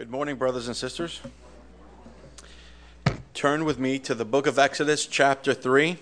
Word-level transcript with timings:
Good 0.00 0.10
morning, 0.10 0.36
brothers 0.36 0.66
and 0.66 0.74
sisters. 0.74 1.20
Turn 3.34 3.66
with 3.66 3.78
me 3.78 3.98
to 3.98 4.14
the 4.14 4.24
book 4.24 4.46
of 4.46 4.58
Exodus, 4.58 5.04
chapter 5.04 5.52
3. 5.52 5.98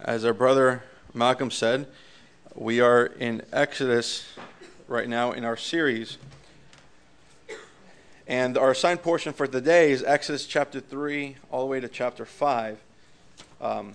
As 0.00 0.24
our 0.24 0.32
brother 0.32 0.82
Malcolm 1.14 1.52
said, 1.52 1.86
we 2.56 2.80
are 2.80 3.06
in 3.06 3.42
Exodus 3.52 4.26
right 4.88 5.08
now 5.08 5.30
in 5.30 5.44
our 5.44 5.56
series. 5.56 6.18
And 8.26 8.58
our 8.58 8.72
assigned 8.72 9.02
portion 9.02 9.32
for 9.32 9.46
today 9.46 9.92
is 9.92 10.02
Exodus 10.02 10.44
chapter 10.44 10.80
3 10.80 11.36
all 11.52 11.60
the 11.60 11.66
way 11.66 11.78
to 11.78 11.86
chapter 11.86 12.24
5. 12.24 12.80
Um, 13.60 13.94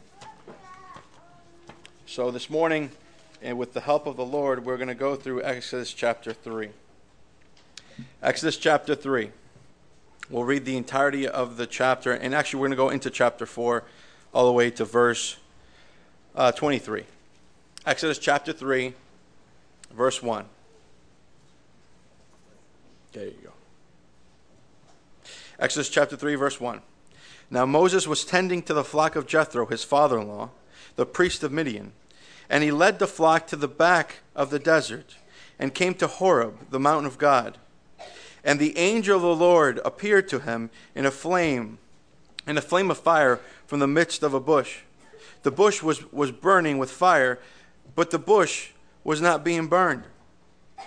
so 2.06 2.32
this 2.32 2.50
morning, 2.50 2.92
and 3.42 3.58
with 3.58 3.74
the 3.74 3.82
help 3.82 4.08
of 4.08 4.16
the 4.16 4.26
Lord, 4.26 4.64
we're 4.64 4.78
going 4.78 4.88
to 4.88 4.96
go 4.96 5.18
through 5.18 5.44
Exodus 5.44 5.92
chapter 5.92 6.32
3. 6.32 6.70
Exodus 8.22 8.58
chapter 8.58 8.96
3. 8.96 9.32
We'll 10.30 10.44
read 10.44 10.66
the 10.66 10.78
entirety 10.78 11.28
of 11.28 11.58
the 11.58 11.68
chapter, 11.68 12.12
and 12.12 12.34
actually, 12.34 12.60
we're 12.60 12.68
going 12.68 12.72
to 12.72 12.84
go 12.84 12.90
into 12.90 13.10
chapter 13.10 13.46
4 13.46 13.84
all 14.34 14.46
the 14.46 14.52
way 14.52 14.72
to 14.72 14.86
verse 14.86 15.38
uh, 16.36 16.52
23. 16.52 17.04
Exodus 17.86 18.18
chapter 18.18 18.52
3, 18.52 18.94
verse 19.94 20.24
1. 20.24 20.46
There 23.14 23.26
you 23.26 23.36
go. 23.44 23.52
Exodus 25.60 25.88
chapter 25.88 26.18
3, 26.18 26.36
verse 26.36 26.60
1. 26.60 26.82
Now 27.50 27.66
Moses 27.66 28.08
was 28.08 28.26
tending 28.26 28.64
to 28.64 28.74
the 28.74 28.84
flock 28.84 29.16
of 29.16 29.28
Jethro, 29.28 29.68
his 29.68 29.84
father 29.84 30.20
in 30.20 30.28
law, 30.28 30.50
the 30.96 31.06
priest 31.06 31.44
of 31.44 31.52
Midian, 31.52 31.94
and 32.50 32.64
he 32.64 32.72
led 32.72 33.00
the 33.00 33.08
flock 33.08 33.48
to 33.48 33.56
the 33.56 33.68
back 33.68 34.18
of 34.36 34.50
the 34.50 34.60
desert 34.60 35.16
and 35.58 35.74
came 35.74 35.94
to 35.96 36.08
Horeb, 36.08 36.72
the 36.72 36.80
mountain 36.80 37.06
of 37.06 37.18
God. 37.18 37.58
And 38.46 38.60
the 38.60 38.78
angel 38.78 39.16
of 39.16 39.24
the 39.24 39.36
Lord 39.36 39.82
appeared 39.84 40.30
to 40.30 40.40
him 40.40 40.70
in 40.94 41.06
a 41.08 41.12
flame, 41.12 41.80
in 42.48 42.58
a 42.58 42.62
flame 42.62 42.92
of 42.92 43.00
fire 43.00 43.42
from 43.66 43.80
the 43.80 43.88
midst 43.88 44.22
of 44.22 44.36
a 44.36 44.40
bush. 44.40 44.82
The 45.42 45.52
bush 45.52 45.82
was, 45.82 46.12
was 46.14 46.32
burning 46.32 46.78
with 46.78 46.92
fire, 46.92 47.40
but 47.96 48.12
the 48.12 48.20
bush 48.20 48.70
was 49.04 49.20
not 49.20 49.44
being 49.44 49.66
burned. 49.66 50.04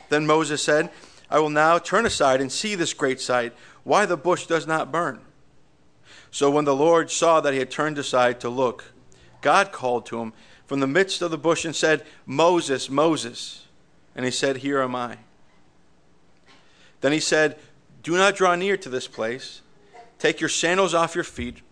Then 0.09 0.25
Moses 0.27 0.63
said, 0.63 0.91
I 1.29 1.41
will 1.41 1.51
now 1.51 1.79
turn 1.79 2.07
aside 2.07 2.41
and 2.41 2.51
see 2.51 2.77
this 2.77 2.95
great 2.95 3.21
sight, 3.21 3.53
why 3.83 4.07
the 4.07 4.17
bush 4.17 4.47
does 4.47 4.67
not 4.67 4.93
burn. 4.93 5.21
So 6.31 6.51
when 6.51 6.65
the 6.65 6.77
Lord 6.77 7.11
saw 7.11 7.41
that 7.41 7.53
he 7.53 7.59
had 7.59 7.71
turned 7.71 7.99
aside 7.99 8.39
to 8.41 8.49
look, 8.49 8.93
God 9.41 9.73
called 9.73 10.07
to 10.07 10.21
him 10.21 10.33
from 10.67 10.81
the 10.81 10.87
midst 10.87 11.23
of 11.23 11.31
the 11.31 11.39
bush 11.39 11.65
and 11.65 11.75
said, 11.75 12.05
Moses, 12.25 12.89
Moses. 12.89 13.67
And 14.15 14.25
he 14.25 14.31
said, 14.31 14.59
Here 14.59 14.81
am 14.81 14.95
I. 14.95 15.19
Then 17.01 17.13
he 17.13 17.21
said, 17.21 17.59
Do 18.03 18.17
not 18.17 18.37
draw 18.37 18.55
near 18.55 18.77
to 18.77 18.89
this 18.89 19.07
place. 19.07 19.63
Take 20.19 20.41
your 20.41 20.49
sandals 20.49 20.95
off 20.95 21.15
your 21.15 21.25
feet, 21.25 21.63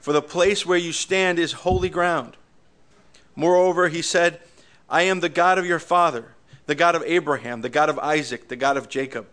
for 0.00 0.12
the 0.12 0.22
place 0.22 0.64
where 0.64 0.78
you 0.78 0.92
stand 0.92 1.38
is 1.38 1.52
holy 1.52 1.90
ground. 1.90 2.36
Moreover, 3.36 3.88
he 3.88 4.02
said, 4.02 4.40
I 4.88 5.02
am 5.02 5.20
the 5.20 5.28
God 5.28 5.58
of 5.58 5.66
your 5.66 5.78
father, 5.78 6.34
the 6.66 6.74
God 6.74 6.94
of 6.94 7.02
Abraham, 7.04 7.60
the 7.60 7.68
God 7.68 7.90
of 7.90 7.98
Isaac, 7.98 8.48
the 8.48 8.56
God 8.56 8.76
of 8.76 8.88
Jacob. 8.88 9.26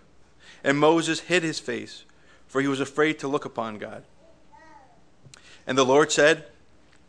And 0.64 0.78
Moses 0.78 1.22
hid 1.22 1.44
his 1.44 1.60
face, 1.60 2.04
for 2.48 2.62
he 2.62 2.68
was 2.68 2.82
afraid 2.82 3.20
to 3.20 3.28
look 3.28 3.46
upon 3.46 3.78
God. 3.78 4.04
And 5.66 5.78
the 5.78 5.86
Lord 5.86 6.12
said, 6.12 6.46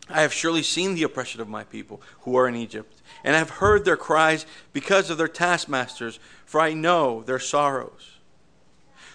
I 0.08 0.22
have 0.22 0.32
surely 0.32 0.62
seen 0.62 0.94
the 0.94 1.02
oppression 1.02 1.40
of 1.40 1.48
my 1.48 1.64
people 1.64 2.00
who 2.20 2.36
are 2.36 2.48
in 2.48 2.54
Egypt, 2.54 3.02
and 3.24 3.34
I 3.34 3.38
have 3.38 3.50
heard 3.50 3.84
their 3.84 3.96
cries 3.96 4.46
because 4.72 5.10
of 5.10 5.18
their 5.18 5.28
taskmasters, 5.28 6.20
for 6.44 6.60
I 6.60 6.74
know 6.74 7.22
their 7.22 7.40
sorrows. 7.40 8.12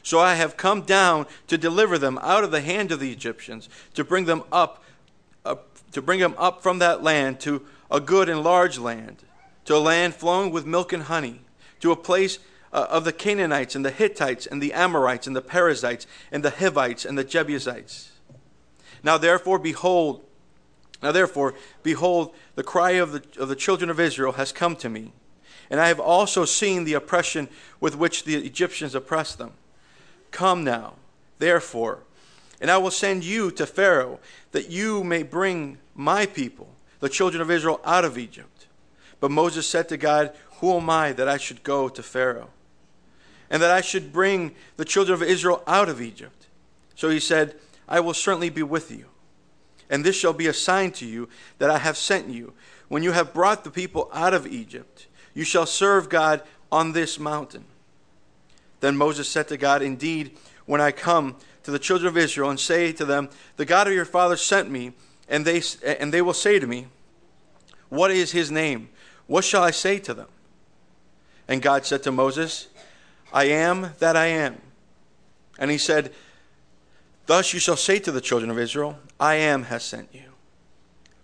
So 0.04 0.20
I 0.20 0.36
have 0.36 0.58
come 0.58 0.82
down 0.82 1.28
to 1.48 1.58
deliver 1.58 1.98
them 1.98 2.20
out 2.22 2.44
of 2.44 2.52
the 2.52 2.62
hand 2.62 2.92
of 2.92 3.00
the 3.00 3.12
Egyptians, 3.12 3.70
to 3.94 4.04
bring 4.04 4.26
them 4.26 4.44
up, 4.52 4.84
to 5.92 6.02
bring 6.02 6.20
them 6.20 6.36
up 6.38 6.62
from 6.62 6.80
that 6.80 7.04
land 7.04 7.40
to 7.42 7.66
a 7.90 8.00
good 8.00 8.28
and 8.28 8.44
large 8.44 8.78
land, 8.78 9.18
to 9.66 9.76
a 9.76 9.78
land 9.78 10.16
flowing 10.16 10.52
with 10.52 10.66
milk 10.66 10.92
and 10.92 11.04
honey, 11.04 11.42
to 11.80 11.92
a 11.92 11.96
place 11.96 12.40
uh, 12.74 12.88
of 12.90 13.04
the 13.04 13.14
Canaanites 13.14 13.76
and 13.76 13.86
the 13.86 13.92
Hittites 13.92 14.46
and 14.46 14.62
the 14.62 14.74
Amorites 14.74 15.28
and 15.28 15.36
the 15.36 15.42
Perizzites 15.42 16.08
and 16.32 16.44
the 16.44 16.52
Hivites 16.52 17.06
and 17.06 17.18
the 17.18 17.24
Jebusites. 17.24 18.12
Now 19.04 19.18
therefore, 19.18 19.60
behold, 19.60 20.24
now 21.02 21.12
therefore, 21.12 21.56
behold, 21.84 22.34
the 22.56 22.64
cry 22.64 22.92
of 22.92 23.12
the, 23.12 23.42
of 23.42 23.50
the 23.50 23.56
children 23.56 23.90
of 23.90 24.00
Israel 24.00 24.34
has 24.34 24.52
come 24.52 24.76
to 24.78 24.90
me, 24.90 25.14
and 25.70 25.80
I 25.80 25.88
have 25.88 26.00
also 26.00 26.46
seen 26.46 26.84
the 26.84 26.94
oppression 26.94 27.50
with 27.80 27.96
which 27.96 28.24
the 28.24 28.36
Egyptians 28.36 28.94
oppress 28.94 29.34
them. 29.36 29.54
Come 30.30 30.64
now, 30.64 30.94
therefore, 31.40 32.00
and 32.60 32.70
I 32.70 32.78
will 32.78 32.92
send 32.92 33.24
you 33.24 33.50
to 33.52 33.66
Pharaoh, 33.66 34.20
that 34.52 34.70
you 34.70 35.04
may 35.04 35.24
bring 35.24 35.80
my 35.96 36.26
people, 36.28 36.70
the 37.00 37.10
children 37.10 37.42
of 37.42 37.50
Israel, 37.50 37.82
out 37.84 38.06
of 38.06 38.18
Egypt. 38.18 38.68
But 39.20 39.32
Moses 39.32 39.68
said 39.68 39.90
to 39.90 39.98
God, 39.98 40.36
Who 40.60 40.78
am 40.78 40.90
I 40.90 41.14
that 41.14 41.28
I 41.28 41.38
should 41.38 41.64
go 41.64 41.90
to 41.90 42.04
Pharaoh? 42.04 42.50
And 43.50 43.62
that 43.62 43.72
I 43.72 43.82
should 43.82 44.14
bring 44.14 44.54
the 44.78 44.86
children 44.86 45.14
of 45.14 45.28
Israel 45.28 45.64
out 45.66 45.90
of 45.90 46.02
Egypt. 46.02 46.48
So 46.96 47.10
he 47.10 47.20
said, 47.20 47.56
I 47.88 48.00
will 48.00 48.14
certainly 48.14 48.50
be 48.50 48.64
with 48.64 48.92
you 48.92 49.11
and 49.92 50.06
this 50.06 50.16
shall 50.16 50.34
be 50.34 50.48
a 50.48 50.54
sign 50.54 50.92
to 50.94 51.06
you 51.06 51.30
that 51.60 51.70
I 51.70 51.78
have 51.78 51.98
sent 51.98 52.30
you. 52.30 52.54
When 52.88 53.04
you 53.04 53.12
have 53.12 53.34
brought 53.34 53.64
the 53.64 53.70
people 53.70 54.10
out 54.14 54.34
of 54.34 54.48
Egypt, 54.48 55.06
you 55.34 55.44
shall 55.44 55.66
serve 55.66 56.10
God 56.10 56.42
on 56.72 56.94
this 56.94 57.20
mountain. 57.20 57.66
Then 58.80 58.98
Moses 58.98 59.30
said 59.30 59.50
to 59.50 59.58
God, 59.58 59.82
Indeed, 59.82 60.38
when 60.66 60.82
I 60.82 60.92
come 60.92 61.36
to 61.64 61.72
the 61.72 61.78
children 61.78 62.08
of 62.08 62.18
Israel 62.18 62.50
and 62.50 62.60
say 62.60 62.94
to 62.94 63.06
them, 63.06 63.30
The 63.58 63.66
God 63.66 63.88
of 63.88 63.94
your 63.94 64.06
fathers 64.06 64.42
sent 64.42 64.72
me, 64.72 64.94
and 65.28 65.46
they, 65.46 65.62
and 65.86 66.14
they 66.14 66.22
will 66.22 66.34
say 66.34 66.58
to 66.58 66.66
me, 66.66 66.88
What 67.90 68.12
is 68.12 68.32
his 68.32 68.50
name? 68.50 68.90
What 69.28 69.44
shall 69.44 69.64
I 69.64 69.72
say 69.72 70.00
to 70.00 70.14
them? 70.14 70.28
And 71.48 71.62
God 71.62 71.86
said 71.86 72.02
to 72.04 72.12
Moses, 72.12 72.70
I 73.34 73.46
am 73.46 73.94
that 74.00 74.16
I 74.16 74.28
am. 74.28 74.62
And 75.60 75.70
he 75.70 75.78
said, 75.78 76.14
Thus 77.32 77.54
you 77.54 77.62
shall 77.62 77.78
say 77.78 77.98
to 77.98 78.12
the 78.12 78.20
children 78.20 78.52
of 78.52 78.60
Israel, 78.60 79.00
I 79.18 79.36
am 79.36 79.64
has 79.64 79.86
sent 79.86 80.10
you. 80.12 80.34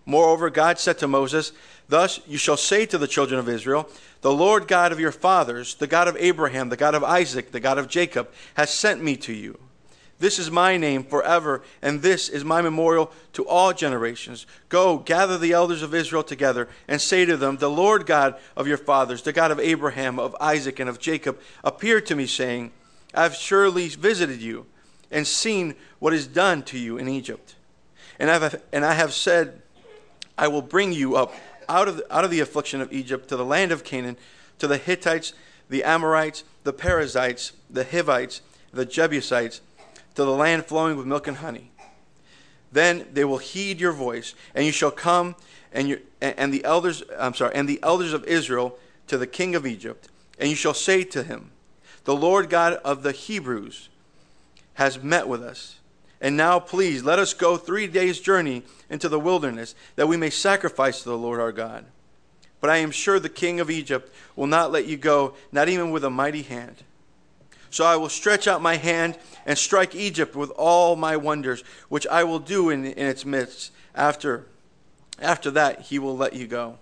Moreover, 0.06 0.50
God 0.50 0.80
said 0.80 0.98
to 1.00 1.06
Moses, 1.08 1.52
Thus 1.90 2.22
you 2.26 2.38
shall 2.38 2.56
say 2.56 2.86
to 2.86 2.98
the 2.98 3.10
children 3.10 3.42
of 3.42 3.50
Israel, 3.50 3.90
The 4.22 4.32
Lord 4.32 4.70
God 4.70 4.94
of 4.94 5.02
your 5.02 5.12
fathers, 5.12 5.76
the 5.76 5.86
God 5.86 6.08
of 6.08 6.16
Abraham, 6.16 6.70
the 6.70 6.78
God 6.78 6.96
of 6.96 7.04
Isaac, 7.04 7.52
the 7.52 7.60
God 7.60 7.78
of 7.78 7.90
Jacob, 7.90 8.30
has 8.54 8.70
sent 8.70 9.04
me 9.04 9.18
to 9.18 9.34
you. 9.34 9.60
This 10.18 10.40
is 10.40 10.50
my 10.50 10.78
name 10.78 11.04
forever, 11.04 11.62
and 11.82 12.02
this 12.02 12.30
is 12.30 12.46
my 12.46 12.62
memorial 12.62 13.12
to 13.34 13.46
all 13.46 13.74
generations. 13.74 14.48
Go, 14.70 15.00
gather 15.00 15.38
the 15.38 15.52
elders 15.52 15.82
of 15.82 15.94
Israel 15.94 16.24
together, 16.24 16.70
and 16.88 17.02
say 17.02 17.26
to 17.26 17.36
them, 17.36 17.58
The 17.58 17.70
Lord 17.70 18.06
God 18.06 18.40
of 18.56 18.66
your 18.66 18.78
fathers, 18.78 19.24
the 19.24 19.34
God 19.34 19.52
of 19.52 19.60
Abraham, 19.60 20.20
of 20.20 20.38
Isaac, 20.40 20.80
and 20.80 20.90
of 20.90 21.00
Jacob, 21.00 21.38
appeared 21.66 22.06
to 22.06 22.16
me, 22.16 22.28
saying, 22.28 22.72
I 23.14 23.24
have 23.24 23.36
surely 23.36 23.90
visited 23.90 24.42
you 24.42 24.68
and 25.12 25.26
seen 25.26 25.76
what 26.00 26.14
is 26.14 26.28
done 26.28 26.64
to 26.64 26.78
you 26.78 26.98
in 26.98 27.08
Egypt. 27.08 27.56
And 28.20 28.30
I 28.30 28.40
have, 28.40 28.62
and 28.74 28.86
I 28.86 28.94
have 28.94 29.14
said, 29.14 29.62
I 30.38 30.48
will 30.48 30.62
bring 30.62 30.92
you 30.92 31.16
up 31.16 31.34
out 31.70 31.88
of, 31.88 31.98
the, 31.98 32.16
out 32.16 32.24
of 32.24 32.32
the 32.32 32.40
affliction 32.40 32.82
of 32.82 32.92
Egypt 32.92 33.28
to 33.30 33.38
the 33.38 33.46
land 33.46 33.72
of 33.72 33.84
Canaan, 33.84 34.18
to 34.60 34.68
the 34.68 34.78
Hittites, 34.78 35.34
the 35.70 35.84
Amorites, 35.84 36.44
the 36.64 36.74
Perizzites, 36.74 37.54
the 37.70 37.84
Hivites, 37.84 38.42
the 38.72 38.86
Jebusites, 38.86 39.62
to 40.16 40.24
the 40.24 40.32
land 40.32 40.66
flowing 40.66 40.98
with 40.98 41.06
milk 41.06 41.28
and 41.28 41.38
honey. 41.38 41.72
Then 42.72 43.06
they 43.14 43.24
will 43.24 43.38
heed 43.38 43.80
your 43.80 43.92
voice, 43.92 44.34
and 44.54 44.66
you 44.66 44.72
shall 44.72 44.92
come 44.92 45.36
and, 45.72 45.88
your, 45.88 46.00
and 46.22 46.54
the 46.54 46.64
elders, 46.66 47.04
I'm 47.18 47.34
sorry, 47.34 47.56
and 47.56 47.68
the 47.68 47.80
elders 47.84 48.14
of 48.14 48.24
Israel 48.26 48.78
to 49.08 49.18
the 49.18 49.28
king 49.28 49.56
of 49.56 49.66
Egypt, 49.66 50.10
and 50.40 50.50
you 50.50 50.56
shall 50.56 50.74
say 50.74 51.04
to 51.06 51.24
him, 51.24 51.52
The 52.04 52.16
Lord 52.16 52.50
God 52.50 52.74
of 52.84 53.04
the 53.04 53.12
Hebrews 53.12 53.90
has 54.78 55.02
met 55.02 55.28
with 55.28 55.42
us. 55.42 55.80
And 56.22 56.38
now, 56.38 56.60
please, 56.60 57.04
let 57.04 57.18
us 57.18 57.34
go 57.34 57.58
three 57.58 57.88
days' 57.88 58.20
journey 58.20 58.62
into 58.92 59.10
the 59.10 59.20
wilderness, 59.20 59.74
that 59.96 60.08
we 60.08 60.18
may 60.18 60.30
sacrifice 60.30 61.02
to 61.02 61.10
the 61.10 61.18
Lord 61.18 61.40
our 61.40 61.52
God. 61.52 61.86
But 62.62 62.70
I 62.70 62.78
am 62.78 62.92
sure 62.92 63.20
the 63.20 63.28
king 63.28 63.60
of 63.60 63.72
Egypt 63.72 64.14
will 64.36 64.46
not 64.46 64.72
let 64.72 64.86
you 64.86 64.96
go, 64.96 65.34
not 65.52 65.68
even 65.68 65.90
with 65.90 66.04
a 66.04 66.12
mighty 66.12 66.44
hand. 66.44 66.84
So 67.72 67.86
I 67.86 67.96
will 67.96 68.10
stretch 68.10 68.48
out 68.48 68.62
my 68.62 68.76
hand 68.76 69.18
and 69.48 69.58
strike 69.58 69.96
Egypt 69.96 70.36
with 70.36 70.52
all 70.52 70.96
my 70.96 71.18
wonders, 71.18 71.64
which 71.90 72.06
I 72.06 72.24
will 72.24 72.40
do 72.40 72.70
in, 72.70 72.86
in 72.86 73.08
its 73.08 73.26
midst. 73.26 73.72
After, 73.96 74.46
after 75.20 75.50
that, 75.52 75.82
he 75.82 75.98
will 75.98 76.16
let 76.16 76.34
you 76.34 76.46
go. 76.46 76.78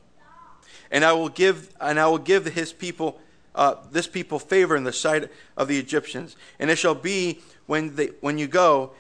And 0.92 1.06
I 1.06 1.14
will 1.14 1.30
give, 1.30 1.74
and 1.80 1.98
I 1.98 2.08
will 2.08 2.18
give 2.18 2.46
his 2.46 2.74
people, 2.74 3.22
uh, 3.56 3.76
this 3.92 4.08
people 4.08 4.38
favor 4.38 4.76
in 4.76 4.84
the 4.84 4.94
sight 4.94 5.30
of 5.58 5.68
the 5.68 5.80
Egyptians. 5.80 6.36
And 6.60 6.70
it 6.70 6.78
shall 6.78 6.96
be 6.96 7.40
when, 7.66 7.96
they, 7.96 8.08
when 8.22 8.38
you 8.38 8.48
go 8.48 8.92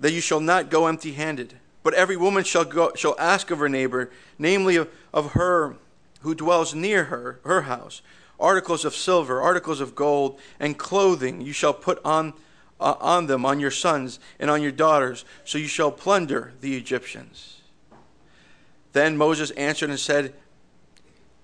that 0.00 0.12
you 0.12 0.20
shall 0.20 0.40
not 0.40 0.70
go 0.70 0.86
empty 0.86 1.12
handed. 1.12 1.54
But 1.82 1.94
every 1.94 2.16
woman 2.16 2.44
shall, 2.44 2.64
go, 2.64 2.92
shall 2.94 3.16
ask 3.18 3.50
of 3.50 3.58
her 3.58 3.68
neighbor, 3.68 4.10
namely 4.38 4.76
of, 4.76 4.88
of 5.14 5.32
her 5.32 5.76
who 6.20 6.34
dwells 6.34 6.74
near 6.74 7.04
her, 7.04 7.40
her 7.44 7.62
house, 7.62 8.02
articles 8.38 8.84
of 8.84 8.94
silver, 8.94 9.40
articles 9.40 9.80
of 9.80 9.94
gold, 9.94 10.38
and 10.58 10.76
clothing 10.76 11.40
you 11.40 11.52
shall 11.52 11.72
put 11.72 12.00
on, 12.04 12.34
uh, 12.78 12.94
on 13.00 13.26
them, 13.26 13.46
on 13.46 13.60
your 13.60 13.70
sons 13.70 14.18
and 14.38 14.50
on 14.50 14.60
your 14.60 14.72
daughters, 14.72 15.24
so 15.44 15.56
you 15.56 15.66
shall 15.66 15.90
plunder 15.90 16.52
the 16.60 16.76
Egyptians. 16.76 17.60
Then 18.92 19.16
Moses 19.16 19.50
answered 19.52 19.90
and 19.90 19.98
said, 19.98 20.34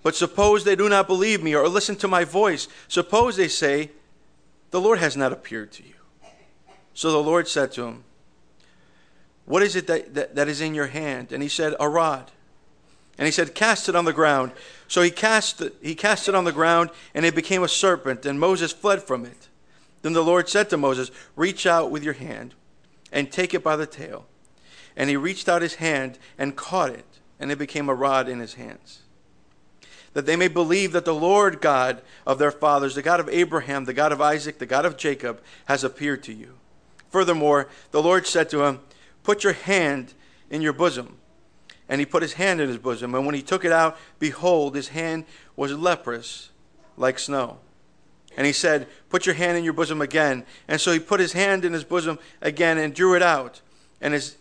But 0.07 0.15
suppose 0.15 0.63
they 0.63 0.77
do 0.77 0.89
not 0.89 1.09
believe 1.09 1.43
me 1.43 1.57
or 1.57 1.67
listen 1.67 1.97
to 1.97 2.07
my 2.07 2.23
voice. 2.23 2.69
Suppose 2.87 3.35
they 3.35 3.49
say, 3.49 3.91
The 4.71 4.81
Lord 4.81 5.01
has 5.01 5.17
not 5.17 5.33
appeared 5.33 5.73
to 5.73 5.83
you. 5.83 5.95
So 6.95 7.11
the 7.11 7.19
Lord 7.19 7.49
said 7.49 7.73
to 7.73 7.87
him, 7.87 8.05
What 9.47 9.65
is 9.65 9.75
it 9.75 9.89
that, 9.89 10.15
that, 10.15 10.37
that 10.37 10.47
is 10.47 10.61
in 10.61 10.77
your 10.77 10.87
hand? 10.87 11.33
And 11.33 11.43
he 11.43 11.49
said, 11.49 11.75
A 11.81 11.89
rod. 11.89 12.31
And 13.19 13.27
he 13.27 13.33
said, 13.33 13.53
Cast 13.53 13.89
it 13.89 13.97
on 13.97 14.05
the 14.05 14.13
ground. 14.13 14.53
So 14.87 15.03
he 15.03 15.11
cast, 15.11 15.61
he 15.83 15.97
cast 15.97 16.29
it 16.29 16.37
on 16.37 16.45
the 16.45 16.53
ground, 16.53 16.91
and 17.13 17.27
it 17.27 17.35
became 17.35 17.65
a 17.65 17.69
serpent, 17.69 18.25
and 18.25 18.39
Moses 18.39 18.71
fled 18.71 19.03
from 19.03 19.25
it. 19.25 19.49
Then 20.03 20.13
the 20.13 20.23
Lord 20.23 20.49
said 20.49 20.71
to 20.71 20.77
Moses, 20.77 21.11
Reach 21.35 21.67
out 21.67 21.91
with 21.91 22.05
your 22.05 22.15
hand 22.15 22.55
and 23.11 23.33
take 23.33 23.55
it 23.55 23.65
by 23.65 23.75
the 23.75 23.87
tail. 23.87 24.27
And 24.97 25.11
he 25.11 25.17
reached 25.17 25.49
out 25.49 25.63
his 25.63 25.75
hand 25.75 26.17
and 26.39 26.55
caught 26.55 26.91
it, 26.91 27.19
and 27.41 27.51
it 27.51 27.59
became 27.59 27.89
a 27.89 27.95
rod 27.95 28.29
in 28.29 28.39
his 28.39 28.55
hands. 28.55 29.01
That 30.17 30.25
they 30.25 30.35
may 30.35 30.49
believe 30.49 30.93
that 30.93 31.05
the 31.05 31.15
Lord 31.15 31.61
God 31.61 32.01
of 32.27 32.39
their 32.39 32.51
fathers, 32.51 32.95
the 32.95 33.03
God 33.03 33.21
of 33.21 33.29
Abraham, 33.29 33.85
the 33.85 33.93
God 33.93 34.13
of 34.13 34.21
Isaac, 34.23 34.57
the 34.57 34.65
God 34.65 34.87
of 34.87 34.97
Jacob, 34.97 35.43
has 35.67 35.85
appeared 35.85 36.23
to 36.23 36.33
you. 36.33 36.55
Furthermore, 37.11 37.69
the 37.91 38.03
Lord 38.03 38.27
said 38.27 38.49
to 38.49 38.65
him, 38.65 38.81
Put 39.25 39.45
your 39.45 39.53
hand 39.53 40.15
in 40.49 40.63
your 40.63 40.73
bosom. 40.73 41.19
And 41.87 42.01
he 42.01 42.07
put 42.07 42.23
his 42.23 42.33
hand 42.33 42.63
in 42.63 42.69
his 42.69 42.79
bosom, 42.79 43.15
and 43.15 43.27
when 43.27 43.35
he 43.35 43.43
took 43.43 43.63
it 43.63 43.73
out, 43.73 43.99
behold, 44.19 44.75
his 44.75 44.89
hand 44.89 45.27
was 45.55 45.71
leprous 45.73 46.49
like 46.97 47.19
snow. 47.19 47.59
And 48.39 48.47
he 48.47 48.55
said, 48.55 48.89
Put 49.11 49.27
your 49.27 49.35
hand 49.35 49.59
in 49.59 49.65
your 49.65 49.75
bosom 49.75 50.01
again. 50.01 50.47
And 50.67 50.81
so 50.81 50.93
he 50.93 50.99
put 50.99 51.21
his 51.21 51.35
hand 51.35 51.63
in 51.63 51.75
his 51.75 51.85
bosom 51.85 52.19
again 52.41 52.79
and 52.79 52.95
drew 52.95 53.15
it 53.15 53.23
out. 53.23 53.61
And 54.01 54.15
his 54.15 54.39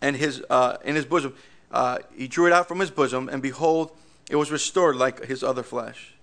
and 0.00 0.14
his 0.14 0.44
uh, 0.48 0.76
in 0.84 0.94
his 0.94 1.06
bosom, 1.06 1.34
uh, 1.72 1.98
he 2.16 2.28
drew 2.28 2.46
it 2.46 2.52
out 2.52 2.68
from 2.68 2.78
his 2.78 2.92
bosom, 2.92 3.28
and 3.28 3.42
behold, 3.42 3.90
it 4.30 4.36
was 4.36 4.50
restored 4.50 4.96
like 4.96 5.26
his 5.26 5.42
other 5.42 5.62
flesh. 5.62 6.14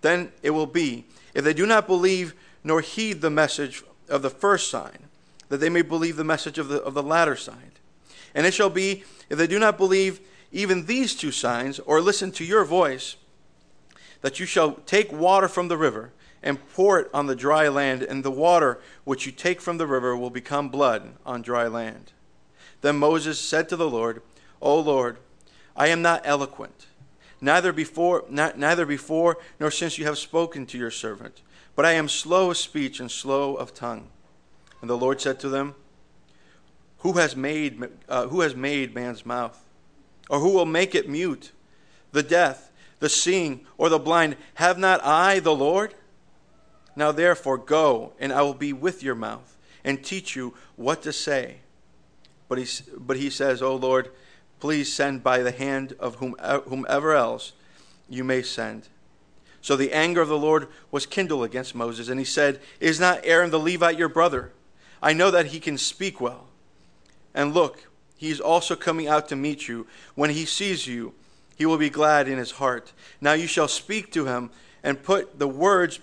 Then 0.00 0.32
it 0.42 0.50
will 0.50 0.66
be, 0.66 1.06
if 1.32 1.44
they 1.44 1.54
do 1.54 1.66
not 1.66 1.86
believe 1.86 2.34
nor 2.62 2.80
heed 2.80 3.20
the 3.20 3.30
message 3.30 3.82
of 4.08 4.22
the 4.22 4.30
first 4.30 4.70
sign, 4.70 5.08
that 5.48 5.58
they 5.58 5.68
may 5.68 5.82
believe 5.82 6.16
the 6.16 6.24
message 6.24 6.58
of 6.58 6.68
the, 6.68 6.82
of 6.82 6.94
the 6.94 7.02
latter 7.02 7.36
sign. 7.36 7.72
And 8.34 8.46
it 8.46 8.54
shall 8.54 8.70
be, 8.70 9.04
if 9.28 9.38
they 9.38 9.46
do 9.46 9.58
not 9.58 9.78
believe 9.78 10.20
even 10.52 10.86
these 10.86 11.14
two 11.14 11.32
signs, 11.32 11.78
or 11.80 12.00
listen 12.00 12.30
to 12.32 12.44
your 12.44 12.64
voice, 12.64 13.16
that 14.20 14.40
you 14.40 14.46
shall 14.46 14.72
take 14.86 15.12
water 15.12 15.48
from 15.48 15.68
the 15.68 15.76
river 15.76 16.12
and 16.42 16.66
pour 16.74 17.00
it 17.00 17.10
on 17.12 17.26
the 17.26 17.34
dry 17.34 17.68
land, 17.68 18.02
and 18.02 18.22
the 18.22 18.30
water 18.30 18.80
which 19.04 19.26
you 19.26 19.32
take 19.32 19.60
from 19.60 19.78
the 19.78 19.86
river 19.86 20.16
will 20.16 20.30
become 20.30 20.68
blood 20.68 21.14
on 21.24 21.42
dry 21.42 21.66
land. 21.66 22.12
Then 22.82 22.96
Moses 22.96 23.40
said 23.40 23.68
to 23.70 23.76
the 23.76 23.88
Lord, 23.88 24.22
O 24.60 24.78
Lord, 24.78 25.16
I 25.74 25.88
am 25.88 26.02
not 26.02 26.22
eloquent, 26.24 26.86
neither 27.44 27.72
before, 27.72 28.24
not, 28.28 28.58
neither 28.58 28.86
before 28.86 29.38
nor 29.60 29.70
since 29.70 29.98
you 29.98 30.04
have 30.06 30.18
spoken 30.18 30.66
to 30.66 30.78
your 30.78 30.90
servant, 30.90 31.42
but 31.76 31.84
I 31.84 31.92
am 31.92 32.08
slow 32.08 32.50
of 32.50 32.56
speech 32.56 33.00
and 33.00 33.10
slow 33.10 33.54
of 33.54 33.74
tongue. 33.74 34.08
And 34.80 34.88
the 34.88 34.96
Lord 34.96 35.20
said 35.20 35.38
to 35.40 35.48
them, 35.48 35.74
who 37.04 37.12
has 37.12 37.36
made, 37.36 37.82
uh, 38.08 38.28
who 38.28 38.40
has 38.40 38.56
made 38.56 38.94
man's 38.94 39.26
mouth? 39.26 39.60
Or 40.30 40.40
who 40.40 40.54
will 40.54 40.64
make 40.64 40.94
it 40.94 41.06
mute? 41.06 41.52
The 42.12 42.22
deaf, 42.22 42.72
the 42.98 43.10
seeing, 43.10 43.66
or 43.76 43.90
the 43.90 43.98
blind? 43.98 44.36
Have 44.54 44.78
not 44.78 45.04
I 45.04 45.38
the 45.38 45.54
Lord? 45.54 45.94
Now 46.96 47.12
therefore 47.12 47.58
go, 47.58 48.14
and 48.18 48.32
I 48.32 48.40
will 48.40 48.54
be 48.54 48.72
with 48.72 49.02
your 49.02 49.14
mouth, 49.14 49.58
and 49.84 50.02
teach 50.02 50.34
you 50.34 50.54
what 50.76 51.02
to 51.02 51.12
say. 51.12 51.56
But 52.48 52.56
he, 52.56 52.66
but 52.96 53.18
he 53.18 53.28
says, 53.28 53.60
O 53.60 53.76
Lord, 53.76 54.10
please 54.64 54.90
send 54.90 55.22
by 55.22 55.40
the 55.40 55.50
hand 55.50 55.94
of 56.00 56.14
whomever 56.14 57.12
else 57.12 57.52
you 58.08 58.24
may 58.24 58.40
send. 58.40 58.88
So 59.60 59.76
the 59.76 59.92
anger 59.92 60.22
of 60.22 60.28
the 60.28 60.38
Lord 60.38 60.68
was 60.90 61.04
kindled 61.04 61.44
against 61.44 61.74
Moses, 61.74 62.08
and 62.08 62.18
he 62.18 62.24
said, 62.24 62.62
Is 62.80 62.98
not 62.98 63.20
Aaron 63.24 63.50
the 63.50 63.58
Levite 63.58 63.98
your 63.98 64.08
brother? 64.08 64.52
I 65.02 65.12
know 65.12 65.30
that 65.30 65.48
he 65.48 65.60
can 65.60 65.76
speak 65.76 66.18
well. 66.18 66.46
And 67.34 67.52
look, 67.52 67.90
he 68.16 68.30
is 68.30 68.40
also 68.40 68.74
coming 68.74 69.06
out 69.06 69.28
to 69.28 69.36
meet 69.36 69.68
you. 69.68 69.86
When 70.14 70.30
he 70.30 70.46
sees 70.46 70.86
you, 70.86 71.12
he 71.56 71.66
will 71.66 71.76
be 71.76 71.90
glad 71.90 72.26
in 72.26 72.38
his 72.38 72.52
heart. 72.52 72.94
Now 73.20 73.34
you 73.34 73.46
shall 73.46 73.68
speak 73.68 74.12
to 74.12 74.24
him 74.24 74.50
and 74.82 75.02
put 75.02 75.38
the 75.38 75.46
words 75.46 76.00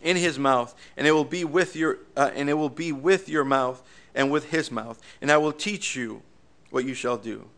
in 0.00 0.16
his 0.16 0.38
mouth, 0.38 0.76
and 0.96 1.08
it 1.08 1.10
will 1.10 1.24
be 1.24 1.42
with 1.42 1.74
your 1.74 1.98
uh, 2.16 2.30
and 2.36 2.48
it 2.48 2.54
will 2.54 2.68
be 2.68 2.92
with 2.92 3.28
your 3.28 3.44
mouth 3.44 3.82
and 4.14 4.30
with 4.30 4.50
his 4.50 4.70
mouth, 4.70 5.02
and 5.20 5.28
I 5.28 5.38
will 5.38 5.52
teach 5.52 5.96
you 5.96 6.22
what 6.70 6.84
you 6.84 6.94
shall 6.94 7.16
do. 7.16 7.48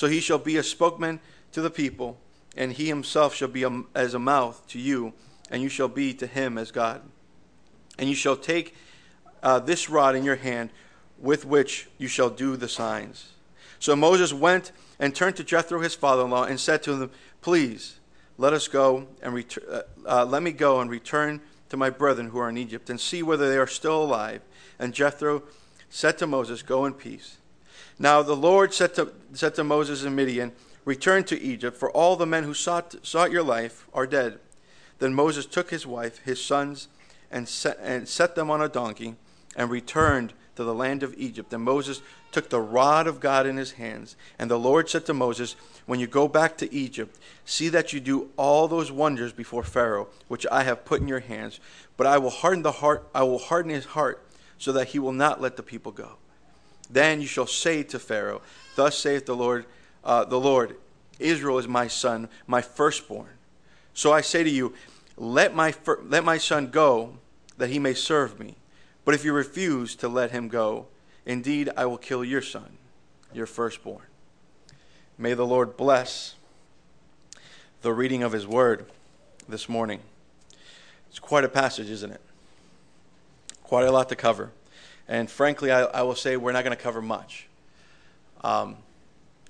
So 0.00 0.06
he 0.06 0.20
shall 0.20 0.38
be 0.38 0.56
a 0.56 0.62
spokesman 0.62 1.20
to 1.52 1.60
the 1.60 1.68
people, 1.68 2.16
and 2.56 2.72
he 2.72 2.86
himself 2.86 3.34
shall 3.34 3.48
be 3.48 3.64
a, 3.64 3.82
as 3.94 4.14
a 4.14 4.18
mouth 4.18 4.66
to 4.68 4.78
you, 4.78 5.12
and 5.50 5.62
you 5.62 5.68
shall 5.68 5.88
be 5.88 6.14
to 6.14 6.26
him 6.26 6.56
as 6.56 6.70
God. 6.70 7.02
And 7.98 8.08
you 8.08 8.14
shall 8.14 8.34
take 8.34 8.74
uh, 9.42 9.58
this 9.58 9.90
rod 9.90 10.16
in 10.16 10.24
your 10.24 10.36
hand 10.36 10.70
with 11.18 11.44
which 11.44 11.86
you 11.98 12.08
shall 12.08 12.30
do 12.30 12.56
the 12.56 12.66
signs. 12.66 13.32
So 13.78 13.94
Moses 13.94 14.32
went 14.32 14.72
and 14.98 15.14
turned 15.14 15.36
to 15.36 15.44
Jethro 15.44 15.82
his 15.82 15.94
father-in-law 15.94 16.44
and 16.44 16.58
said 16.58 16.82
to 16.84 16.94
him, 16.94 17.10
Please 17.42 18.00
let 18.38 18.54
us 18.54 18.68
go 18.68 19.06
and 19.20 19.34
ret- 19.34 19.58
uh, 19.70 19.82
uh, 20.06 20.24
let 20.24 20.42
me 20.42 20.52
go 20.52 20.80
and 20.80 20.90
return 20.90 21.42
to 21.68 21.76
my 21.76 21.90
brethren 21.90 22.30
who 22.30 22.38
are 22.38 22.48
in 22.48 22.56
Egypt 22.56 22.88
and 22.88 22.98
see 22.98 23.22
whether 23.22 23.50
they 23.50 23.58
are 23.58 23.66
still 23.66 24.02
alive. 24.02 24.40
And 24.78 24.94
Jethro 24.94 25.42
said 25.90 26.16
to 26.16 26.26
Moses, 26.26 26.62
Go 26.62 26.86
in 26.86 26.94
peace. 26.94 27.36
Now 28.00 28.22
the 28.22 28.34
Lord 28.34 28.72
said 28.72 28.94
to, 28.94 29.12
said 29.34 29.54
to 29.56 29.62
Moses 29.62 30.04
and 30.04 30.16
Midian, 30.16 30.52
Return 30.86 31.22
to 31.24 31.38
Egypt, 31.38 31.76
for 31.76 31.90
all 31.90 32.16
the 32.16 32.24
men 32.24 32.44
who 32.44 32.54
sought, 32.54 32.96
sought 33.06 33.30
your 33.30 33.42
life 33.42 33.86
are 33.92 34.06
dead. 34.06 34.38
Then 35.00 35.12
Moses 35.12 35.44
took 35.44 35.68
his 35.68 35.86
wife, 35.86 36.18
his 36.24 36.42
sons, 36.42 36.88
and 37.30 37.46
set, 37.46 37.78
and 37.78 38.08
set 38.08 38.34
them 38.34 38.50
on 38.50 38.62
a 38.62 38.70
donkey, 38.70 39.16
and 39.54 39.68
returned 39.68 40.32
to 40.56 40.64
the 40.64 40.74
land 40.74 41.02
of 41.02 41.14
Egypt. 41.18 41.52
And 41.52 41.62
Moses 41.62 42.00
took 42.32 42.48
the 42.48 42.60
rod 42.60 43.06
of 43.06 43.20
God 43.20 43.46
in 43.46 43.58
his 43.58 43.72
hands. 43.72 44.16
And 44.38 44.50
the 44.50 44.58
Lord 44.58 44.88
said 44.88 45.04
to 45.04 45.14
Moses, 45.14 45.54
When 45.84 46.00
you 46.00 46.06
go 46.06 46.26
back 46.26 46.56
to 46.58 46.74
Egypt, 46.74 47.18
see 47.44 47.68
that 47.68 47.92
you 47.92 48.00
do 48.00 48.30
all 48.38 48.66
those 48.66 48.90
wonders 48.90 49.34
before 49.34 49.62
Pharaoh, 49.62 50.08
which 50.26 50.46
I 50.50 50.62
have 50.62 50.86
put 50.86 51.02
in 51.02 51.08
your 51.08 51.20
hands. 51.20 51.60
But 51.98 52.06
I 52.06 52.16
will 52.16 52.30
harden 52.30 52.62
the 52.62 52.72
heart, 52.72 53.06
I 53.14 53.24
will 53.24 53.38
harden 53.38 53.70
his 53.70 53.84
heart, 53.84 54.26
so 54.56 54.72
that 54.72 54.88
he 54.88 54.98
will 54.98 55.12
not 55.12 55.42
let 55.42 55.58
the 55.58 55.62
people 55.62 55.92
go. 55.92 56.16
Then 56.92 57.20
you 57.20 57.26
shall 57.26 57.46
say 57.46 57.82
to 57.84 57.98
Pharaoh, 57.98 58.42
Thus 58.74 58.98
saith 58.98 59.26
the 59.26 59.36
Lord, 59.36 59.66
uh, 60.04 60.24
the 60.24 60.40
Lord, 60.40 60.76
Israel 61.18 61.58
is 61.58 61.68
my 61.68 61.86
son, 61.86 62.28
my 62.46 62.62
firstborn. 62.62 63.28
So 63.94 64.12
I 64.12 64.22
say 64.22 64.42
to 64.42 64.50
you, 64.50 64.74
let 65.16 65.54
my, 65.54 65.74
let 66.04 66.24
my 66.24 66.38
son 66.38 66.68
go, 66.68 67.18
that 67.58 67.68
he 67.68 67.78
may 67.78 67.94
serve 67.94 68.40
me. 68.40 68.56
But 69.04 69.14
if 69.14 69.24
you 69.24 69.32
refuse 69.32 69.94
to 69.96 70.08
let 70.08 70.30
him 70.30 70.48
go, 70.48 70.86
indeed 71.26 71.70
I 71.76 71.86
will 71.86 71.98
kill 71.98 72.24
your 72.24 72.42
son, 72.42 72.78
your 73.32 73.46
firstborn. 73.46 74.06
May 75.18 75.34
the 75.34 75.46
Lord 75.46 75.76
bless 75.76 76.34
the 77.82 77.92
reading 77.92 78.22
of 78.22 78.32
his 78.32 78.46
word 78.46 78.86
this 79.48 79.68
morning. 79.68 80.00
It's 81.10 81.18
quite 81.18 81.44
a 81.44 81.48
passage, 81.48 81.90
isn't 81.90 82.10
it? 82.10 82.20
Quite 83.62 83.86
a 83.86 83.92
lot 83.92 84.08
to 84.08 84.16
cover. 84.16 84.52
And 85.10 85.28
frankly, 85.28 85.72
I, 85.72 85.82
I 85.82 86.02
will 86.02 86.14
say 86.14 86.36
we're 86.36 86.52
not 86.52 86.62
going 86.62 86.76
to 86.76 86.80
cover 86.80 87.02
much 87.02 87.48
um, 88.44 88.76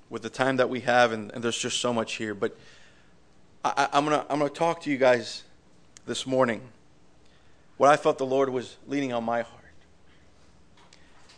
with 0.09 0.23
the 0.23 0.29
time 0.29 0.57
that 0.57 0.69
we 0.69 0.79
have, 0.79 1.11
and, 1.11 1.31
and 1.31 1.43
there's 1.43 1.57
just 1.57 1.79
so 1.79 1.93
much 1.93 2.15
here. 2.15 2.33
But 2.33 2.57
I, 3.63 3.87
I'm 3.93 4.03
going 4.05 4.19
to 4.19 4.25
I'm 4.31 4.39
going 4.39 4.49
to 4.49 4.57
talk 4.57 4.81
to 4.81 4.89
you 4.89 4.97
guys 4.97 5.43
this 6.07 6.25
morning 6.25 6.61
what 7.77 7.91
I 7.91 7.95
felt 7.95 8.17
the 8.17 8.25
Lord 8.25 8.49
was 8.49 8.77
leaning 8.87 9.13
on 9.13 9.23
my 9.23 9.43
heart. 9.43 9.61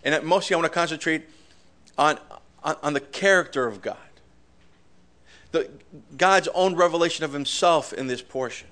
And 0.05 0.23
mostly 0.25 0.53
I 0.53 0.57
want 0.57 0.71
to 0.71 0.73
concentrate 0.73 1.23
on, 1.97 2.17
on, 2.63 2.75
on 2.81 2.93
the 2.93 2.99
character 3.01 3.67
of 3.67 3.81
God, 3.81 3.97
the, 5.51 5.69
God's 6.17 6.47
own 6.53 6.75
revelation 6.75 7.25
of 7.25 7.33
himself 7.33 7.91
in 7.91 8.07
this 8.07 8.21
portion. 8.21 8.67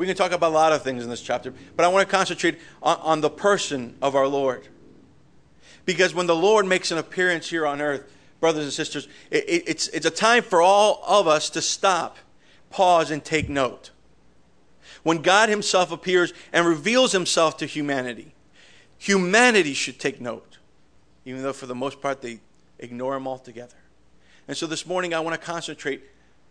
We 0.00 0.06
can 0.06 0.16
talk 0.16 0.32
about 0.32 0.48
a 0.48 0.54
lot 0.54 0.72
of 0.72 0.82
things 0.82 1.04
in 1.04 1.10
this 1.10 1.20
chapter, 1.20 1.52
but 1.76 1.84
I 1.84 1.88
want 1.88 2.08
to 2.08 2.10
concentrate 2.10 2.58
on, 2.82 2.96
on 3.02 3.20
the 3.20 3.28
person 3.28 3.98
of 4.00 4.14
our 4.14 4.26
Lord. 4.26 4.66
Because 5.84 6.14
when 6.14 6.26
the 6.26 6.34
Lord 6.34 6.64
makes 6.64 6.90
an 6.90 6.96
appearance 6.96 7.50
here 7.50 7.66
on 7.66 7.82
earth, 7.82 8.10
brothers 8.40 8.64
and 8.64 8.72
sisters, 8.72 9.08
it, 9.30 9.44
it, 9.46 9.64
it's, 9.66 9.88
it's 9.88 10.06
a 10.06 10.10
time 10.10 10.42
for 10.42 10.62
all 10.62 11.02
of 11.06 11.26
us 11.26 11.50
to 11.50 11.60
stop, 11.60 12.16
pause, 12.70 13.10
and 13.10 13.22
take 13.22 13.50
note 13.50 13.90
when 15.02 15.20
God 15.20 15.50
Himself 15.50 15.92
appears 15.92 16.32
and 16.50 16.66
reveals 16.66 17.12
Himself 17.12 17.58
to 17.58 17.66
humanity. 17.66 18.32
Humanity 18.96 19.74
should 19.74 19.98
take 19.98 20.18
note, 20.18 20.56
even 21.26 21.42
though 21.42 21.52
for 21.52 21.66
the 21.66 21.74
most 21.74 22.00
part 22.00 22.22
they 22.22 22.40
ignore 22.78 23.16
Him 23.16 23.28
altogether. 23.28 23.76
And 24.48 24.56
so 24.56 24.66
this 24.66 24.86
morning 24.86 25.12
I 25.12 25.20
want 25.20 25.38
to 25.38 25.46
concentrate 25.46 26.04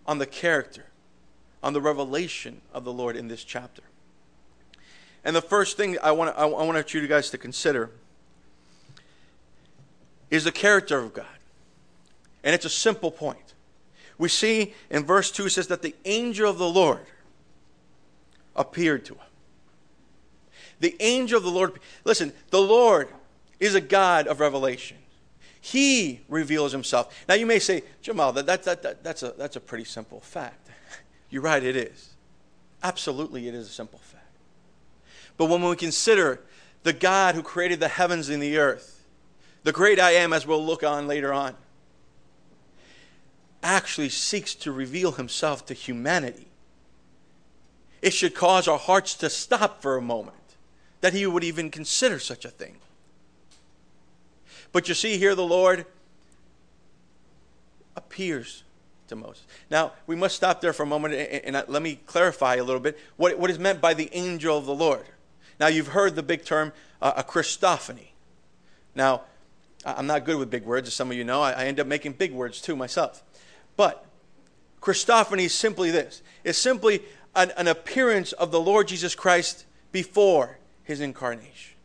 on 0.06 0.20
the 0.20 0.28
character 0.28 0.86
on 1.62 1.74
the 1.74 1.82
revelation 1.82 2.62
of 2.74 2.84
the 2.84 2.94
Lord 2.94 3.16
in 3.16 3.28
this 3.28 3.44
chapter. 3.44 3.84
And 5.24 5.36
the 5.36 5.42
first 5.42 5.78
thing 5.78 5.98
I 6.02 6.12
want, 6.12 6.36
I 6.38 6.46
want 6.46 6.94
you 6.94 7.06
guys 7.08 7.30
to 7.32 7.38
consider 7.38 7.92
is 10.30 10.44
the 10.44 10.52
character 10.52 11.00
of 11.00 11.14
God. 11.14 11.26
And 12.44 12.56
it's 12.56 12.66
a 12.66 12.70
simple 12.70 13.12
point. 13.12 13.54
We 14.18 14.30
see 14.30 14.74
in 14.90 15.06
verse 15.06 15.32
2 15.32 15.48
it 15.48 15.50
says 15.52 15.68
that 15.68 15.82
the 15.82 15.96
angel 16.06 16.50
of 16.50 16.58
the 16.58 16.70
Lord 16.70 17.06
appeared 18.56 19.06
to 19.06 19.16
him. 19.16 19.22
The 20.80 20.96
angel 21.02 21.38
of 21.38 21.44
the 21.44 21.52
Lord, 21.52 21.80
listen, 22.06 22.32
the 22.52 22.62
Lord 22.62 23.10
is 23.60 23.76
a 23.76 23.82
God 23.82 24.28
of 24.28 24.40
revelation. 24.40 24.98
He 25.60 26.22
reveals 26.30 26.72
himself. 26.72 27.26
Now 27.28 27.36
you 27.36 27.46
may 27.46 27.60
say, 27.60 27.84
Gimel, 28.02 28.34
that, 28.36 28.46
that, 28.46 28.64
that, 28.64 28.82
that, 28.84 29.04
that's, 29.04 29.24
a, 29.24 29.34
that's 29.38 29.58
a 29.58 29.60
pretty 29.60 29.84
simple 29.84 30.22
fact. 30.22 30.69
You're 31.30 31.42
right, 31.42 31.64
it 31.64 31.76
is. 31.76 32.10
Absolutely, 32.82 33.48
it 33.48 33.54
is 33.54 33.68
a 33.68 33.72
simple 33.72 34.00
fact. 34.00 34.26
But 35.38 35.46
when 35.46 35.64
we 35.64 35.76
consider 35.76 36.42
the 36.84 36.94
God 36.94 37.36
who 37.36 37.44
created 37.44 37.80
the 37.80 37.88
heavens 37.88 38.30
and 38.30 38.42
the 38.42 38.58
earth, 38.58 39.06
the 39.64 39.72
great 39.72 40.00
I 40.00 40.12
am, 40.12 40.34
as 40.34 40.48
we'll 40.48 40.66
look 40.66 40.84
on 40.84 41.08
later 41.08 41.34
on, 41.34 41.56
actually 43.62 44.10
seeks 44.10 44.56
to 44.56 44.72
reveal 44.72 45.14
himself 45.14 45.66
to 45.66 45.74
humanity, 45.74 46.48
it 48.02 48.14
should 48.14 48.34
cause 48.34 48.68
our 48.68 48.80
hearts 48.80 49.14
to 49.16 49.30
stop 49.30 49.82
for 49.82 49.98
a 49.98 50.02
moment 50.02 50.36
that 51.02 51.14
he 51.14 51.26
would 51.26 51.44
even 51.44 51.70
consider 51.70 52.20
such 52.20 52.46
a 52.46 52.50
thing. 52.50 52.78
But 54.72 54.88
you 54.88 54.94
see 54.94 55.18
here, 55.18 55.36
the 55.36 55.46
Lord 55.46 55.86
appears 57.96 58.64
to 59.10 59.16
Moses. 59.16 59.46
Now, 59.70 59.94
we 60.08 60.16
must 60.16 60.36
stop 60.36 60.62
there 60.62 60.74
for 60.74 60.84
a 60.84 60.86
moment 60.86 61.14
and, 61.14 61.56
let 61.68 61.82
me 61.82 62.00
clarify 62.06 62.56
a 62.56 62.64
little 62.64 62.80
bit 62.80 62.98
what, 63.18 63.38
what 63.38 63.50
is 63.50 63.60
meant 63.60 63.82
by 63.82 63.94
the 63.94 64.10
angel 64.14 64.58
of 64.58 64.66
the 64.66 64.74
Lord. 64.74 65.06
Now, 65.60 65.68
you've 65.68 65.90
heard 65.90 66.16
the 66.16 66.24
big 66.24 66.46
term, 66.46 66.72
uh, 67.02 67.14
a 67.18 67.24
Christophany. 67.24 68.10
Now, 68.96 69.24
I'm 69.86 70.08
not 70.08 70.26
good 70.26 70.38
with 70.38 70.50
big 70.50 70.64
words, 70.64 70.88
as 70.88 70.94
some 70.94 71.12
of 71.12 71.18
you 71.18 71.24
know. 71.24 71.42
I, 71.42 71.52
I 71.52 71.66
end 71.66 71.80
up 71.80 71.88
making 71.88 72.14
big 72.14 72.32
words 72.32 72.62
too 72.62 72.76
myself. 72.76 73.24
But 73.78 74.06
Christophany 74.82 75.46
is 75.46 75.54
simply 75.54 75.92
this 75.92 76.22
it's 76.44 76.58
simply 76.58 77.02
an, 77.36 77.52
an 77.58 77.68
appearance 77.68 78.32
of 78.34 78.52
the 78.52 78.60
Lord 78.60 78.88
Jesus 78.88 79.16
Christ 79.16 79.66
before 79.92 80.58
his 80.84 81.02
incarnation. 81.02 81.76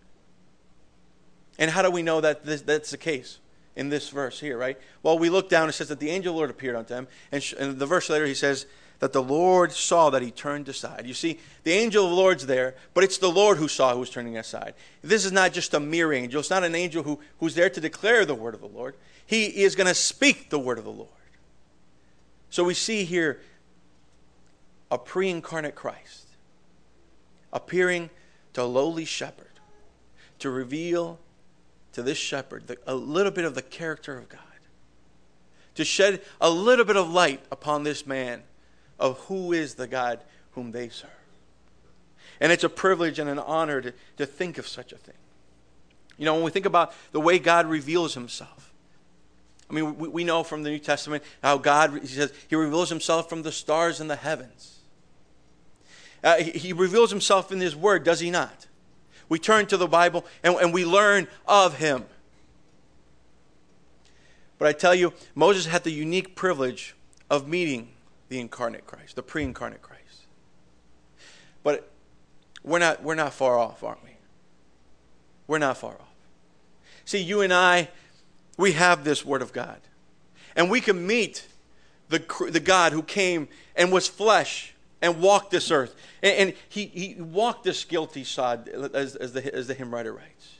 And 1.58 1.70
how 1.70 1.82
do 1.82 1.90
we 1.90 2.02
know 2.02 2.20
that 2.20 2.44
this, 2.44 2.62
that's 2.62 2.90
the 2.90 2.98
case? 2.98 3.38
In 3.76 3.88
this 3.88 4.08
verse 4.08 4.40
here, 4.40 4.56
right? 4.56 4.78
Well, 5.02 5.18
we 5.18 5.30
look 5.30 5.48
down, 5.48 5.68
it 5.68 5.72
says 5.72 5.88
that 5.88 6.00
the 6.00 6.10
angel 6.10 6.30
of 6.30 6.34
the 6.34 6.38
Lord 6.38 6.50
appeared 6.50 6.76
unto 6.76 6.94
him. 6.94 7.08
And, 7.32 7.78
the 7.78 7.86
verse 7.86 8.08
later, 8.08 8.26
he 8.26 8.34
says 8.34 8.66
that 9.00 9.12
the 9.12 9.22
Lord 9.22 9.72
saw 9.72 10.10
that 10.10 10.22
he 10.22 10.30
turned 10.30 10.68
aside. 10.68 11.06
You 11.06 11.14
see, 11.14 11.40
the 11.64 11.72
angel 11.72 12.04
of 12.04 12.10
the 12.10 12.16
Lord's 12.16 12.46
there, 12.46 12.74
but 12.94 13.04
it's 13.04 13.18
the 13.18 13.30
Lord 13.30 13.58
who 13.58 13.68
saw 13.68 13.92
who 13.92 14.00
was 14.00 14.10
turning 14.10 14.36
aside. 14.38 14.74
This 15.02 15.24
is 15.24 15.32
not 15.32 15.52
just 15.52 15.74
a 15.74 15.80
mere 15.80 16.12
angel. 16.12 16.40
It's 16.40 16.50
not 16.50 16.64
an 16.64 16.74
angel 16.74 17.02
who, 17.02 17.18
who's 17.40 17.54
there 17.54 17.70
to 17.70 17.80
declare 17.80 18.24
the 18.24 18.34
word 18.34 18.54
of 18.54 18.60
the 18.60 18.68
Lord. 18.68 18.94
He 19.26 19.46
is 19.46 19.74
going 19.74 19.88
to 19.88 19.94
speak 19.94 20.50
the 20.50 20.58
word 20.58 20.78
of 20.78 20.84
the 20.84 20.90
Lord. 20.90 21.08
So 22.50 22.62
we 22.62 22.74
see 22.74 23.04
here 23.04 23.40
a 24.90 24.98
pre 24.98 25.28
incarnate 25.28 25.74
Christ 25.74 26.28
appearing 27.52 28.10
to 28.52 28.62
a 28.62 28.64
lowly 28.64 29.04
shepherd 29.04 29.46
to 30.38 30.50
reveal 30.50 31.18
to 31.94 32.02
this 32.02 32.18
shepherd 32.18 32.66
the, 32.66 32.78
a 32.86 32.94
little 32.94 33.32
bit 33.32 33.44
of 33.44 33.54
the 33.54 33.62
character 33.62 34.16
of 34.18 34.28
God, 34.28 34.40
to 35.74 35.84
shed 35.84 36.22
a 36.40 36.50
little 36.50 36.84
bit 36.84 36.96
of 36.96 37.10
light 37.10 37.40
upon 37.50 37.82
this 37.82 38.06
man 38.06 38.42
of 38.98 39.18
who 39.20 39.52
is 39.52 39.74
the 39.74 39.86
God 39.86 40.20
whom 40.52 40.70
they 40.70 40.88
serve. 40.88 41.10
And 42.40 42.52
it's 42.52 42.64
a 42.64 42.68
privilege 42.68 43.18
and 43.18 43.30
an 43.30 43.38
honor 43.38 43.80
to, 43.80 43.92
to 44.18 44.26
think 44.26 44.58
of 44.58 44.68
such 44.68 44.92
a 44.92 44.96
thing. 44.96 45.14
You 46.18 46.24
know, 46.24 46.34
when 46.34 46.44
we 46.44 46.50
think 46.50 46.66
about 46.66 46.94
the 47.12 47.20
way 47.20 47.38
God 47.38 47.66
reveals 47.66 48.14
himself, 48.14 48.72
I 49.68 49.72
mean, 49.72 49.96
we, 49.96 50.08
we 50.08 50.24
know 50.24 50.44
from 50.44 50.62
the 50.62 50.70
New 50.70 50.78
Testament 50.78 51.24
how 51.42 51.58
God, 51.58 51.98
he 52.00 52.06
says, 52.06 52.32
he 52.48 52.54
reveals 52.54 52.90
himself 52.90 53.28
from 53.28 53.42
the 53.42 53.52
stars 53.52 54.00
in 54.00 54.08
the 54.08 54.16
heavens. 54.16 54.78
Uh, 56.22 56.36
he, 56.36 56.50
he 56.52 56.72
reveals 56.72 57.10
himself 57.10 57.50
in 57.50 57.60
his 57.60 57.74
word, 57.74 58.04
does 58.04 58.20
he 58.20 58.30
not? 58.30 58.66
We 59.28 59.38
turn 59.38 59.66
to 59.66 59.76
the 59.76 59.86
Bible 59.86 60.24
and, 60.42 60.54
and 60.56 60.72
we 60.72 60.84
learn 60.84 61.28
of 61.46 61.78
him. 61.78 62.04
But 64.58 64.68
I 64.68 64.72
tell 64.72 64.94
you, 64.94 65.12
Moses 65.34 65.66
had 65.66 65.84
the 65.84 65.90
unique 65.90 66.36
privilege 66.36 66.94
of 67.30 67.48
meeting 67.48 67.88
the 68.28 68.40
incarnate 68.40 68.86
Christ, 68.86 69.16
the 69.16 69.22
pre 69.22 69.42
incarnate 69.42 69.82
Christ. 69.82 70.26
But 71.62 71.90
we're 72.62 72.78
not, 72.78 73.02
we're 73.02 73.14
not 73.14 73.32
far 73.32 73.58
off, 73.58 73.82
aren't 73.82 74.02
we? 74.04 74.10
We're 75.46 75.58
not 75.58 75.76
far 75.76 75.92
off. 75.92 76.14
See, 77.04 77.22
you 77.22 77.42
and 77.42 77.52
I, 77.52 77.88
we 78.56 78.72
have 78.72 79.04
this 79.04 79.24
Word 79.24 79.42
of 79.42 79.52
God. 79.52 79.80
And 80.56 80.70
we 80.70 80.80
can 80.80 81.06
meet 81.06 81.46
the, 82.08 82.22
the 82.50 82.60
God 82.60 82.92
who 82.92 83.02
came 83.02 83.48
and 83.76 83.92
was 83.92 84.08
flesh 84.08 84.73
and 85.04 85.20
walked 85.20 85.50
this 85.50 85.70
earth. 85.70 85.94
And, 86.22 86.36
and 86.36 86.54
he, 86.68 86.86
he 86.86 87.14
walked 87.20 87.64
this 87.64 87.84
guilty 87.84 88.24
side, 88.24 88.68
as, 88.68 89.14
as, 89.16 89.34
the, 89.34 89.54
as 89.54 89.66
the 89.66 89.74
hymn 89.74 89.92
writer 89.92 90.14
writes. 90.14 90.56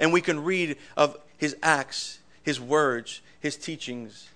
And 0.00 0.12
we 0.12 0.20
can 0.20 0.42
read 0.42 0.76
of 0.96 1.16
his 1.38 1.56
acts, 1.62 2.18
his 2.42 2.60
words, 2.60 3.20
his 3.38 3.56
teachings, 3.56 4.30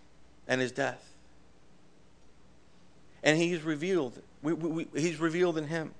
and 0.46 0.60
his 0.60 0.70
death. 0.70 1.10
And 3.24 3.36
he's 3.36 3.62
revealed. 3.62 4.22
We, 4.42 4.52
we, 4.52 4.86
we, 4.92 5.00
he's 5.00 5.18
revealed 5.18 5.58
in 5.58 5.66
him. 5.66 5.90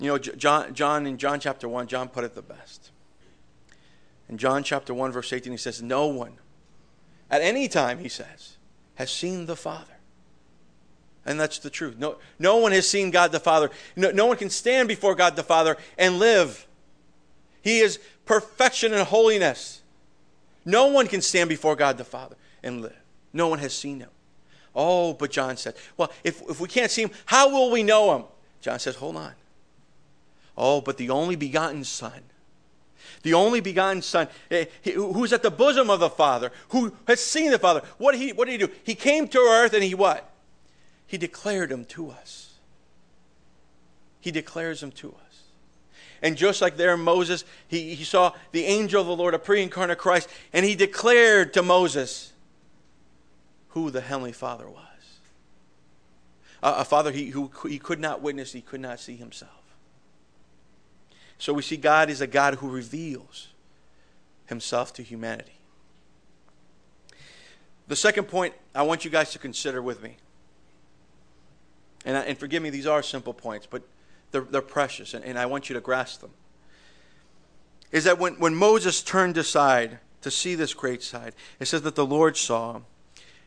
You 0.00 0.08
know, 0.08 0.18
John, 0.18 0.74
John, 0.74 1.06
in 1.06 1.16
John 1.16 1.38
chapter 1.38 1.68
1, 1.68 1.86
John 1.86 2.08
put 2.08 2.24
it 2.24 2.34
the 2.34 2.42
best. 2.42 2.90
In 4.28 4.36
John 4.36 4.64
chapter 4.64 4.92
1, 4.92 5.12
verse 5.12 5.32
18, 5.32 5.52
he 5.52 5.56
says, 5.56 5.80
No 5.80 6.08
one, 6.08 6.38
at 7.30 7.40
any 7.40 7.68
time, 7.68 7.98
he 7.98 8.08
says, 8.08 8.56
has 9.02 9.10
seen 9.10 9.46
the 9.46 9.56
Father. 9.56 9.92
And 11.26 11.38
that's 11.38 11.58
the 11.58 11.70
truth. 11.70 11.98
No, 11.98 12.16
no 12.38 12.56
one 12.56 12.70
has 12.70 12.88
seen 12.88 13.10
God 13.10 13.32
the 13.32 13.40
Father. 13.40 13.70
No, 13.96 14.12
no 14.12 14.26
one 14.26 14.36
can 14.36 14.48
stand 14.48 14.86
before 14.86 15.16
God 15.16 15.34
the 15.34 15.42
Father 15.42 15.76
and 15.98 16.20
live. 16.20 16.66
He 17.62 17.80
is 17.80 17.98
perfection 18.26 18.94
and 18.94 19.02
holiness. 19.02 19.82
No 20.64 20.86
one 20.86 21.08
can 21.08 21.20
stand 21.20 21.48
before 21.48 21.74
God 21.74 21.98
the 21.98 22.04
Father 22.04 22.36
and 22.62 22.80
live. 22.80 22.96
No 23.32 23.48
one 23.48 23.58
has 23.58 23.74
seen 23.74 23.98
him. 23.98 24.10
Oh, 24.74 25.14
but 25.14 25.32
John 25.32 25.56
said, 25.56 25.74
well, 25.96 26.12
if, 26.22 26.40
if 26.48 26.60
we 26.60 26.68
can't 26.68 26.90
see 26.90 27.02
him, 27.02 27.10
how 27.26 27.50
will 27.50 27.72
we 27.72 27.82
know 27.82 28.16
him? 28.16 28.24
John 28.60 28.78
says, 28.78 28.94
hold 28.94 29.16
on. 29.16 29.32
Oh, 30.56 30.80
but 30.80 30.96
the 30.96 31.10
only 31.10 31.34
begotten 31.34 31.82
Son 31.82 32.22
the 33.22 33.34
only 33.34 33.60
begotten 33.60 34.02
Son, 34.02 34.28
eh, 34.50 34.66
who's 34.84 35.32
at 35.32 35.42
the 35.42 35.50
bosom 35.50 35.90
of 35.90 36.00
the 36.00 36.10
Father, 36.10 36.52
who 36.70 36.94
has 37.06 37.20
seen 37.20 37.50
the 37.50 37.58
Father. 37.58 37.82
What 37.98 38.12
did 38.12 38.20
he, 38.20 38.32
what 38.32 38.46
did 38.46 38.60
he 38.60 38.66
do? 38.66 38.72
He 38.84 38.94
came 38.94 39.28
to 39.28 39.38
earth 39.38 39.74
and 39.74 39.82
he 39.82 39.94
what? 39.94 40.30
He 41.06 41.18
declared 41.18 41.70
him 41.70 41.84
to 41.86 42.10
us. 42.10 42.54
He 44.20 44.30
declares 44.30 44.82
him 44.82 44.92
to 44.92 45.08
us. 45.10 45.42
And 46.22 46.36
just 46.36 46.62
like 46.62 46.76
there 46.76 46.96
Moses, 46.96 47.44
he, 47.66 47.94
he 47.94 48.04
saw 48.04 48.32
the 48.52 48.64
angel 48.64 49.00
of 49.00 49.08
the 49.08 49.16
Lord, 49.16 49.34
a 49.34 49.38
pre 49.38 49.62
incarnate 49.62 49.98
Christ, 49.98 50.28
and 50.52 50.64
he 50.64 50.76
declared 50.76 51.52
to 51.54 51.62
Moses 51.62 52.32
who 53.70 53.90
the 53.90 54.00
Heavenly 54.00 54.32
Father 54.32 54.68
was. 54.68 54.78
A, 56.62 56.72
a 56.74 56.84
Father 56.84 57.10
he, 57.10 57.30
who 57.30 57.50
he 57.68 57.78
could 57.78 57.98
not 57.98 58.22
witness, 58.22 58.52
he 58.52 58.60
could 58.60 58.80
not 58.80 59.00
see 59.00 59.16
himself. 59.16 59.61
So 61.42 61.52
we 61.52 61.62
see 61.62 61.76
God 61.76 62.08
is 62.08 62.20
a 62.20 62.28
God 62.28 62.54
who 62.54 62.68
reveals 62.68 63.48
himself 64.46 64.92
to 64.92 65.02
humanity. 65.02 65.58
The 67.88 67.96
second 67.96 68.28
point 68.28 68.54
I 68.76 68.82
want 68.82 69.04
you 69.04 69.10
guys 69.10 69.32
to 69.32 69.40
consider 69.40 69.82
with 69.82 70.04
me, 70.04 70.18
and, 72.04 72.16
and 72.16 72.38
forgive 72.38 72.62
me, 72.62 72.70
these 72.70 72.86
are 72.86 73.02
simple 73.02 73.34
points, 73.34 73.66
but 73.68 73.82
they're, 74.30 74.42
they're 74.42 74.62
precious, 74.62 75.14
and, 75.14 75.24
and 75.24 75.36
I 75.36 75.46
want 75.46 75.68
you 75.68 75.74
to 75.74 75.80
grasp 75.80 76.20
them, 76.20 76.30
is 77.90 78.04
that 78.04 78.20
when, 78.20 78.34
when 78.34 78.54
Moses 78.54 79.02
turned 79.02 79.36
aside 79.36 79.98
to 80.20 80.30
see 80.30 80.54
this 80.54 80.74
great 80.74 81.02
sight, 81.02 81.34
it 81.58 81.66
says 81.66 81.82
that 81.82 81.96
the 81.96 82.06
Lord 82.06 82.36
saw 82.36 82.76
him, 82.76 82.84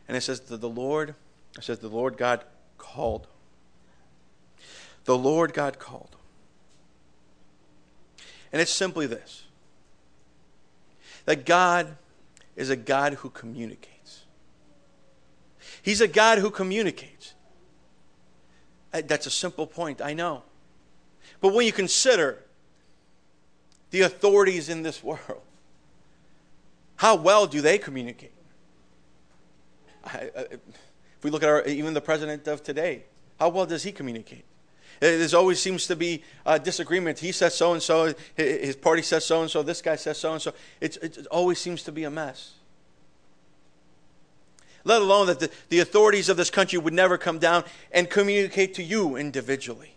and 0.06 0.18
it 0.18 0.20
says 0.20 0.40
that 0.40 0.60
the 0.60 0.68
Lord, 0.68 1.14
it 1.56 1.64
says 1.64 1.78
the 1.78 1.88
Lord 1.88 2.18
God 2.18 2.44
called. 2.76 3.26
The 5.06 5.16
Lord 5.16 5.54
God 5.54 5.78
called. 5.78 6.15
And 8.56 8.62
it's 8.62 8.72
simply 8.72 9.06
this 9.06 9.44
that 11.26 11.44
God 11.44 11.98
is 12.56 12.70
a 12.70 12.76
God 12.76 13.12
who 13.12 13.28
communicates. 13.28 14.24
He's 15.82 16.00
a 16.00 16.08
God 16.08 16.38
who 16.38 16.50
communicates. 16.50 17.34
Uh, 18.94 19.02
that's 19.06 19.26
a 19.26 19.30
simple 19.30 19.66
point, 19.66 20.00
I 20.00 20.14
know. 20.14 20.42
But 21.42 21.52
when 21.52 21.66
you 21.66 21.72
consider 21.72 22.44
the 23.90 24.00
authorities 24.00 24.70
in 24.70 24.82
this 24.82 25.04
world, 25.04 25.42
how 26.94 27.14
well 27.14 27.46
do 27.46 27.60
they 27.60 27.76
communicate? 27.76 28.32
if 30.14 30.60
we 31.22 31.28
look 31.28 31.42
at 31.42 31.50
our, 31.50 31.62
even 31.66 31.92
the 31.92 32.00
president 32.00 32.48
of 32.48 32.62
today, 32.62 33.04
how 33.38 33.50
well 33.50 33.66
does 33.66 33.82
he 33.82 33.92
communicate? 33.92 34.46
There 35.00 35.28
always 35.34 35.60
seems 35.60 35.86
to 35.86 35.96
be 35.96 36.22
a 36.44 36.58
disagreement. 36.58 37.18
He 37.18 37.32
says 37.32 37.54
so 37.54 37.72
and 37.72 37.82
so, 37.82 38.14
his 38.36 38.76
party 38.76 39.02
says 39.02 39.24
so 39.24 39.42
and 39.42 39.50
so, 39.50 39.62
this 39.62 39.82
guy 39.82 39.96
says 39.96 40.18
so 40.18 40.32
and 40.32 40.42
so. 40.42 40.52
It 40.80 41.26
always 41.30 41.58
seems 41.58 41.82
to 41.84 41.92
be 41.92 42.04
a 42.04 42.10
mess. 42.10 42.52
Let 44.84 45.02
alone 45.02 45.26
that 45.26 45.40
the, 45.40 45.50
the 45.68 45.80
authorities 45.80 46.28
of 46.28 46.36
this 46.36 46.48
country 46.48 46.78
would 46.78 46.94
never 46.94 47.18
come 47.18 47.40
down 47.40 47.64
and 47.90 48.08
communicate 48.08 48.74
to 48.74 48.84
you 48.84 49.16
individually. 49.16 49.94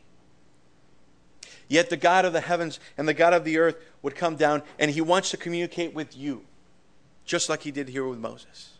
Yet 1.68 1.92
the 1.92 1.98
God 1.98 2.26
of 2.26 2.34
the 2.34 2.42
heavens 2.42 2.80
and 2.98 3.08
the 3.08 3.14
God 3.14 3.34
of 3.34 3.46
the 3.46 3.60
earth 3.60 3.76
would 4.02 4.16
come 4.16 4.36
down 4.36 4.64
and 4.80 4.90
he 4.90 5.02
wants 5.02 5.30
to 5.30 5.38
communicate 5.38 5.94
with 5.94 6.18
you, 6.18 6.44
just 7.24 7.50
like 7.50 7.62
he 7.62 7.70
did 7.70 7.90
here 7.90 8.08
with 8.08 8.18
Moses. 8.18 8.79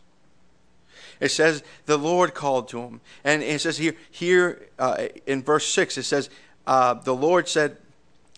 It 1.20 1.30
says 1.30 1.62
the 1.86 1.98
Lord 1.98 2.34
called 2.34 2.68
to 2.70 2.80
him. 2.80 3.00
And 3.24 3.42
it 3.42 3.60
says 3.60 3.76
here, 3.76 3.94
here 4.10 4.68
uh, 4.78 5.08
in 5.26 5.42
verse 5.42 5.66
6, 5.66 5.98
it 5.98 6.04
says, 6.04 6.30
uh, 6.66 6.94
the 6.94 7.14
Lord 7.14 7.48
said, 7.48 7.76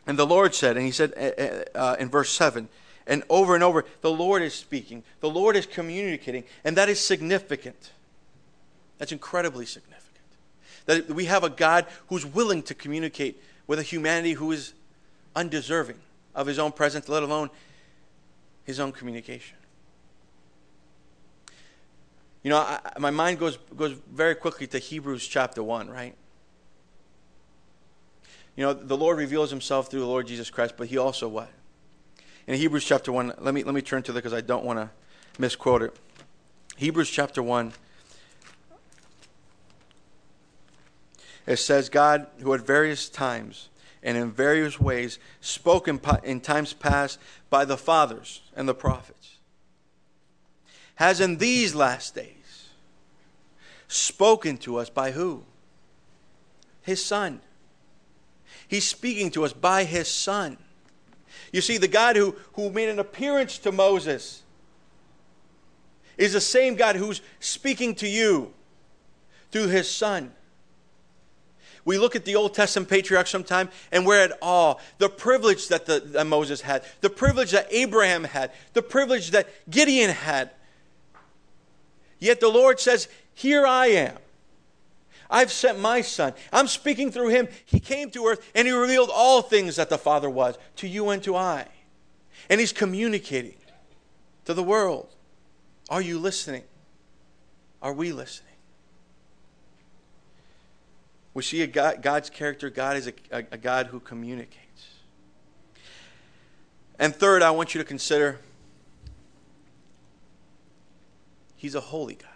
and 0.06 0.18
the 0.18 0.26
Lord 0.26 0.54
said, 0.54 0.76
and 0.76 0.84
he 0.84 0.92
said 0.92 1.12
uh, 1.16 1.78
uh, 1.78 1.96
in 1.98 2.08
verse 2.08 2.30
7, 2.30 2.68
and 3.06 3.22
over 3.28 3.54
and 3.54 3.64
over, 3.64 3.84
the 4.00 4.10
Lord 4.10 4.42
is 4.42 4.54
speaking, 4.54 5.02
the 5.20 5.30
Lord 5.30 5.56
is 5.56 5.66
communicating, 5.66 6.44
and 6.64 6.76
that 6.76 6.88
is 6.88 7.00
significant. 7.00 7.92
That's 8.98 9.12
incredibly 9.12 9.66
significant. 9.66 10.02
That 10.86 11.08
we 11.10 11.26
have 11.26 11.44
a 11.44 11.50
God 11.50 11.86
who's 12.08 12.26
willing 12.26 12.62
to 12.64 12.74
communicate 12.74 13.40
with 13.66 13.78
a 13.78 13.82
humanity 13.82 14.32
who 14.32 14.50
is 14.52 14.74
undeserving 15.34 15.98
of 16.34 16.46
his 16.46 16.58
own 16.58 16.72
presence, 16.72 17.08
let 17.08 17.22
alone 17.22 17.50
his 18.64 18.80
own 18.80 18.92
communication. 18.92 19.56
You 22.42 22.50
know, 22.50 22.58
I, 22.58 22.80
my 22.98 23.10
mind 23.10 23.38
goes, 23.38 23.56
goes 23.76 23.92
very 24.10 24.34
quickly 24.34 24.66
to 24.68 24.78
Hebrews 24.78 25.26
chapter 25.26 25.62
1, 25.62 25.88
right? 25.88 26.16
You 28.56 28.64
know, 28.64 28.72
the 28.72 28.96
Lord 28.96 29.18
reveals 29.18 29.50
himself 29.50 29.90
through 29.90 30.00
the 30.00 30.06
Lord 30.06 30.26
Jesus 30.26 30.50
Christ, 30.50 30.74
but 30.76 30.88
he 30.88 30.98
also 30.98 31.28
what? 31.28 31.50
In 32.46 32.56
Hebrews 32.56 32.84
chapter 32.84 33.12
1, 33.12 33.34
let 33.38 33.54
me, 33.54 33.62
let 33.62 33.74
me 33.74 33.80
turn 33.80 34.02
to 34.04 34.12
it 34.12 34.16
because 34.16 34.34
I 34.34 34.40
don't 34.40 34.64
want 34.64 34.78
to 34.78 34.90
misquote 35.38 35.82
it. 35.82 35.96
Hebrews 36.76 37.08
chapter 37.10 37.42
1. 37.42 37.72
It 41.46 41.56
says, 41.56 41.88
God, 41.88 42.26
who 42.40 42.52
at 42.54 42.60
various 42.60 43.08
times 43.08 43.68
and 44.02 44.16
in 44.16 44.32
various 44.32 44.80
ways 44.80 45.18
spoke 45.40 45.86
in, 45.86 46.00
in 46.24 46.40
times 46.40 46.72
past 46.72 47.18
by 47.50 47.64
the 47.64 47.76
fathers 47.76 48.42
and 48.56 48.68
the 48.68 48.74
prophets 48.74 49.38
has 50.96 51.20
in 51.20 51.38
these 51.38 51.74
last 51.74 52.14
days 52.14 52.68
spoken 53.88 54.56
to 54.58 54.76
us 54.76 54.90
by 54.90 55.10
who? 55.10 55.44
His 56.82 57.04
Son. 57.04 57.40
He's 58.68 58.86
speaking 58.86 59.30
to 59.32 59.44
us 59.44 59.52
by 59.52 59.84
His 59.84 60.08
Son. 60.08 60.56
You 61.52 61.60
see, 61.60 61.78
the 61.78 61.88
God 61.88 62.16
who, 62.16 62.34
who 62.54 62.70
made 62.70 62.88
an 62.88 62.98
appearance 62.98 63.58
to 63.58 63.72
Moses 63.72 64.42
is 66.16 66.32
the 66.32 66.40
same 66.40 66.74
God 66.74 66.96
who's 66.96 67.20
speaking 67.40 67.94
to 67.96 68.08
you 68.08 68.52
through 69.50 69.68
His 69.68 69.90
Son. 69.90 70.32
We 71.84 71.98
look 71.98 72.14
at 72.14 72.24
the 72.24 72.36
Old 72.36 72.54
Testament 72.54 72.88
patriarchs 72.88 73.30
sometime 73.30 73.68
and 73.90 74.06
we're 74.06 74.22
at 74.24 74.38
awe. 74.40 74.76
The 74.98 75.08
privilege 75.08 75.68
that, 75.68 75.86
the, 75.86 76.00
that 76.00 76.26
Moses 76.26 76.60
had, 76.60 76.84
the 77.00 77.10
privilege 77.10 77.50
that 77.50 77.66
Abraham 77.70 78.24
had, 78.24 78.52
the 78.72 78.82
privilege 78.82 79.32
that 79.32 79.48
Gideon 79.68 80.10
had 80.10 80.50
Yet 82.22 82.38
the 82.38 82.48
Lord 82.48 82.78
says, 82.78 83.08
Here 83.34 83.66
I 83.66 83.86
am. 83.88 84.16
I've 85.28 85.50
sent 85.50 85.80
my 85.80 86.02
son. 86.02 86.34
I'm 86.52 86.68
speaking 86.68 87.10
through 87.10 87.30
him. 87.30 87.48
He 87.64 87.80
came 87.80 88.12
to 88.12 88.26
earth 88.26 88.48
and 88.54 88.68
he 88.68 88.72
revealed 88.72 89.10
all 89.12 89.42
things 89.42 89.74
that 89.74 89.88
the 89.88 89.98
Father 89.98 90.30
was 90.30 90.56
to 90.76 90.86
you 90.86 91.10
and 91.10 91.20
to 91.24 91.34
I. 91.34 91.66
And 92.48 92.60
he's 92.60 92.72
communicating 92.72 93.56
to 94.44 94.54
the 94.54 94.62
world. 94.62 95.08
Are 95.90 96.00
you 96.00 96.20
listening? 96.20 96.62
Are 97.82 97.92
we 97.92 98.12
listening? 98.12 98.54
We 101.34 101.42
see 101.42 101.62
a 101.62 101.66
God, 101.66 102.02
God's 102.02 102.30
character. 102.30 102.70
God 102.70 102.96
is 102.98 103.08
a, 103.08 103.12
a, 103.32 103.38
a 103.50 103.58
God 103.58 103.88
who 103.88 103.98
communicates. 103.98 104.86
And 107.00 107.16
third, 107.16 107.42
I 107.42 107.50
want 107.50 107.74
you 107.74 107.80
to 107.80 107.84
consider 107.84 108.38
He's 111.62 111.76
a 111.76 111.80
holy 111.80 112.16
God. 112.16 112.28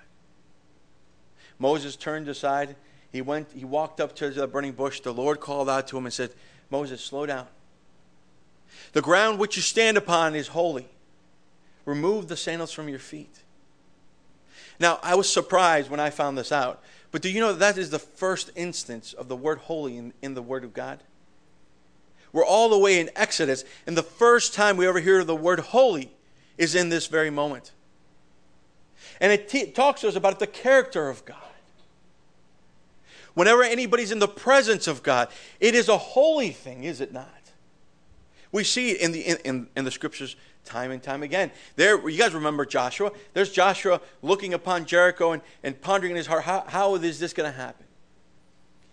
Moses 1.59 1.97
turned 1.97 2.29
aside. 2.29 2.77
He 3.11 3.21
went, 3.21 3.49
he 3.53 3.65
walked 3.65 4.01
up 4.01 4.15
to 4.17 4.31
the 4.31 4.47
burning 4.47 4.71
bush. 4.71 5.01
The 5.01 5.13
Lord 5.13 5.41
called 5.41 5.69
out 5.69 5.89
to 5.89 5.99
him 5.99 6.07
and 6.07 6.13
said, 6.13 6.31
Moses, 6.71 7.01
slow 7.01 7.27
down. 7.27 7.49
The 8.93 9.03
ground 9.03 9.41
which 9.41 9.57
you 9.57 9.63
stand 9.63 9.97
upon 9.97 10.37
is 10.37 10.47
holy. 10.47 10.87
Remove 11.87 12.29
the 12.29 12.37
sandals 12.37 12.71
from 12.71 12.89
your 12.89 13.01
feet. 13.01 13.43
Now, 14.79 15.01
I 15.03 15.17
was 15.17 15.29
surprised 15.29 15.91
when 15.91 15.99
I 15.99 16.11
found 16.11 16.39
this 16.39 16.53
out, 16.53 16.81
but 17.11 17.21
do 17.21 17.29
you 17.29 17.41
know 17.41 17.53
that, 17.53 17.75
that 17.75 17.79
is 17.79 17.91
the 17.91 17.99
first 17.99 18.53
instance 18.55 19.13
of 19.13 19.27
the 19.27 19.35
word 19.35 19.59
holy 19.59 19.97
in, 19.97 20.13
in 20.23 20.35
the 20.35 20.43
Word 20.43 20.63
of 20.63 20.73
God? 20.73 21.01
We're 22.33 22.47
all 22.47 22.69
the 22.69 22.79
way 22.79 23.01
in 23.01 23.11
Exodus, 23.17 23.65
and 23.89 23.97
the 23.97 24.05
first 24.05 24.55
time 24.55 24.77
we 24.77 24.87
ever 24.87 25.01
hear 25.01 25.25
the 25.25 25.35
word 25.35 25.59
holy 25.59 26.13
is 26.57 26.77
in 26.77 26.91
this 26.91 27.09
very 27.09 27.31
moment. 27.31 27.73
And 29.21 29.33
it 29.33 29.49
t- 29.49 29.71
talks 29.71 30.03
to 30.03 30.09
us 30.09 30.17
about 30.17 30.39
the 30.39 30.47
character 30.47 31.09
of 31.09 31.25
God. 31.25 31.37
Whenever 33.35 33.63
anybody's 33.63 34.13
in 34.13 34.19
the 34.19 34.29
presence 34.29 34.87
of 34.87 35.03
God, 35.03 35.29
it 35.61 35.75
is 35.75 35.89
a 35.89 35.99
holy 35.99 36.51
thing, 36.51 36.85
is 36.85 37.01
it 37.01 37.13
not? 37.13 37.29
We 38.51 38.65
see 38.65 38.93
it 38.93 39.01
in 39.01 39.13
the, 39.13 39.47
in, 39.47 39.69
in 39.77 39.85
the 39.85 39.91
scriptures 39.91 40.37
time 40.65 40.91
and 40.91 41.03
time 41.03 41.23
again. 41.23 41.51
There, 41.77 42.09
you 42.09 42.19
guys 42.19 42.35
remember 42.35 42.65
Joshua? 42.65 43.13
There's 43.35 43.53
Joshua 43.53 44.01
looking 44.23 44.55
upon 44.55 44.87
Jericho 44.87 45.33
and, 45.33 45.43
and 45.63 45.81
pondering 45.81 46.13
in 46.13 46.17
his 46.17 46.27
heart, 46.27 46.45
how, 46.45 46.65
how 46.67 46.95
is 46.97 47.19
this 47.19 47.33
going 47.33 47.51
to 47.51 47.57
happen? 47.57 47.87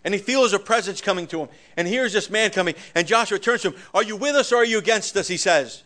And 0.03 0.13
he 0.13 0.19
feels 0.19 0.51
a 0.53 0.59
presence 0.59 1.01
coming 1.01 1.27
to 1.27 1.39
him. 1.41 1.49
And 1.77 1.88
here's 1.88 2.13
this 2.13 2.29
man 2.29 2.51
coming. 2.51 2.75
And 2.93 3.07
Joshua 3.07 3.39
turns 3.39 3.62
to 3.62 3.71
him, 3.71 3.79
Are 3.93 4.03
you 4.03 4.17
with 4.17 4.36
us 4.36 4.51
or 4.51 4.57
are 4.57 4.65
you 4.65 4.77
against 4.77 5.15
us? 5.15 5.27
He 5.27 5.38
says. 5.38 5.83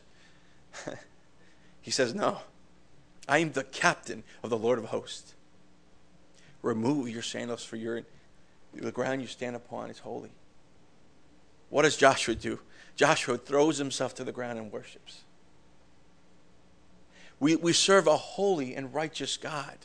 he 1.81 1.91
says, 1.91 2.15
No. 2.15 2.39
I 3.27 3.39
am 3.39 3.51
the 3.51 3.63
captain 3.63 4.23
of 4.43 4.49
the 4.49 4.57
Lord 4.57 4.79
of 4.79 4.85
hosts. 4.85 5.33
Remove 6.61 7.09
your 7.09 7.21
sandals, 7.21 7.63
for 7.63 7.75
your, 7.75 8.03
the 8.73 8.91
ground 8.91 9.21
you 9.21 9.27
stand 9.27 9.55
upon 9.55 9.89
is 9.89 9.99
holy. 9.99 10.31
What 11.69 11.83
does 11.83 11.97
Joshua 11.97 12.35
do? 12.35 12.59
Joshua 12.95 13.37
throws 13.37 13.77
himself 13.77 14.15
to 14.15 14.23
the 14.23 14.31
ground 14.31 14.57
and 14.57 14.71
worships. 14.71 15.21
We, 17.39 17.55
we 17.55 17.73
serve 17.73 18.07
a 18.07 18.17
holy 18.17 18.75
and 18.75 18.93
righteous 18.93 19.37
God. 19.37 19.77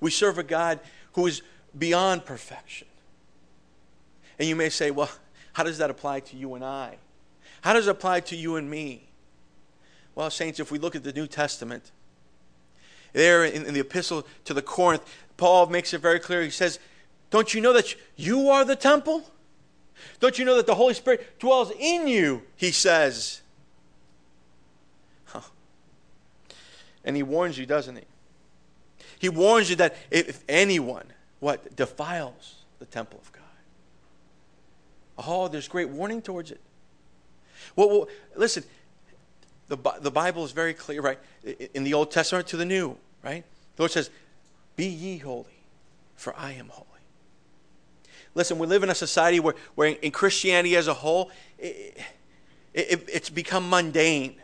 We 0.00 0.10
serve 0.10 0.38
a 0.38 0.42
God 0.42 0.80
who 1.12 1.26
is 1.26 1.42
beyond 1.76 2.24
perfection. 2.24 2.88
And 4.38 4.48
you 4.48 4.56
may 4.56 4.68
say, 4.68 4.90
well, 4.90 5.10
how 5.54 5.62
does 5.62 5.78
that 5.78 5.88
apply 5.88 6.20
to 6.20 6.36
you 6.36 6.54
and 6.54 6.64
I? 6.64 6.96
How 7.62 7.72
does 7.72 7.86
it 7.86 7.90
apply 7.90 8.20
to 8.20 8.36
you 8.36 8.56
and 8.56 8.68
me? 8.68 9.08
Well, 10.14 10.30
saints, 10.30 10.60
if 10.60 10.70
we 10.70 10.78
look 10.78 10.94
at 10.94 11.02
the 11.02 11.12
New 11.12 11.26
Testament, 11.26 11.90
there 13.16 13.46
in, 13.46 13.64
in 13.64 13.72
the 13.72 13.80
epistle 13.80 14.26
to 14.44 14.52
the 14.52 14.60
Corinth, 14.60 15.02
Paul 15.38 15.66
makes 15.66 15.94
it 15.94 16.02
very 16.02 16.20
clear. 16.20 16.42
He 16.42 16.50
says, 16.50 16.78
Don't 17.30 17.54
you 17.54 17.62
know 17.62 17.72
that 17.72 17.96
you 18.14 18.50
are 18.50 18.64
the 18.64 18.76
temple? 18.76 19.24
Don't 20.20 20.38
you 20.38 20.44
know 20.44 20.56
that 20.56 20.66
the 20.66 20.74
Holy 20.74 20.92
Spirit 20.92 21.40
dwells 21.40 21.72
in 21.78 22.06
you? 22.06 22.42
He 22.56 22.70
says. 22.70 23.40
Huh. 25.24 25.40
And 27.04 27.16
he 27.16 27.22
warns 27.22 27.56
you, 27.56 27.64
doesn't 27.64 27.96
he? 27.96 28.04
He 29.18 29.30
warns 29.30 29.70
you 29.70 29.76
that 29.76 29.96
if 30.10 30.44
anyone, 30.46 31.06
what, 31.40 31.74
defiles 31.74 32.56
the 32.78 32.84
temple 32.84 33.18
of 33.22 33.32
God. 33.32 33.42
Oh, 35.26 35.48
there's 35.48 35.68
great 35.68 35.88
warning 35.88 36.20
towards 36.20 36.50
it. 36.50 36.60
Well, 37.74 37.88
well 37.88 38.08
listen, 38.36 38.62
the, 39.68 39.78
the 40.00 40.10
Bible 40.10 40.44
is 40.44 40.52
very 40.52 40.74
clear, 40.74 41.00
right? 41.00 41.18
In 41.72 41.82
the 41.82 41.94
Old 41.94 42.10
Testament 42.10 42.46
to 42.48 42.58
the 42.58 42.66
New 42.66 42.98
right? 43.26 43.44
The 43.74 43.82
Lord 43.82 43.90
says, 43.90 44.08
Be 44.76 44.86
ye 44.86 45.18
holy, 45.18 45.64
for 46.14 46.34
I 46.36 46.52
am 46.52 46.68
holy. 46.68 46.86
Listen, 48.34 48.58
we 48.58 48.66
live 48.68 48.84
in 48.84 48.90
a 48.90 48.94
society 48.94 49.40
where, 49.40 49.54
where 49.74 49.88
in 49.88 50.12
Christianity 50.12 50.76
as 50.76 50.86
a 50.86 50.94
whole, 50.94 51.32
it, 51.58 51.98
it, 52.72 53.04
it's 53.12 53.30
become 53.30 53.68
mundane. 53.68 54.36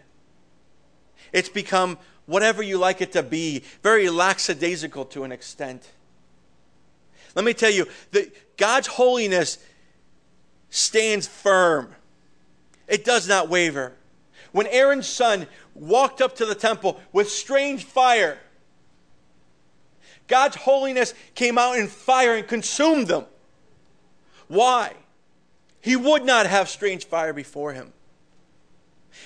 It's 1.32 1.48
become 1.48 1.96
whatever 2.26 2.62
you 2.62 2.76
like 2.76 3.00
it 3.00 3.12
to 3.12 3.22
be, 3.22 3.62
very 3.82 4.08
lackadaisical 4.08 5.04
to 5.06 5.22
an 5.22 5.30
extent. 5.30 5.88
Let 7.36 7.44
me 7.44 7.54
tell 7.54 7.70
you, 7.70 7.86
that 8.10 8.56
God's 8.56 8.88
holiness 8.88 9.58
stands 10.70 11.28
firm. 11.28 11.94
It 12.88 13.04
does 13.04 13.28
not 13.28 13.48
waver. 13.48 13.92
When 14.50 14.66
Aaron's 14.66 15.08
son 15.08 15.46
walked 15.74 16.20
up 16.20 16.34
to 16.36 16.46
the 16.46 16.54
temple 16.54 17.00
with 17.12 17.30
strange 17.30 17.84
fire, 17.84 18.38
God's 20.32 20.56
holiness 20.56 21.12
came 21.34 21.58
out 21.58 21.76
in 21.76 21.88
fire 21.88 22.36
and 22.36 22.48
consumed 22.48 23.06
them. 23.06 23.26
Why? 24.48 24.94
He 25.82 25.94
would 25.94 26.24
not 26.24 26.46
have 26.46 26.70
strange 26.70 27.04
fire 27.04 27.34
before 27.34 27.74
him. 27.74 27.92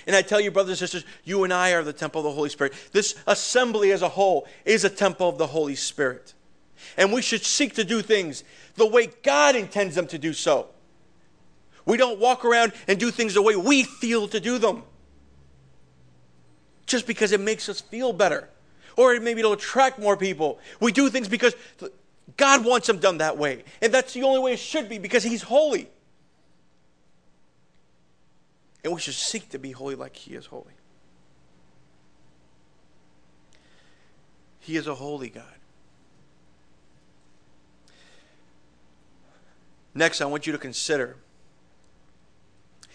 And 0.04 0.16
I 0.16 0.22
tell 0.22 0.40
you, 0.40 0.50
brothers 0.50 0.82
and 0.82 0.90
sisters, 0.90 1.04
you 1.22 1.44
and 1.44 1.52
I 1.52 1.70
are 1.74 1.84
the 1.84 1.92
temple 1.92 2.22
of 2.22 2.24
the 2.24 2.32
Holy 2.32 2.48
Spirit. 2.48 2.72
This 2.90 3.14
assembly 3.28 3.92
as 3.92 4.02
a 4.02 4.08
whole 4.08 4.48
is 4.64 4.82
a 4.82 4.90
temple 4.90 5.28
of 5.28 5.38
the 5.38 5.46
Holy 5.46 5.76
Spirit. 5.76 6.34
And 6.96 7.12
we 7.12 7.22
should 7.22 7.44
seek 7.44 7.76
to 7.76 7.84
do 7.84 8.02
things 8.02 8.42
the 8.74 8.88
way 8.88 9.06
God 9.22 9.54
intends 9.54 9.94
them 9.94 10.08
to 10.08 10.18
do 10.18 10.32
so. 10.32 10.70
We 11.84 11.98
don't 11.98 12.18
walk 12.18 12.44
around 12.44 12.72
and 12.88 12.98
do 12.98 13.12
things 13.12 13.34
the 13.34 13.42
way 13.42 13.54
we 13.54 13.84
feel 13.84 14.26
to 14.26 14.40
do 14.40 14.58
them. 14.58 14.82
Just 16.84 17.06
because 17.06 17.30
it 17.30 17.38
makes 17.38 17.68
us 17.68 17.80
feel 17.80 18.12
better. 18.12 18.48
Or 18.96 19.20
maybe 19.20 19.40
it'll 19.40 19.52
attract 19.52 19.98
more 19.98 20.16
people. 20.16 20.58
We 20.80 20.90
do 20.90 21.10
things 21.10 21.28
because 21.28 21.54
God 22.36 22.64
wants 22.64 22.86
them 22.86 22.98
done 22.98 23.18
that 23.18 23.36
way. 23.36 23.64
And 23.80 23.92
that's 23.92 24.14
the 24.14 24.22
only 24.22 24.40
way 24.40 24.54
it 24.54 24.58
should 24.58 24.88
be 24.88 24.98
because 24.98 25.22
He's 25.22 25.42
holy. 25.42 25.88
And 28.82 28.92
we 28.92 29.00
should 29.00 29.14
seek 29.14 29.50
to 29.50 29.58
be 29.58 29.72
holy 29.72 29.94
like 29.94 30.16
He 30.16 30.34
is 30.34 30.46
holy. 30.46 30.72
He 34.60 34.76
is 34.76 34.86
a 34.86 34.94
holy 34.94 35.28
God. 35.28 35.44
Next, 39.94 40.20
I 40.20 40.24
want 40.26 40.46
you 40.46 40.52
to 40.52 40.58
consider 40.58 41.16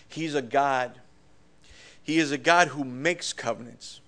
He's 0.08 0.36
a 0.36 0.42
God. 0.42 1.00
He 2.04 2.20
is 2.20 2.32
a 2.32 2.38
God 2.38 2.70
who 2.70 2.84
makes 2.84 3.32
covenants 3.32 4.01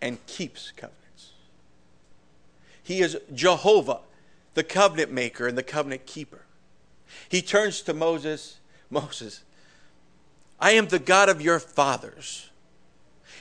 and 0.00 0.24
keeps 0.26 0.72
covenants. 0.76 1.32
He 2.82 3.00
is 3.00 3.18
Jehovah, 3.34 4.00
the 4.54 4.64
covenant 4.64 5.12
maker 5.12 5.46
and 5.46 5.58
the 5.58 5.62
covenant 5.62 6.06
keeper. 6.06 6.42
He 7.28 7.42
turns 7.42 7.82
to 7.82 7.94
Moses, 7.94 8.58
Moses, 8.90 9.42
I 10.60 10.72
am 10.72 10.88
the 10.88 10.98
God 10.98 11.28
of 11.28 11.40
your 11.40 11.60
fathers. 11.60 12.50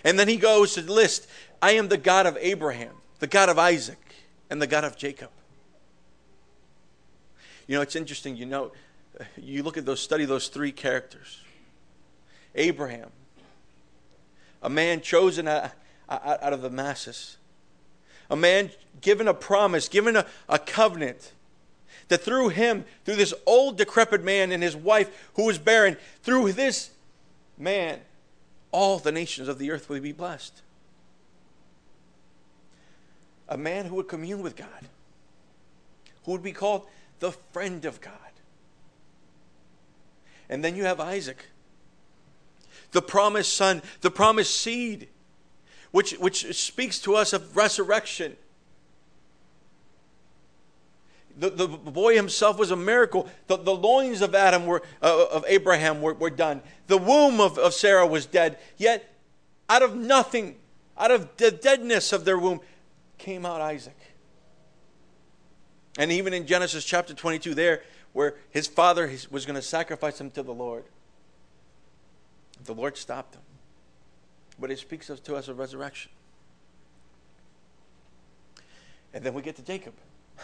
And 0.04 0.20
then 0.20 0.28
he 0.28 0.38
goes 0.38 0.76
to 0.76 0.82
list, 0.82 1.28
I 1.62 1.72
am 1.72 1.88
the 1.88 1.98
God 1.98 2.26
of 2.26 2.38
Abraham, 2.40 2.94
the 3.20 3.28
God 3.28 3.50
of 3.50 3.58
Isaac, 3.58 4.00
and 4.50 4.62
the 4.62 4.68
God 4.68 4.84
of 4.84 4.96
Jacob. 4.96 5.30
You 7.68 7.76
know, 7.76 7.82
it's 7.82 7.96
interesting, 7.96 8.38
you 8.38 8.46
know, 8.46 8.72
you 9.36 9.64
look 9.64 9.78
at 9.78 9.86
those, 9.86 10.00
study 10.00 10.26
those 10.26 10.48
three 10.48 10.72
characters. 10.72 11.42
Abraham, 12.56 13.10
a 14.62 14.70
man 14.70 15.02
chosen 15.02 15.48
out 16.10 16.54
of 16.54 16.62
the 16.62 16.70
masses, 16.70 17.38
a 18.30 18.36
man 18.36 18.72
given 19.02 19.28
a 19.28 19.34
promise, 19.34 19.88
given 19.88 20.16
a, 20.16 20.26
a 20.50 20.60
covenant 20.60 21.34
that 22.08 22.22
through 22.22 22.50
him, 22.50 22.86
through 23.06 23.16
this 23.16 23.34
old 23.46 23.78
decrepit 23.78 24.24
man 24.24 24.52
and 24.52 24.64
his 24.64 24.76
wife 24.76 25.30
who 25.36 25.46
was 25.46 25.58
barren, 25.58 25.98
through 26.24 26.52
this 26.54 26.92
man, 27.58 28.00
all 28.72 29.00
the 29.00 29.12
nations 29.12 29.48
of 29.48 29.60
the 29.60 29.72
earth 29.72 29.90
would 29.90 30.04
be 30.04 30.12
blessed. 30.12 30.62
A 33.50 33.58
man 33.58 33.86
who 33.86 33.96
would 33.96 34.08
commune 34.08 34.42
with 34.42 34.56
God, 34.56 34.88
who 36.24 36.32
would 36.32 36.44
be 36.44 36.52
called 36.52 36.86
the 37.20 37.32
friend 37.32 37.86
of 37.86 38.02
God. 38.02 38.14
And 40.50 40.64
then 40.64 40.76
you 40.76 40.84
have 40.84 41.00
Isaac, 41.00 41.46
the 42.92 43.02
promised 43.02 43.54
son, 43.54 43.82
the 44.02 44.12
promised 44.12 44.56
seed, 44.56 45.08
which, 45.92 46.14
which 46.14 46.56
speaks 46.56 47.00
to 47.00 47.16
us 47.16 47.34
of 47.34 47.56
resurrection. 47.56 48.36
The, 51.40 51.50
the 51.52 51.68
boy 51.68 52.16
himself 52.16 52.58
was 52.58 52.72
a 52.72 52.76
miracle. 52.76 53.30
The, 53.46 53.58
the 53.58 53.76
loins 53.76 54.22
of 54.22 54.34
Adam 54.34 54.66
were 54.66 54.82
uh, 55.04 55.26
of 55.32 55.46
Abraham 55.48 56.02
were, 56.02 56.16
were 56.16 56.32
done. 56.32 56.62
The 56.88 56.98
womb 56.98 57.40
of, 57.40 57.60
of 57.60 57.74
Sarah 57.76 58.08
was 58.08 58.26
dead. 58.26 58.58
Yet 58.78 59.14
out 59.70 59.84
of 59.84 59.96
nothing, 59.96 60.56
out 60.98 61.12
of 61.12 61.38
the 61.38 61.52
deadness 61.52 62.12
of 62.12 62.26
their 62.26 62.40
womb, 62.40 62.60
came 63.20 63.46
out 63.46 63.62
Isaac. 63.62 63.98
And 65.98 66.12
even 66.12 66.34
in 66.34 66.48
Genesis 66.48 66.86
chapter 66.86 67.14
22, 67.14 67.54
there, 67.54 67.82
where 68.14 68.36
his 68.50 68.68
father 68.68 69.12
was 69.30 69.46
going 69.46 69.56
to 69.56 69.62
sacrifice 69.62 70.20
him 70.20 70.32
to 70.32 70.44
the 70.44 70.54
Lord, 70.54 70.86
the 72.64 72.74
Lord 72.74 72.98
stopped 72.98 73.36
him. 73.36 73.42
But 74.60 74.72
it 74.72 74.80
speaks 74.80 75.08
to 75.08 75.36
us 75.36 75.48
of 75.48 75.60
resurrection. 75.60 76.12
And 79.14 79.24
then 79.24 79.34
we 79.34 79.42
get 79.42 79.56
to 79.56 79.62
Jacob. 79.62 79.94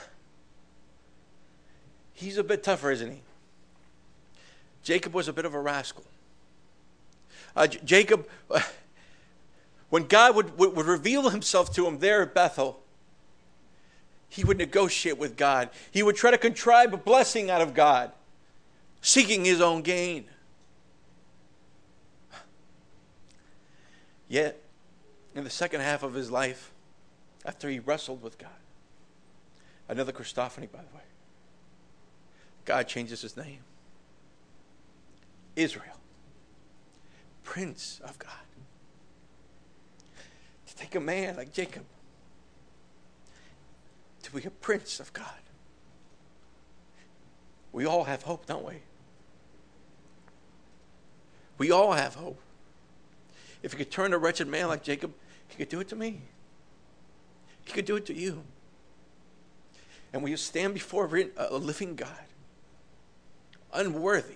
He's 2.13 2.37
a 2.37 2.43
bit 2.43 2.63
tougher, 2.63 2.91
isn't 2.91 3.11
he? 3.11 3.21
Jacob 4.83 5.13
was 5.13 5.27
a 5.27 5.33
bit 5.33 5.45
of 5.45 5.53
a 5.53 5.59
rascal. 5.59 6.03
Uh, 7.55 7.67
J- 7.67 7.79
Jacob, 7.83 8.27
when 9.89 10.03
God 10.07 10.35
would, 10.35 10.57
would, 10.57 10.75
would 10.75 10.85
reveal 10.85 11.29
himself 11.29 11.73
to 11.75 11.87
him 11.87 11.99
there 11.99 12.21
at 12.21 12.33
Bethel, 12.33 12.79
he 14.27 14.43
would 14.43 14.57
negotiate 14.57 15.17
with 15.17 15.37
God. 15.37 15.69
He 15.91 16.01
would 16.01 16.15
try 16.15 16.31
to 16.31 16.37
contrive 16.37 16.93
a 16.93 16.97
blessing 16.97 17.51
out 17.51 17.61
of 17.61 17.73
God, 17.73 18.11
seeking 19.01 19.45
his 19.45 19.61
own 19.61 19.83
gain. 19.83 20.25
Yet, 24.33 24.59
in 25.35 25.43
the 25.43 25.49
second 25.51 25.81
half 25.81 26.01
of 26.01 26.15
his 26.15 26.31
life, 26.31 26.71
after 27.45 27.69
he 27.69 27.77
wrestled 27.77 28.23
with 28.23 28.39
God, 28.39 28.49
another 29.87 30.11
Christophany, 30.11 30.71
by 30.71 30.79
the 30.79 30.97
way, 30.97 31.03
God 32.65 32.87
changes 32.87 33.21
his 33.21 33.37
name 33.37 33.59
Israel, 35.55 35.99
Prince 37.43 38.01
of 38.03 38.17
God. 38.17 38.31
To 40.65 40.75
take 40.77 40.95
a 40.95 40.99
man 40.99 41.35
like 41.35 41.53
Jacob 41.53 41.85
to 44.23 44.31
be 44.31 44.43
a 44.47 44.49
Prince 44.49 44.99
of 44.99 45.13
God. 45.13 45.27
We 47.71 47.85
all 47.85 48.05
have 48.05 48.23
hope, 48.23 48.47
don't 48.47 48.65
we? 48.65 48.77
We 51.59 51.69
all 51.69 51.91
have 51.91 52.15
hope. 52.15 52.39
If 53.63 53.71
he 53.71 53.77
could 53.77 53.91
turn 53.91 54.13
a 54.13 54.17
wretched 54.17 54.47
man 54.47 54.67
like 54.67 54.83
Jacob, 54.83 55.13
he 55.47 55.55
could 55.55 55.69
do 55.69 55.79
it 55.79 55.87
to 55.87 55.95
me. 55.95 56.21
He 57.65 57.71
could 57.71 57.85
do 57.85 57.95
it 57.95 58.05
to 58.07 58.13
you. 58.13 58.43
And 60.11 60.21
when 60.21 60.29
you 60.29 60.37
stand 60.37 60.75
before 60.75 61.09
a 61.37 61.57
living 61.57 61.95
God, 61.95 62.09
unworthy, 63.73 64.35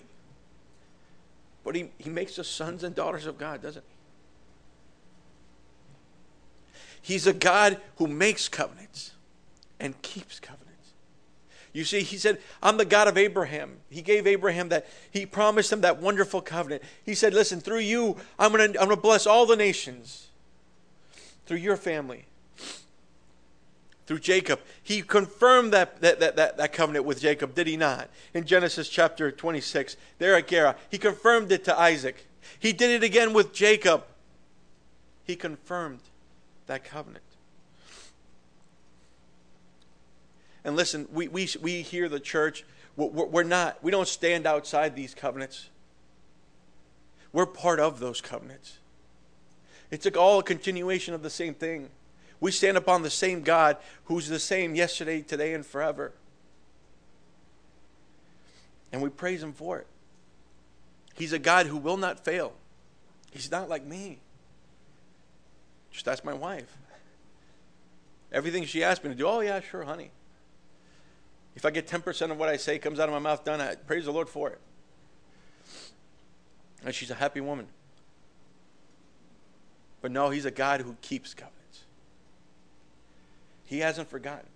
but 1.62 1.76
he, 1.76 1.90
he 1.98 2.10
makes 2.10 2.38
us 2.38 2.48
sons 2.48 2.82
and 2.82 2.94
daughters 2.94 3.26
of 3.26 3.38
God, 3.38 3.62
doesn't 3.62 3.84
he? 3.86 3.94
He's 7.00 7.26
a 7.26 7.32
God 7.32 7.80
who 7.96 8.06
makes 8.06 8.48
covenants 8.48 9.12
and 9.78 10.00
keeps 10.02 10.40
covenants. 10.40 10.67
You 11.78 11.84
see, 11.84 12.02
he 12.02 12.16
said, 12.16 12.40
I'm 12.60 12.76
the 12.76 12.84
God 12.84 13.06
of 13.06 13.16
Abraham. 13.16 13.76
He 13.88 14.02
gave 14.02 14.26
Abraham 14.26 14.68
that, 14.70 14.88
he 15.12 15.24
promised 15.24 15.72
him 15.72 15.82
that 15.82 16.02
wonderful 16.02 16.40
covenant. 16.40 16.82
He 17.04 17.14
said, 17.14 17.32
Listen, 17.32 17.60
through 17.60 17.78
you, 17.78 18.16
I'm 18.36 18.50
going 18.50 18.72
to 18.72 18.80
I'm 18.80 18.86
going 18.86 18.96
to 18.96 19.00
bless 19.00 19.28
all 19.28 19.46
the 19.46 19.54
nations. 19.54 20.26
Through 21.46 21.58
your 21.58 21.76
family. 21.76 22.24
Through 24.08 24.18
Jacob. 24.18 24.58
He 24.82 25.02
confirmed 25.02 25.72
that, 25.72 26.00
that, 26.00 26.18
that, 26.18 26.34
that, 26.34 26.56
that 26.56 26.72
covenant 26.72 27.04
with 27.04 27.20
Jacob, 27.20 27.54
did 27.54 27.68
he 27.68 27.76
not? 27.76 28.10
In 28.34 28.42
Genesis 28.42 28.88
chapter 28.88 29.30
26, 29.30 29.96
there 30.18 30.34
at 30.34 30.48
Gerar. 30.48 30.74
He 30.90 30.98
confirmed 30.98 31.52
it 31.52 31.62
to 31.66 31.78
Isaac. 31.78 32.26
He 32.58 32.72
did 32.72 32.90
it 32.90 33.04
again 33.06 33.32
with 33.32 33.52
Jacob. 33.52 34.02
He 35.22 35.36
confirmed 35.36 36.00
that 36.66 36.82
covenant. 36.82 37.22
And 40.68 40.76
listen, 40.76 41.08
we, 41.10 41.28
we, 41.28 41.48
we 41.62 41.80
hear 41.80 42.10
the 42.10 42.20
church, 42.20 42.62
we're, 42.94 43.24
we're 43.24 43.42
not, 43.42 43.82
we 43.82 43.90
don't 43.90 44.06
stand 44.06 44.46
outside 44.46 44.94
these 44.94 45.14
covenants. 45.14 45.70
We're 47.32 47.46
part 47.46 47.80
of 47.80 48.00
those 48.00 48.20
covenants. 48.20 48.76
It's 49.90 50.06
all 50.08 50.40
a 50.40 50.42
continuation 50.42 51.14
of 51.14 51.22
the 51.22 51.30
same 51.30 51.54
thing. 51.54 51.88
We 52.38 52.50
stand 52.50 52.76
upon 52.76 53.00
the 53.00 53.08
same 53.08 53.40
God 53.40 53.78
who's 54.04 54.28
the 54.28 54.38
same 54.38 54.74
yesterday, 54.74 55.22
today, 55.22 55.54
and 55.54 55.64
forever. 55.64 56.12
And 58.92 59.00
we 59.00 59.08
praise 59.08 59.42
Him 59.42 59.54
for 59.54 59.78
it. 59.78 59.86
He's 61.14 61.32
a 61.32 61.38
God 61.38 61.64
who 61.64 61.78
will 61.78 61.96
not 61.96 62.26
fail. 62.26 62.52
He's 63.30 63.50
not 63.50 63.70
like 63.70 63.86
me. 63.86 64.18
Just 65.92 66.06
ask 66.06 66.26
my 66.26 66.34
wife. 66.34 66.76
Everything 68.30 68.66
she 68.66 68.84
asked 68.84 69.02
me 69.02 69.08
to 69.08 69.16
do, 69.16 69.26
oh, 69.26 69.40
yeah, 69.40 69.60
sure, 69.60 69.84
honey. 69.84 70.10
If 71.58 71.66
I 71.66 71.70
get 71.70 71.88
10% 71.88 72.30
of 72.30 72.38
what 72.38 72.48
I 72.48 72.56
say 72.56 72.78
comes 72.78 73.00
out 73.00 73.08
of 73.08 73.12
my 73.12 73.18
mouth 73.18 73.44
done, 73.44 73.60
I 73.60 73.74
praise 73.74 74.04
the 74.04 74.12
Lord 74.12 74.28
for 74.28 74.48
it. 74.48 74.60
And 76.84 76.94
she's 76.94 77.10
a 77.10 77.16
happy 77.16 77.40
woman. 77.40 77.66
But 80.00 80.12
no, 80.12 80.30
he's 80.30 80.44
a 80.44 80.52
God 80.52 80.82
who 80.82 80.94
keeps 81.02 81.34
covenants. 81.34 81.82
He 83.64 83.80
hasn't 83.80 84.08
forgotten. 84.08 84.46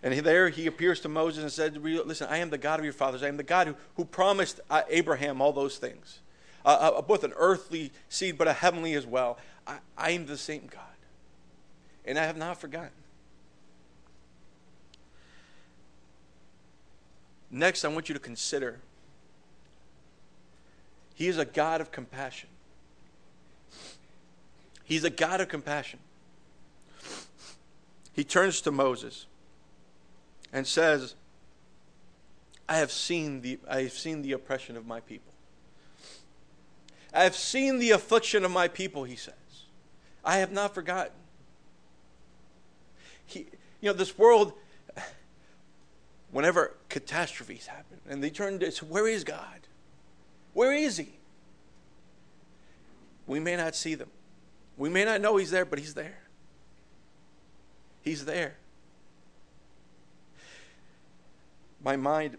And 0.00 0.16
there 0.20 0.48
he 0.48 0.68
appears 0.68 1.00
to 1.00 1.08
Moses 1.08 1.42
and 1.42 1.50
said, 1.50 1.76
Listen, 1.82 2.28
I 2.30 2.36
am 2.36 2.50
the 2.50 2.58
God 2.58 2.78
of 2.78 2.84
your 2.84 2.94
fathers. 2.94 3.24
I 3.24 3.28
am 3.28 3.36
the 3.36 3.42
God 3.42 3.66
who, 3.66 3.74
who 3.96 4.04
promised 4.04 4.60
uh, 4.70 4.82
Abraham 4.90 5.40
all 5.40 5.52
those 5.52 5.78
things. 5.78 6.20
Uh, 6.64 6.92
uh, 6.98 7.02
both 7.02 7.24
an 7.24 7.32
earthly 7.34 7.90
seed, 8.08 8.38
but 8.38 8.46
a 8.46 8.52
heavenly 8.52 8.94
as 8.94 9.06
well. 9.06 9.38
I, 9.66 9.78
I 9.98 10.10
am 10.12 10.26
the 10.26 10.38
same 10.38 10.68
God. 10.70 10.84
And 12.04 12.16
I 12.16 12.26
have 12.26 12.36
not 12.36 12.60
forgotten. 12.60 12.90
Next, 17.54 17.84
I 17.84 17.88
want 17.88 18.08
you 18.08 18.14
to 18.14 18.20
consider 18.20 18.80
He 21.14 21.28
is 21.28 21.36
a 21.36 21.44
God 21.44 21.82
of 21.82 21.92
compassion. 21.92 22.48
He's 24.82 25.04
a 25.04 25.10
God 25.10 25.40
of 25.40 25.48
compassion. 25.48 25.98
He 28.14 28.24
turns 28.24 28.60
to 28.62 28.70
Moses 28.70 29.26
and 30.52 30.66
says, 30.66 31.14
I 32.68 32.76
have 32.76 32.90
seen 32.90 33.42
the, 33.42 33.58
I 33.68 33.82
have 33.82 33.92
seen 33.92 34.22
the 34.22 34.32
oppression 34.32 34.76
of 34.76 34.86
my 34.86 35.00
people. 35.00 35.32
I 37.12 37.24
have 37.24 37.36
seen 37.36 37.78
the 37.78 37.90
affliction 37.90 38.44
of 38.44 38.50
my 38.50 38.68
people, 38.68 39.04
he 39.04 39.16
says. 39.16 39.34
I 40.24 40.38
have 40.38 40.52
not 40.52 40.74
forgotten. 40.74 41.12
He, 43.26 43.46
you 43.80 43.90
know, 43.90 43.92
this 43.92 44.16
world, 44.16 44.54
whenever 46.32 46.74
catastrophes 46.88 47.66
happen, 47.66 47.98
and 48.08 48.24
they 48.24 48.30
turn 48.30 48.58
to, 48.58 48.84
where 48.86 49.06
is 49.06 49.22
God? 49.22 49.68
Where 50.54 50.72
is 50.72 50.96
He? 50.96 51.10
We 53.26 53.38
may 53.38 53.54
not 53.54 53.76
see 53.76 53.94
them. 53.94 54.08
We 54.76 54.88
may 54.88 55.04
not 55.04 55.20
know 55.20 55.36
He's 55.36 55.50
there, 55.50 55.64
but 55.64 55.78
He's 55.78 55.94
there. 55.94 56.18
He's 58.00 58.24
there. 58.24 58.54
My 61.84 61.96
mind, 61.96 62.38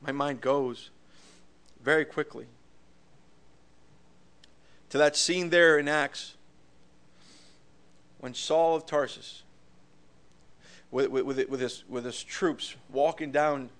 my 0.00 0.12
mind 0.12 0.40
goes 0.40 0.90
very 1.82 2.04
quickly 2.04 2.46
to 4.90 4.98
that 4.98 5.16
scene 5.16 5.50
there 5.50 5.78
in 5.78 5.88
Acts 5.88 6.34
when 8.18 8.34
Saul 8.34 8.76
of 8.76 8.86
Tarsus, 8.86 9.42
with, 10.90 11.08
with, 11.08 11.48
with, 11.48 11.60
his, 11.60 11.84
with 11.88 12.04
his 12.04 12.22
troops 12.22 12.76
walking 12.90 13.32
down 13.32 13.70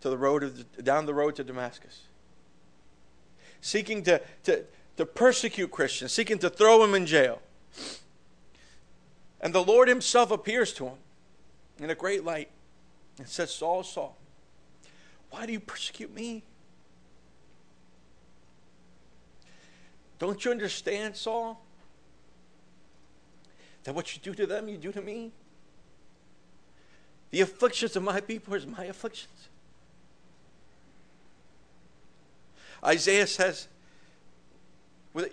to 0.00 0.10
the 0.10 0.18
road 0.18 0.42
of, 0.42 0.84
down 0.84 1.06
the 1.06 1.14
road 1.14 1.36
to 1.36 1.44
Damascus, 1.44 2.02
seeking 3.60 4.02
to, 4.04 4.20
to, 4.44 4.64
to 4.96 5.06
persecute 5.06 5.70
Christians, 5.70 6.12
seeking 6.12 6.38
to 6.38 6.50
throw 6.50 6.80
them 6.80 6.94
in 6.94 7.06
jail. 7.06 7.40
And 9.40 9.54
the 9.54 9.62
Lord 9.62 9.88
Himself 9.88 10.30
appears 10.30 10.72
to 10.74 10.86
him 10.86 10.96
in 11.78 11.90
a 11.90 11.94
great 11.94 12.24
light 12.24 12.50
and 13.18 13.28
says, 13.28 13.52
Saul, 13.52 13.84
Saul, 13.84 14.16
why 15.30 15.46
do 15.46 15.52
you 15.52 15.60
persecute 15.60 16.12
me? 16.12 16.42
Don't 20.18 20.44
you 20.44 20.50
understand, 20.50 21.16
Saul? 21.16 21.62
That 23.84 23.94
what 23.94 24.14
you 24.14 24.20
do 24.22 24.34
to 24.34 24.46
them, 24.46 24.68
you 24.68 24.76
do 24.76 24.90
to 24.90 25.00
me? 25.00 25.32
The 27.30 27.40
afflictions 27.40 27.96
of 27.96 28.02
my 28.02 28.20
people 28.20 28.54
is 28.54 28.66
my 28.66 28.84
afflictions. 28.84 29.48
Isaiah 32.84 33.26
says, 33.26 33.68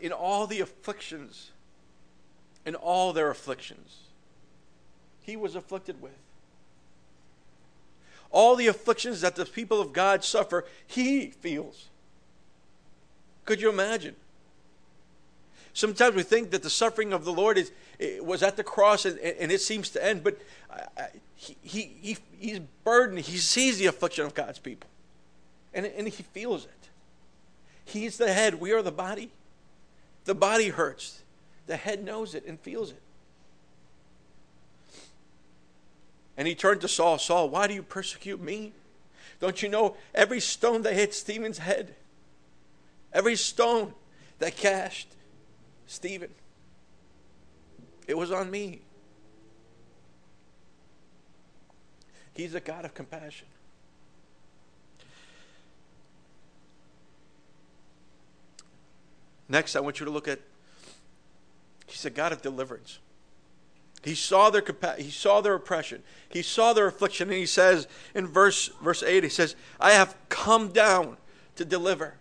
in 0.01 0.12
all 0.12 0.47
the 0.47 0.62
afflictions, 0.62 1.51
in 2.65 2.75
all 2.75 3.13
their 3.13 3.29
afflictions, 3.29 3.97
he 5.21 5.36
was 5.36 5.55
afflicted 5.55 6.01
with. 6.01 6.17
All 8.31 8.55
the 8.55 8.67
afflictions 8.67 9.21
that 9.21 9.36
the 9.36 9.45
people 9.45 9.79
of 9.79 9.93
God 9.93 10.23
suffer, 10.23 10.65
he 10.88 11.27
feels. 11.27 11.88
Could 13.45 13.62
you 13.62 13.69
imagine? 13.69 14.15
Sometimes 15.75 16.15
we 16.15 16.23
think 16.23 16.51
that 16.51 16.63
the 16.63 16.69
suffering 16.69 17.11
of 17.11 17.25
the 17.25 17.33
Lord 17.33 17.57
is, 17.57 17.69
eh, 17.99 18.19
was 18.21 18.41
at 18.41 18.55
the 18.55 18.63
cross 18.63 19.03
and, 19.03 19.19
and 19.19 19.51
it 19.51 19.59
seems 19.59 19.89
to 19.89 20.03
end, 20.03 20.23
but 20.23 20.39
he, 21.35 21.57
he, 21.61 21.81
he, 22.01 22.17
he's 22.39 22.59
burdened. 22.85 23.19
He 23.19 23.38
sees 23.38 23.77
the 23.77 23.88
affliction 23.88 24.25
of 24.25 24.33
God's 24.33 24.57
people, 24.57 24.89
and, 25.73 25.85
and 25.85 26.07
he 26.07 26.23
feels 26.23 26.63
it. 26.63 26.71
He's 27.83 28.17
the 28.17 28.31
head, 28.31 28.55
we 28.55 28.71
are 28.71 28.81
the 28.81 28.91
body. 28.91 29.31
The 30.23 30.33
body 30.33 30.69
hurts, 30.69 31.23
the 31.67 31.75
head 31.75 32.05
knows 32.05 32.35
it 32.35 32.45
and 32.45 32.57
feels 32.57 32.91
it. 32.91 33.01
And 36.38 36.47
he 36.47 36.55
turned 36.55 36.79
to 36.81 36.88
Saul 36.88 37.17
Saul, 37.17 37.49
why 37.49 37.67
do 37.67 37.73
you 37.73 37.83
persecute 37.83 38.41
me? 38.41 38.71
Don't 39.41 39.61
you 39.61 39.67
know 39.67 39.97
every 40.13 40.39
stone 40.39 40.83
that 40.83 40.93
hit 40.93 41.13
Stephen's 41.13 41.57
head, 41.57 41.95
every 43.11 43.35
stone 43.35 43.93
that 44.39 44.55
cast 44.55 45.07
Stephen. 45.87 46.29
It 48.07 48.17
was 48.17 48.31
on 48.31 48.51
me. 48.51 48.81
He's 52.33 52.53
a 52.53 52.59
God 52.59 52.85
of 52.85 52.93
compassion. 52.93 53.47
Next, 59.47 59.75
I 59.75 59.79
want 59.79 59.99
you 59.99 60.05
to 60.05 60.11
look 60.11 60.27
at 60.27 60.39
He's 61.87 62.05
a 62.05 62.09
God 62.09 62.31
of 62.31 62.41
deliverance. 62.41 62.99
He 64.03 64.15
saw 64.15 64.49
their 64.49 64.61
compa- 64.61 64.99
he 64.99 65.09
saw 65.09 65.41
their 65.41 65.55
oppression. 65.55 66.03
He 66.29 66.41
saw 66.41 66.73
their 66.73 66.87
affliction, 66.87 67.29
and 67.29 67.37
he 67.37 67.45
says 67.45 67.87
in 68.13 68.27
verse 68.27 68.67
verse 68.81 69.01
8, 69.01 69.23
he 69.23 69.29
says, 69.29 69.55
I 69.79 69.91
have 69.91 70.15
come 70.29 70.69
down 70.69 71.17
to 71.55 71.65
deliver. 71.65 72.15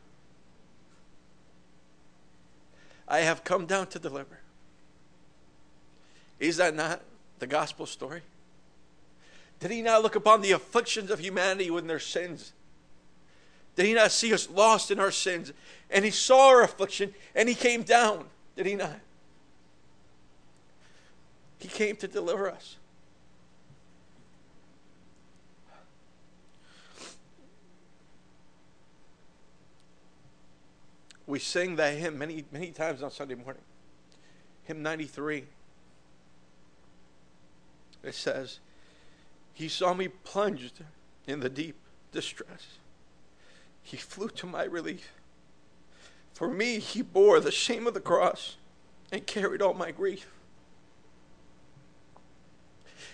I 3.07 3.21
have 3.21 3.45
come 3.45 3.67
down 3.67 3.89
to 3.89 3.99
deliver. 3.99 4.39
Is 6.41 6.57
that 6.57 6.75
not 6.75 7.01
the 7.39 7.47
gospel 7.47 7.87
story? 7.87 8.23
Did 9.61 9.71
he 9.71 9.83
not 9.83 10.03
look 10.03 10.17
upon 10.17 10.41
the 10.43 10.53
afflictions 10.53 11.11
of 11.11 11.21
humanity 11.21 11.71
with 11.71 11.87
their 11.87 11.99
sins? 11.99 12.53
Did 13.77 13.87
he 13.87 13.95
not 13.95 14.13
see 14.13 14.33
us 14.33 14.49
lost 14.49 14.91
in 14.91 15.01
our 15.01 15.11
sins? 15.11 15.53
And 15.91 16.05
he 16.05 16.11
saw 16.11 16.49
our 16.49 16.63
affliction 16.63 17.15
and 17.35 17.49
he 17.49 17.55
came 17.55 17.83
down. 17.83 18.27
Did 18.57 18.67
he 18.67 18.75
not? 18.75 19.01
He 21.59 21.69
came 21.69 21.97
to 21.97 22.09
deliver 22.09 22.51
us. 22.51 22.77
We 31.27 31.39
sing 31.39 31.77
that 31.77 31.97
hymn 31.97 32.19
many, 32.19 32.45
many 32.53 32.71
times 32.71 33.03
on 33.03 33.11
Sunday 33.11 33.35
morning. 33.35 33.63
Hymn 34.65 34.83
93. 34.83 35.45
It 38.03 38.15
says, 38.15 38.61
He 39.55 39.69
saw 39.69 39.95
me 39.95 40.09
plunged 40.09 40.83
in 41.27 41.41
the 41.41 41.49
deep 41.49 41.77
distress. 42.13 42.79
He 43.83 43.97
flew 43.97 44.29
to 44.29 44.47
my 44.47 44.65
relief. 44.65 45.13
For 46.35 46.49
me, 46.49 46.79
He 46.79 47.01
bore 47.03 47.41
the 47.41 47.51
shame 47.51 47.87
of 47.87 47.95
the 47.95 48.01
cross 48.01 48.57
and 49.11 49.27
carried 49.27 49.63
all 49.63 49.75
my 49.75 49.91
grief. 49.91 50.27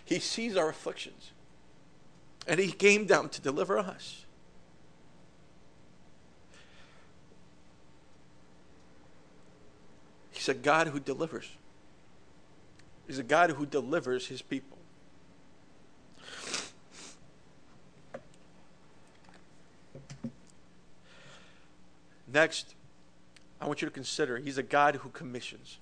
He 0.04 0.18
sees 0.18 0.56
our 0.56 0.70
afflictions 0.70 1.30
and 2.46 2.58
He 2.58 2.72
came 2.72 3.06
down 3.06 3.28
to 3.28 3.40
deliver 3.40 3.78
us. 3.78 4.24
He's 10.40 10.48
a 10.48 10.54
God 10.54 10.86
who 10.86 10.98
delivers. 10.98 11.50
He's 13.06 13.18
a 13.18 13.22
God 13.22 13.50
who 13.50 13.66
delivers 13.66 14.28
his 14.28 14.40
people. 14.40 14.78
Next, 22.26 22.74
I 23.60 23.66
want 23.66 23.82
you 23.82 23.88
to 23.88 23.92
consider 23.92 24.38
he's 24.38 24.56
a 24.56 24.62
God 24.62 24.94
who 24.94 25.10
commissions. 25.10 25.76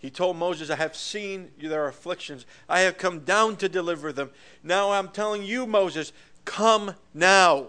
He 0.00 0.10
told 0.10 0.36
Moses, 0.36 0.70
I 0.70 0.74
have 0.74 0.96
seen 0.96 1.52
their 1.60 1.86
afflictions. 1.86 2.44
I 2.68 2.80
have 2.80 2.98
come 2.98 3.20
down 3.20 3.54
to 3.58 3.68
deliver 3.68 4.12
them. 4.12 4.30
Now 4.64 4.90
I'm 4.90 5.10
telling 5.10 5.44
you, 5.44 5.64
Moses, 5.64 6.12
come 6.44 6.96
now. 7.14 7.68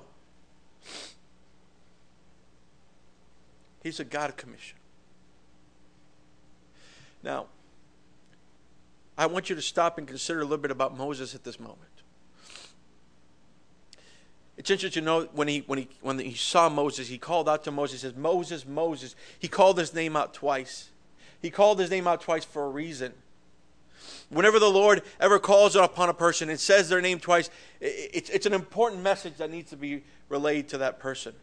He's 3.85 3.99
a 3.99 4.03
God 4.03 4.35
commission. 4.35 4.79
Now, 7.21 7.45
I 9.15 9.27
want 9.27 9.47
you 9.47 9.55
to 9.55 9.61
stop 9.61 9.99
and 9.99 10.07
consider 10.07 10.39
a 10.39 10.43
little 10.43 10.57
bit 10.57 10.71
about 10.71 10.97
Moses 10.97 11.35
at 11.35 11.43
this 11.43 11.59
moment. 11.59 11.81
It's 14.57 14.71
interesting 14.71 15.03
to 15.03 15.05
know 15.05 15.29
when 15.33 15.47
he 15.47 15.63
when 15.67 15.77
he 15.77 15.87
when 16.01 16.17
he 16.17 16.33
saw 16.33 16.67
Moses, 16.67 17.09
he 17.09 17.19
called 17.19 17.47
out 17.47 17.63
to 17.65 17.71
Moses. 17.71 18.01
He 18.01 18.07
says, 18.07 18.17
"Moses, 18.17 18.65
Moses." 18.65 19.15
He 19.37 19.47
called 19.47 19.77
his 19.77 19.93
name 19.93 20.15
out 20.15 20.33
twice. 20.33 20.89
He 21.39 21.51
called 21.51 21.79
his 21.79 21.91
name 21.91 22.07
out 22.07 22.21
twice 22.21 22.43
for 22.43 22.65
a 22.65 22.69
reason. 22.69 23.13
Whenever 24.29 24.57
the 24.57 24.71
Lord 24.71 25.03
ever 25.19 25.37
calls 25.37 25.75
upon 25.75 26.09
a 26.09 26.13
person 26.15 26.49
and 26.49 26.59
says 26.59 26.89
their 26.89 27.01
name 27.01 27.19
twice, 27.19 27.51
it's, 27.79 28.31
it's 28.31 28.47
an 28.47 28.53
important 28.53 29.03
message 29.03 29.35
that 29.35 29.51
needs 29.51 29.69
to 29.69 29.77
be 29.77 30.01
relayed 30.27 30.69
to 30.69 30.79
that 30.79 30.97
person. 30.97 31.35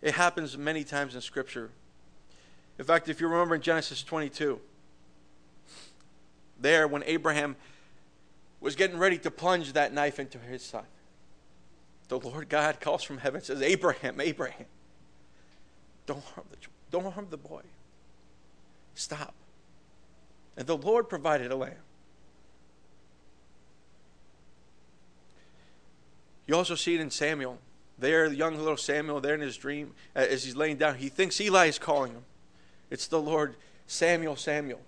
It 0.00 0.14
happens 0.14 0.56
many 0.56 0.84
times 0.84 1.14
in 1.14 1.20
Scripture. 1.20 1.70
In 2.78 2.84
fact, 2.84 3.08
if 3.08 3.20
you 3.20 3.28
remember 3.28 3.56
in 3.56 3.60
Genesis 3.60 4.02
22, 4.02 4.60
there 6.60 6.86
when 6.86 7.02
Abraham 7.04 7.56
was 8.60 8.76
getting 8.76 8.98
ready 8.98 9.18
to 9.18 9.30
plunge 9.30 9.72
that 9.72 9.92
knife 9.92 10.18
into 10.18 10.38
his 10.38 10.62
son, 10.62 10.84
the 12.08 12.18
Lord 12.18 12.48
God 12.48 12.80
calls 12.80 13.02
from 13.02 13.18
heaven 13.18 13.38
and 13.38 13.44
says, 13.44 13.62
Abraham, 13.62 14.20
Abraham, 14.20 14.66
don't 16.06 16.24
harm 16.24 16.46
the, 16.50 16.56
don't 16.90 17.12
harm 17.12 17.26
the 17.30 17.36
boy. 17.36 17.62
Stop. 18.94 19.34
And 20.56 20.66
the 20.66 20.76
Lord 20.76 21.08
provided 21.08 21.52
a 21.52 21.56
lamb. 21.56 21.74
You 26.46 26.56
also 26.56 26.74
see 26.74 26.94
it 26.94 27.00
in 27.00 27.10
Samuel. 27.10 27.58
There, 27.98 28.28
the 28.28 28.36
young 28.36 28.56
little 28.56 28.76
Samuel, 28.76 29.20
there 29.20 29.34
in 29.34 29.40
his 29.40 29.56
dream, 29.56 29.94
as 30.14 30.44
he's 30.44 30.54
laying 30.54 30.76
down, 30.76 30.96
he 30.96 31.08
thinks 31.08 31.40
Eli 31.40 31.66
is 31.66 31.78
calling 31.78 32.12
him. 32.12 32.24
It's 32.90 33.08
the 33.08 33.20
Lord, 33.20 33.56
Samuel, 33.86 34.36
Samuel. 34.36 34.80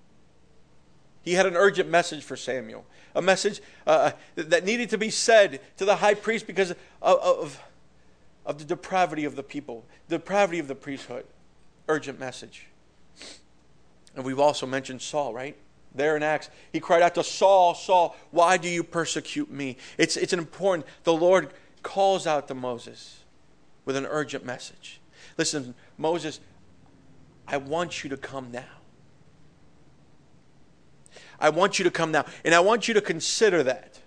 He 1.23 1.35
had 1.35 1.47
an 1.47 1.57
urgent 1.57 1.89
message 1.89 2.23
for 2.23 2.37
Samuel, 2.37 2.87
a 3.15 3.21
message 3.21 3.61
uh, 3.87 4.13
that 4.37 4.65
needed 4.65 4.91
to 4.91 4.99
be 4.99 5.11
said 5.11 5.61
to 5.77 5.85
the 5.85 5.97
high 5.97 6.15
priest 6.15 6.47
because 6.47 6.71
of, 6.71 6.79
of, 7.03 7.63
of 8.47 8.59
the 8.59 8.65
depravity 8.65 9.25
of 9.25 9.37
the 9.37 9.43
people, 9.43 9.85
the 10.09 10.19
depravity 10.19 10.59
of 10.59 10.69
the 10.69 10.75
priesthood. 10.75 11.27
Urgent 11.89 12.21
message. 12.21 12.69
And 14.15 14.25
we've 14.25 14.39
also 14.39 14.67
mentioned 14.67 15.03
Saul, 15.03 15.35
right? 15.35 15.57
There 15.95 16.17
in 16.17 16.23
Acts, 16.23 16.49
he 16.73 16.79
cried 16.79 17.03
out 17.03 17.17
to 17.17 17.25
Saul, 17.25 17.75
Saul, 17.75 18.17
why 18.31 18.57
do 18.57 18.69
you 18.69 18.85
persecute 18.85 19.51
me? 19.51 19.77
It's, 19.99 20.17
it's 20.17 20.33
an 20.33 20.39
important, 20.39 20.87
the 21.03 21.13
Lord 21.13 21.51
calls 21.83 22.27
out 22.27 22.49
to 22.49 22.55
Moses 22.55 23.25
with 23.85 23.97
an 23.97 24.07
urgent 24.07 24.45
message. 24.45 25.01
Listen, 25.37 25.75
Moses, 25.99 26.41
I 27.47 27.57
want 27.57 28.05
you 28.05 28.11
to 28.11 28.17
come 28.17 28.51
now. 28.53 28.65
I 31.41 31.49
want 31.49 31.79
you 31.79 31.85
to 31.85 31.91
come 31.91 32.13
now. 32.13 32.27
And 32.45 32.55
I 32.55 32.61
want 32.61 32.87
you 32.87 32.95
to 32.95 33.01
consider 33.01 33.63
that. 33.63 34.01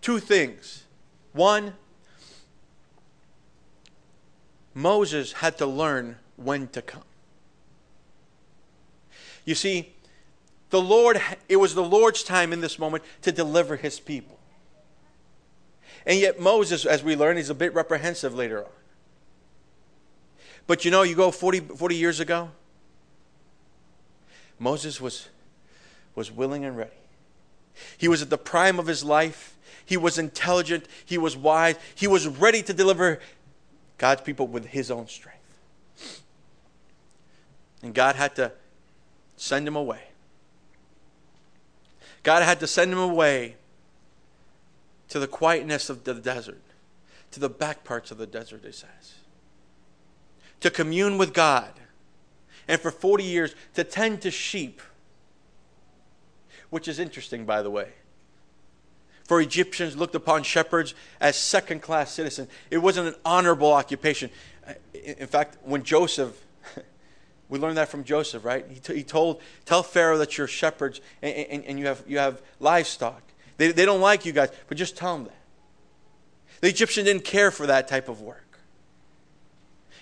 Two 0.00 0.18
things. 0.18 0.84
One, 1.32 1.74
Moses 4.74 5.32
had 5.32 5.58
to 5.58 5.66
learn 5.66 6.16
when 6.36 6.68
to 6.68 6.82
come. 6.82 7.02
You 9.44 9.54
see, 9.54 9.94
the 10.70 10.80
Lord, 10.80 11.20
it 11.48 11.56
was 11.56 11.74
the 11.74 11.82
Lord's 11.82 12.22
time 12.22 12.52
in 12.52 12.60
this 12.60 12.78
moment 12.78 13.02
to 13.22 13.32
deliver 13.32 13.76
his 13.76 13.98
people. 13.98 14.37
And 16.08 16.18
yet, 16.18 16.40
Moses, 16.40 16.86
as 16.86 17.04
we 17.04 17.14
learn, 17.14 17.36
is 17.36 17.50
a 17.50 17.54
bit 17.54 17.74
reprehensive 17.74 18.34
later 18.34 18.64
on. 18.64 18.70
But 20.66 20.84
you 20.84 20.90
know, 20.90 21.02
you 21.02 21.14
go 21.14 21.30
40, 21.30 21.60
40 21.60 21.96
years 21.96 22.18
ago, 22.18 22.50
Moses 24.58 25.00
was 25.00 25.28
was 26.14 26.32
willing 26.32 26.64
and 26.64 26.76
ready. 26.76 26.90
He 27.96 28.08
was 28.08 28.22
at 28.22 28.30
the 28.30 28.38
prime 28.38 28.80
of 28.80 28.86
his 28.86 29.04
life. 29.04 29.56
He 29.84 29.96
was 29.96 30.18
intelligent. 30.18 30.86
He 31.04 31.16
was 31.16 31.36
wise. 31.36 31.76
He 31.94 32.08
was 32.08 32.26
ready 32.26 32.62
to 32.62 32.72
deliver 32.72 33.20
God's 33.98 34.22
people 34.22 34.48
with 34.48 34.66
his 34.66 34.90
own 34.90 35.06
strength. 35.06 35.38
And 37.82 37.94
God 37.94 38.16
had 38.16 38.34
to 38.34 38.50
send 39.36 39.68
him 39.68 39.76
away. 39.76 40.00
God 42.24 42.42
had 42.42 42.58
to 42.60 42.66
send 42.66 42.92
him 42.92 42.98
away 42.98 43.57
to 45.08 45.18
the 45.18 45.26
quietness 45.26 45.90
of 45.90 46.04
the 46.04 46.14
desert, 46.14 46.62
to 47.30 47.40
the 47.40 47.48
back 47.48 47.84
parts 47.84 48.10
of 48.10 48.18
the 48.18 48.26
desert, 48.26 48.64
it 48.64 48.74
says, 48.74 49.14
to 50.60 50.70
commune 50.70 51.18
with 51.18 51.32
God, 51.32 51.72
and 52.66 52.80
for 52.80 52.90
40 52.90 53.24
years 53.24 53.54
to 53.74 53.84
tend 53.84 54.20
to 54.22 54.30
sheep 54.30 54.80
which 56.70 56.88
is 56.88 56.98
interesting, 56.98 57.44
by 57.44 57.62
the 57.62 57.70
way. 57.70 57.88
For 59.24 59.40
Egyptians 59.40 59.96
looked 59.96 60.14
upon 60.14 60.42
shepherds 60.42 60.94
as 61.20 61.36
second 61.36 61.82
class 61.82 62.12
citizens. 62.12 62.48
It 62.70 62.78
wasn't 62.78 63.08
an 63.08 63.14
honorable 63.24 63.72
occupation. 63.72 64.30
In 64.94 65.26
fact, 65.26 65.58
when 65.62 65.82
Joseph, 65.82 66.44
we 67.48 67.58
learned 67.58 67.76
that 67.76 67.88
from 67.88 68.04
Joseph, 68.04 68.44
right? 68.44 68.64
He, 68.68 68.80
t- 68.80 68.96
he 68.96 69.02
told, 69.02 69.42
Tell 69.66 69.82
Pharaoh 69.82 70.18
that 70.18 70.38
you're 70.38 70.46
shepherds 70.46 71.00
and, 71.20 71.34
and, 71.34 71.64
and, 71.64 71.78
you, 71.78 71.86
have, 71.86 72.02
you 72.06 72.18
have 72.18 72.40
livestock. 72.58 73.22
They, 73.58 73.72
they 73.72 73.84
don't 73.84 74.00
like 74.00 74.24
you 74.24 74.32
guys, 74.32 74.50
but 74.68 74.78
just 74.78 74.96
tell 74.96 75.16
them 75.16 75.24
that. 75.26 75.34
The 76.60 76.68
Egyptian 76.68 77.04
didn't 77.04 77.24
care 77.24 77.50
for 77.50 77.66
that 77.66 77.86
type 77.86 78.08
of 78.08 78.22
work. 78.22 78.48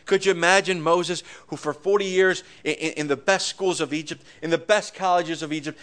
Could 0.04 0.24
you 0.24 0.30
imagine 0.30 0.80
Moses, 0.80 1.24
who 1.48 1.56
for 1.56 1.72
40 1.72 2.04
years 2.04 2.44
in, 2.62 2.74
in, 2.74 3.08
the 3.08 3.16
best 3.16 3.48
schools 3.48 3.80
of 3.80 3.92
Egypt, 3.92 4.22
in 4.40 4.50
the 4.50 4.58
best 4.58 4.94
colleges 4.94 5.42
of 5.42 5.52
Egypt, 5.52 5.78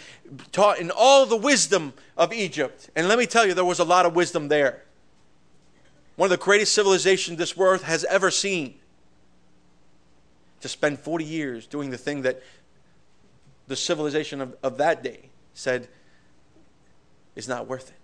taught 0.50 0.78
in 0.78 0.90
all 0.90 1.26
the 1.26 1.36
wisdom 1.36 1.92
of 2.16 2.32
Egypt? 2.32 2.88
And 2.96 3.06
let 3.06 3.18
me 3.18 3.26
tell 3.26 3.46
you, 3.46 3.52
there 3.52 3.66
was 3.66 3.80
a 3.80 3.84
lot 3.84 4.06
of 4.06 4.16
wisdom 4.16 4.48
there. 4.48 4.82
One 6.16 6.28
of 6.28 6.30
the 6.30 6.42
greatest 6.42 6.72
civilizations 6.72 7.38
this 7.38 7.54
world 7.54 7.82
has 7.82 8.04
ever 8.04 8.30
seen. 8.30 8.76
To 10.62 10.68
spend 10.68 11.00
40 11.00 11.26
years 11.26 11.66
doing 11.66 11.90
the 11.90 11.98
thing 11.98 12.22
that 12.22 12.42
the 13.66 13.76
civilization 13.76 14.40
of, 14.40 14.56
of 14.62 14.78
that 14.78 15.02
day 15.02 15.28
said 15.52 15.88
is 17.36 17.48
not 17.48 17.66
worth 17.66 17.90
it. 17.90 17.96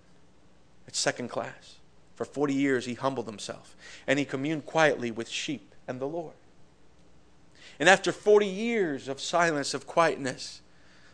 It's 0.86 0.98
second 0.98 1.28
class. 1.28 1.76
For 2.16 2.24
40 2.24 2.52
years, 2.52 2.84
he 2.84 2.94
humbled 2.94 3.26
himself 3.26 3.76
and 4.06 4.18
he 4.18 4.24
communed 4.24 4.66
quietly 4.66 5.10
with 5.10 5.28
sheep 5.28 5.74
and 5.88 6.00
the 6.00 6.06
Lord. 6.06 6.34
And 7.78 7.88
after 7.88 8.12
40 8.12 8.46
years 8.46 9.08
of 9.08 9.20
silence, 9.20 9.72
of 9.72 9.86
quietness, 9.86 10.60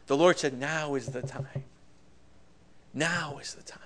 the 0.07 0.17
Lord 0.17 0.39
said, 0.39 0.59
Now 0.59 0.95
is 0.95 1.07
the 1.07 1.23
time. 1.23 1.65
Now 2.93 3.39
is 3.41 3.55
the 3.55 3.63
time. 3.63 3.81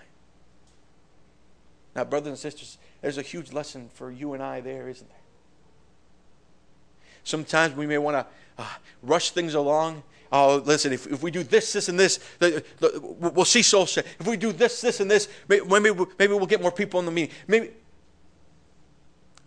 Now, 1.95 2.05
brothers 2.05 2.29
and 2.29 2.39
sisters, 2.39 2.79
there's 3.03 3.19
a 3.19 3.23
huge 3.23 3.53
lesson 3.53 3.91
for 3.93 4.11
you 4.11 4.33
and 4.33 4.43
I 4.43 4.61
there, 4.61 4.89
isn't 4.89 5.09
there? 5.09 5.19
Sometimes 7.25 7.75
we 7.75 7.87
may 7.87 7.99
want 7.99 8.17
to 8.17 8.27
uh, 8.57 8.67
rush 9.03 9.31
things 9.33 9.55
along. 9.55 10.03
Oh, 10.33 10.63
listen, 10.65 10.93
if, 10.93 11.07
if 11.09 11.23
we 11.23 11.31
do 11.31 11.43
this, 11.43 11.73
this, 11.73 11.89
and 11.89 11.99
this, 11.99 12.21
the, 12.39 12.65
the, 12.79 13.01
we'll 13.01 13.45
see 13.45 13.63
soul. 13.63 13.83
If 13.83 14.27
we 14.27 14.37
do 14.37 14.53
this, 14.53 14.81
this, 14.81 15.01
and 15.01 15.11
this, 15.11 15.29
maybe, 15.49 15.65
maybe 15.67 16.35
we'll 16.35 16.47
get 16.47 16.63
more 16.63 16.71
people 16.71 17.01
in 17.01 17.07
the 17.07 17.13
meeting. 17.13 17.35
Maybe. 17.49 17.71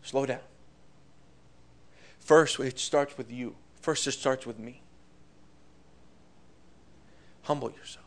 Slow 0.02 0.26
down. 0.26 0.40
First, 2.20 2.60
it 2.60 2.80
starts 2.80 3.18
with 3.18 3.32
you. 3.32 3.56
First, 3.82 4.08
it 4.08 4.12
starts 4.12 4.46
with 4.46 4.60
me. 4.60 4.82
Humble 7.44 7.72
yourself. 7.72 8.06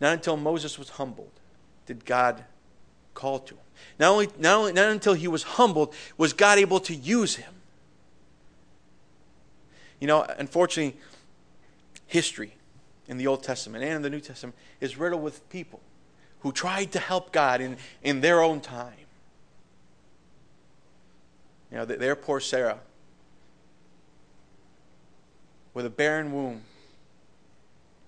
Not 0.00 0.14
until 0.14 0.36
Moses 0.36 0.78
was 0.78 0.90
humbled 0.90 1.32
did 1.86 2.04
God 2.04 2.44
call 3.14 3.40
to 3.40 3.54
him. 3.54 3.60
Not, 3.98 4.10
only, 4.10 4.28
not, 4.38 4.56
only, 4.56 4.72
not 4.72 4.90
until 4.90 5.14
he 5.14 5.26
was 5.26 5.42
humbled 5.42 5.92
was 6.16 6.32
God 6.32 6.58
able 6.58 6.78
to 6.80 6.94
use 6.94 7.34
him. 7.34 7.52
You 9.98 10.06
know, 10.06 10.22
unfortunately, 10.38 10.98
history 12.10 12.52
in 13.06 13.18
the 13.18 13.26
Old 13.28 13.42
Testament 13.44 13.84
and 13.84 13.94
in 13.94 14.02
the 14.02 14.10
New 14.10 14.20
Testament 14.20 14.56
is 14.80 14.98
riddled 14.98 15.22
with 15.22 15.48
people 15.48 15.80
who 16.40 16.50
tried 16.50 16.90
to 16.92 16.98
help 16.98 17.30
God 17.30 17.60
in, 17.60 17.76
in 18.02 18.20
their 18.20 18.42
own 18.42 18.60
time. 18.60 18.92
You 21.70 21.78
know, 21.78 21.84
their 21.84 22.16
poor 22.16 22.40
Sarah 22.40 22.80
with 25.72 25.86
a 25.86 25.90
barren 25.90 26.32
womb, 26.32 26.62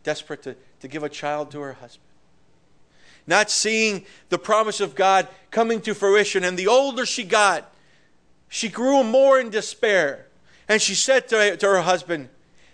desperate 0.02 0.42
to, 0.42 0.56
to 0.80 0.88
give 0.88 1.04
a 1.04 1.08
child 1.08 1.52
to 1.52 1.60
her 1.60 1.74
husband. 1.74 2.08
Not 3.24 3.52
seeing 3.52 4.04
the 4.30 4.38
promise 4.38 4.80
of 4.80 4.96
God 4.96 5.28
coming 5.52 5.80
to 5.82 5.94
fruition. 5.94 6.42
And 6.42 6.58
the 6.58 6.66
older 6.66 7.06
she 7.06 7.22
got, 7.22 7.72
she 8.48 8.68
grew 8.68 9.04
more 9.04 9.38
in 9.38 9.50
despair. 9.50 10.26
And 10.68 10.82
she 10.82 10.96
said 10.96 11.28
to, 11.28 11.56
to 11.56 11.66
her 11.66 11.82
husband, 11.82 12.30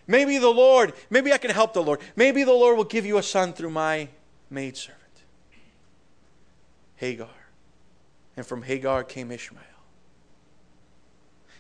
Maybe 0.09 0.38
the 0.38 0.48
Lord, 0.48 0.94
maybe 1.11 1.32
I 1.32 1.38
can 1.38 1.52
help 1.52 1.74
the 1.74 1.82
Lord. 1.82 2.00
Maybe 2.16 2.42
the 2.42 2.52
Lord 2.52 2.76
will 2.76 2.84
give 2.84 3.06
you 3.06 3.18
a 3.18 3.22
son 3.22 3.52
through 3.52 3.70
my 3.70 4.09
maidservant, 4.50 4.98
Hagar. 6.96 7.28
And 8.36 8.44
from 8.44 8.62
Hagar 8.62 9.04
came 9.04 9.30
Ishmael 9.30 9.62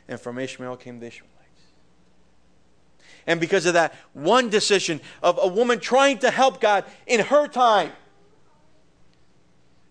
and 0.08 0.18
from 0.18 0.38
Ishmael 0.38 0.76
came 0.76 0.98
the 0.98 1.06
Ishmaelites. 1.06 1.36
And 3.26 3.38
because 3.38 3.66
of 3.66 3.74
that 3.74 3.94
one 4.14 4.48
decision 4.48 5.00
of 5.22 5.38
a 5.40 5.46
woman 5.46 5.80
trying 5.80 6.18
to 6.18 6.30
help 6.30 6.60
God 6.60 6.84
in 7.06 7.20
her 7.20 7.46
time, 7.46 7.92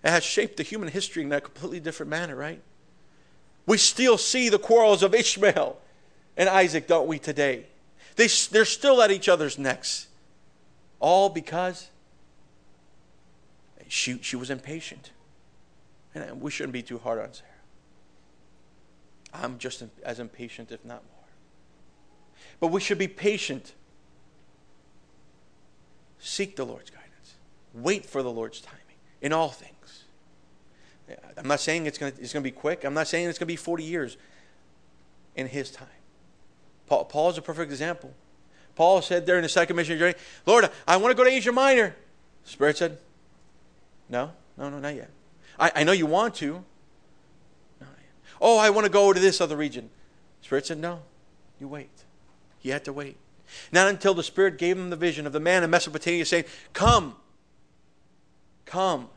it 0.04 0.10
has 0.10 0.24
shaped 0.24 0.58
the 0.58 0.64
human 0.64 0.90
history 0.90 1.24
in 1.24 1.32
a 1.32 1.40
completely 1.40 1.80
different 1.80 2.10
manner, 2.10 2.36
right? 2.36 2.62
We 3.68 3.78
still 3.78 4.18
see 4.18 4.50
the 4.50 4.58
quarrels 4.58 5.04
of 5.04 5.14
Ishmael 5.14 5.78
and 6.36 6.50
Isaac, 6.50 6.88
don't 6.88 7.08
we, 7.08 7.20
today? 7.20 7.68
They, 8.18 8.28
they're 8.52 8.66
still 8.66 9.02
at 9.02 9.12
each 9.12 9.30
other's 9.30 9.58
necks. 9.58 10.08
All 11.00 11.30
because 11.30 11.90
she, 13.88 14.20
she 14.22 14.36
was 14.36 14.50
impatient. 14.50 15.12
And 16.14 16.42
we 16.42 16.52
shouldn't 16.52 16.74
be 16.74 16.82
too 16.82 16.98
hard 16.98 17.20
on 17.20 17.32
Sarah. 17.34 17.50
I'm 19.34 19.60
just 19.60 19.84
as 20.04 20.20
impatient, 20.20 20.72
if 20.72 20.84
not 20.84 21.04
more. 21.04 21.26
But 22.60 22.68
we 22.68 22.82
should 22.82 22.98
be 22.98 23.08
patient. 23.08 23.74
Seek 26.18 26.56
the 26.56 26.66
Lord's 26.66 26.90
guidance. 26.90 27.36
Wait 27.76 28.04
for 28.04 28.24
the 28.24 28.32
Lord's 28.32 28.60
timing 28.60 28.82
in 29.22 29.32
all 29.32 29.50
things. 29.50 30.06
I'm 31.38 31.48
not 31.48 31.60
saying 31.60 31.86
it's 31.86 32.00
going 32.00 32.12
to, 32.12 32.20
it's 32.20 32.34
going 32.34 32.44
to 32.44 32.50
be 32.50 32.56
quick. 32.56 32.84
I'm 32.84 32.96
not 32.96 33.08
saying 33.08 33.30
it's 33.30 33.38
going 33.38 33.46
to 33.46 33.54
be 33.54 33.58
40 33.58 33.84
years 33.84 34.18
in 35.36 35.48
His 35.48 35.70
time. 35.70 35.88
Paul, 36.88 37.06
Paul 37.06 37.30
is 37.30 37.38
a 37.38 37.42
perfect 37.42 37.72
example. 37.72 38.14
Paul 38.76 39.02
said 39.02 39.26
there 39.26 39.38
in 39.38 39.44
the 39.44 39.50
second 39.50 39.76
mission 39.76 39.98
journey, 39.98 40.16
Lord, 40.46 40.70
I 40.88 40.98
want 40.98 41.12
to 41.12 41.16
go 41.16 41.24
to 41.24 41.30
Asia 41.30 41.52
Minor. 41.52 41.96
Spirit 42.44 42.78
said, 42.78 42.98
No, 44.10 44.32
no, 44.58 44.70
no, 44.70 44.80
not 44.80 44.96
yet. 44.96 45.10
I, 45.60 45.72
I 45.76 45.84
know 45.84 45.92
you 45.92 46.06
want 46.06 46.36
to. 46.36 46.64
Oh, 48.40 48.58
I 48.58 48.70
want 48.70 48.86
to 48.86 48.92
go 48.92 49.14
to 49.14 49.20
this 49.20 49.42
other 49.42 49.58
region. 49.58 49.90
Spirit 50.42 50.68
said, 50.68 50.78
No, 50.78 51.02
you 51.60 51.68
wait. 51.68 51.90
He 52.60 52.70
had 52.70 52.86
to 52.86 52.94
wait. 52.94 53.18
Not 53.72 53.88
until 53.88 54.14
the 54.14 54.24
Spirit 54.24 54.58
gave 54.58 54.78
him 54.78 54.90
the 54.90 54.96
vision 54.96 55.26
of 55.26 55.34
the 55.34 55.40
man 55.40 55.64
in 55.64 55.70
Mesopotamia 55.70 56.26
saying, 56.26 56.46
Come, 56.74 57.16
come. 58.66 59.10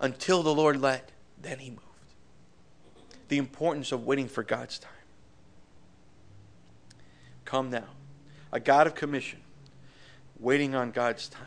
Until 0.00 0.42
the 0.42 0.52
Lord 0.52 0.80
led, 0.80 1.02
then 1.40 1.60
he 1.60 1.70
moved. 1.70 1.82
The 3.28 3.38
importance 3.38 3.92
of 3.92 4.04
waiting 4.04 4.26
for 4.26 4.42
God's 4.42 4.78
time. 4.80 4.90
Come 7.52 7.68
now. 7.68 7.84
A 8.50 8.58
God 8.58 8.86
of 8.86 8.94
commission, 8.94 9.38
waiting 10.40 10.74
on 10.74 10.90
God's 10.90 11.28
time. 11.28 11.44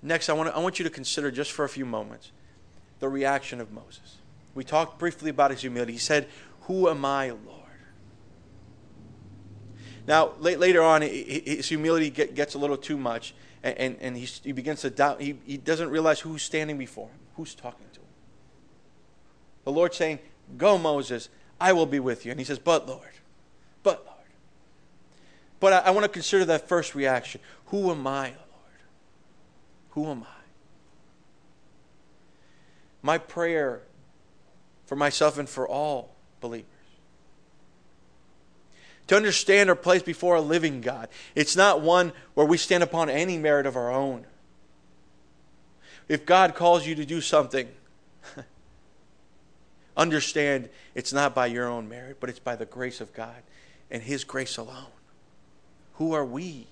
Next, 0.00 0.30
I 0.30 0.32
want, 0.32 0.48
to, 0.48 0.56
I 0.56 0.60
want 0.60 0.78
you 0.78 0.84
to 0.84 0.90
consider 0.90 1.30
just 1.30 1.52
for 1.52 1.66
a 1.66 1.68
few 1.68 1.84
moments 1.84 2.32
the 3.00 3.10
reaction 3.10 3.60
of 3.60 3.70
Moses. 3.70 4.16
We 4.54 4.64
talked 4.64 4.98
briefly 4.98 5.28
about 5.28 5.50
his 5.50 5.60
humility. 5.60 5.92
He 5.92 5.98
said, 5.98 6.26
Who 6.62 6.88
am 6.88 7.04
I, 7.04 7.28
Lord? 7.28 7.60
Now, 10.06 10.32
later 10.38 10.80
on, 10.82 11.02
his 11.02 11.68
humility 11.68 12.08
gets 12.08 12.54
a 12.54 12.58
little 12.58 12.78
too 12.78 12.96
much, 12.96 13.34
and, 13.62 13.98
and 14.00 14.16
he 14.16 14.52
begins 14.52 14.80
to 14.80 14.88
doubt. 14.88 15.20
He, 15.20 15.36
he 15.44 15.58
doesn't 15.58 15.90
realize 15.90 16.20
who's 16.20 16.42
standing 16.42 16.78
before 16.78 17.08
him, 17.08 17.18
who's 17.34 17.54
talking 17.54 17.88
to 17.92 18.00
him. 18.00 18.06
The 19.64 19.72
Lord 19.72 19.92
saying, 19.92 20.20
Go, 20.56 20.78
Moses, 20.78 21.28
I 21.60 21.72
will 21.72 21.86
be 21.86 22.00
with 22.00 22.24
you. 22.24 22.30
And 22.30 22.40
he 22.40 22.44
says, 22.44 22.58
But, 22.58 22.86
Lord, 22.86 23.00
but, 23.82 24.04
Lord. 24.04 24.16
But 25.60 25.72
I, 25.72 25.78
I 25.78 25.90
want 25.90 26.04
to 26.04 26.08
consider 26.08 26.44
that 26.46 26.68
first 26.68 26.94
reaction. 26.94 27.40
Who 27.66 27.90
am 27.90 28.06
I, 28.06 28.28
Lord? 28.28 28.36
Who 29.90 30.06
am 30.06 30.22
I? 30.22 30.26
My 33.02 33.18
prayer 33.18 33.82
for 34.86 34.96
myself 34.96 35.38
and 35.38 35.48
for 35.48 35.66
all 35.68 36.14
believers 36.40 36.70
to 39.06 39.16
understand 39.16 39.68
our 39.68 39.76
place 39.76 40.02
before 40.02 40.36
a 40.36 40.40
living 40.40 40.80
God. 40.80 41.08
It's 41.34 41.56
not 41.56 41.80
one 41.80 42.12
where 42.34 42.46
we 42.46 42.56
stand 42.56 42.82
upon 42.82 43.08
any 43.08 43.38
merit 43.38 43.66
of 43.66 43.76
our 43.76 43.90
own. 43.90 44.26
If 46.08 46.26
God 46.26 46.54
calls 46.54 46.86
you 46.86 46.94
to 46.96 47.04
do 47.04 47.20
something, 47.20 47.68
Understand 49.96 50.68
it's 50.94 51.12
not 51.12 51.34
by 51.34 51.46
your 51.46 51.68
own 51.68 51.88
merit, 51.88 52.18
but 52.20 52.28
it's 52.28 52.38
by 52.38 52.56
the 52.56 52.66
grace 52.66 53.00
of 53.00 53.14
God 53.14 53.42
and 53.90 54.02
His 54.02 54.24
grace 54.24 54.56
alone. 54.56 54.92
Who 55.94 56.12
are 56.12 56.24
we? 56.24 56.66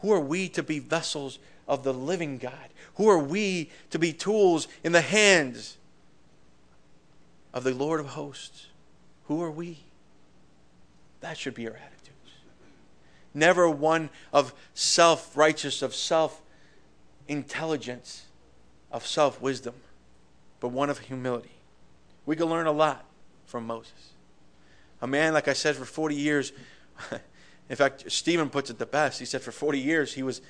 Who 0.00 0.12
are 0.12 0.20
we 0.20 0.48
to 0.50 0.62
be 0.62 0.78
vessels 0.78 1.38
of 1.66 1.82
the 1.82 1.94
living 1.94 2.36
God? 2.36 2.68
Who 2.96 3.08
are 3.08 3.18
we 3.18 3.70
to 3.90 3.98
be 3.98 4.12
tools 4.12 4.68
in 4.82 4.92
the 4.92 5.00
hands 5.00 5.78
of 7.54 7.64
the 7.64 7.72
Lord 7.72 8.00
of 8.00 8.08
hosts? 8.08 8.66
Who 9.28 9.42
are 9.42 9.50
we? 9.50 9.78
That 11.20 11.38
should 11.38 11.54
be 11.54 11.66
our 11.66 11.74
attitudes. 11.74 12.32
Never 13.32 13.70
one 13.70 14.10
of 14.32 14.52
self 14.74 15.34
righteous, 15.34 15.80
of 15.80 15.94
self 15.94 16.42
intelligence, 17.26 18.26
of 18.92 19.06
self 19.06 19.40
wisdom, 19.40 19.74
but 20.60 20.68
one 20.68 20.90
of 20.90 20.98
humility. 20.98 21.53
We 22.26 22.36
can 22.36 22.46
learn 22.46 22.66
a 22.66 22.72
lot 22.72 23.04
from 23.46 23.66
Moses. 23.66 24.12
A 25.02 25.06
man, 25.06 25.34
like 25.34 25.48
I 25.48 25.52
said, 25.52 25.76
for 25.76 25.84
40 25.84 26.14
years, 26.14 26.52
in 27.68 27.76
fact, 27.76 28.10
Stephen 28.10 28.48
puts 28.48 28.70
it 28.70 28.78
the 28.78 28.86
best. 28.86 29.18
He 29.18 29.26
said 29.26 29.42
for 29.42 29.52
40 29.52 29.78
years 29.78 30.14
he 30.14 30.22
was, 30.22 30.40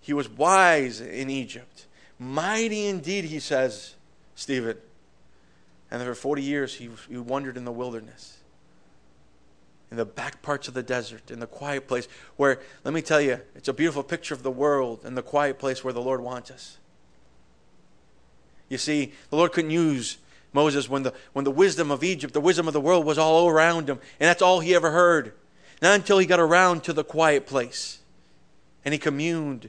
he 0.00 0.12
was 0.12 0.28
wise 0.28 1.00
in 1.00 1.30
Egypt. 1.30 1.86
Mighty 2.18 2.86
indeed, 2.86 3.24
he 3.24 3.40
says, 3.40 3.94
Stephen. 4.34 4.76
And 5.90 6.02
for 6.02 6.14
40 6.14 6.42
years 6.42 6.74
he, 6.74 6.90
he 7.08 7.16
wandered 7.16 7.56
in 7.56 7.64
the 7.64 7.72
wilderness, 7.72 8.38
in 9.90 9.96
the 9.96 10.04
back 10.04 10.42
parts 10.42 10.68
of 10.68 10.74
the 10.74 10.82
desert, 10.82 11.30
in 11.30 11.40
the 11.40 11.46
quiet 11.46 11.86
place 11.86 12.08
where, 12.36 12.60
let 12.84 12.94
me 12.94 13.02
tell 13.02 13.20
you, 13.20 13.40
it's 13.54 13.68
a 13.68 13.72
beautiful 13.72 14.02
picture 14.02 14.34
of 14.34 14.42
the 14.42 14.50
world 14.50 15.00
and 15.04 15.16
the 15.16 15.22
quiet 15.22 15.58
place 15.58 15.84
where 15.84 15.92
the 15.92 16.00
Lord 16.00 16.20
wants 16.20 16.50
us. 16.50 16.78
You 18.68 18.78
see, 18.78 19.12
the 19.30 19.36
Lord 19.36 19.52
couldn't 19.52 19.70
use 19.70 20.18
Moses 20.54 20.88
when 20.88 21.02
the, 21.02 21.12
when 21.34 21.44
the 21.44 21.50
wisdom 21.50 21.90
of 21.90 22.02
Egypt, 22.02 22.32
the 22.32 22.40
wisdom 22.40 22.66
of 22.66 22.72
the 22.72 22.80
world 22.80 23.04
was 23.04 23.18
all 23.18 23.48
around 23.48 23.90
him, 23.90 23.98
and 24.18 24.28
that's 24.28 24.40
all 24.40 24.60
he 24.60 24.74
ever 24.74 24.92
heard. 24.92 25.34
Not 25.82 25.96
until 25.96 26.18
he 26.18 26.24
got 26.24 26.40
around 26.40 26.84
to 26.84 26.94
the 26.94 27.04
quiet 27.04 27.44
place 27.44 27.98
and 28.84 28.94
he 28.94 28.98
communed 28.98 29.68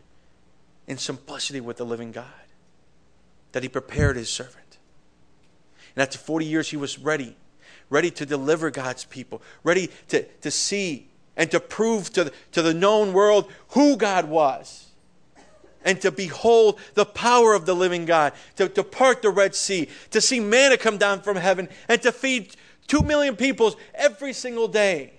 in 0.87 0.97
simplicity 0.97 1.59
with 1.59 1.77
the 1.77 1.85
living 1.85 2.11
God 2.11 2.25
that 3.51 3.63
he 3.63 3.69
prepared 3.69 4.15
his 4.15 4.29
servant. 4.29 4.77
And 5.95 6.03
after 6.03 6.17
40 6.17 6.45
years, 6.45 6.69
he 6.69 6.77
was 6.77 6.99
ready, 6.99 7.35
ready 7.89 8.11
to 8.11 8.25
deliver 8.25 8.69
God's 8.69 9.05
people, 9.05 9.41
ready 9.63 9.89
to, 10.09 10.23
to 10.41 10.51
see 10.51 11.07
and 11.35 11.49
to 11.51 11.59
prove 11.59 12.11
to 12.13 12.25
the, 12.25 12.33
to 12.51 12.61
the 12.61 12.73
known 12.73 13.13
world 13.13 13.51
who 13.69 13.97
God 13.97 14.25
was 14.25 14.84
and 15.85 16.01
to 16.01 16.11
behold 16.11 16.79
the 16.95 17.05
power 17.05 17.53
of 17.53 17.65
the 17.65 17.75
living 17.75 18.05
God, 18.05 18.33
to, 18.55 18.67
to 18.67 18.83
part 18.83 19.21
the 19.21 19.29
Red 19.29 19.55
Sea, 19.55 19.87
to 20.09 20.19
see 20.19 20.39
manna 20.39 20.77
come 20.77 20.97
down 20.97 21.21
from 21.21 21.37
heaven, 21.37 21.69
and 21.87 22.01
to 22.01 22.11
feed 22.11 22.55
two 22.87 23.01
million 23.01 23.35
people 23.35 23.75
every 23.93 24.33
single 24.33 24.67
day. 24.67 25.13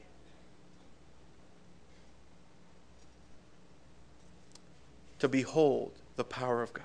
To 5.21 5.29
behold 5.29 5.93
the 6.17 6.25
power 6.25 6.63
of 6.63 6.75
God. 6.75 6.85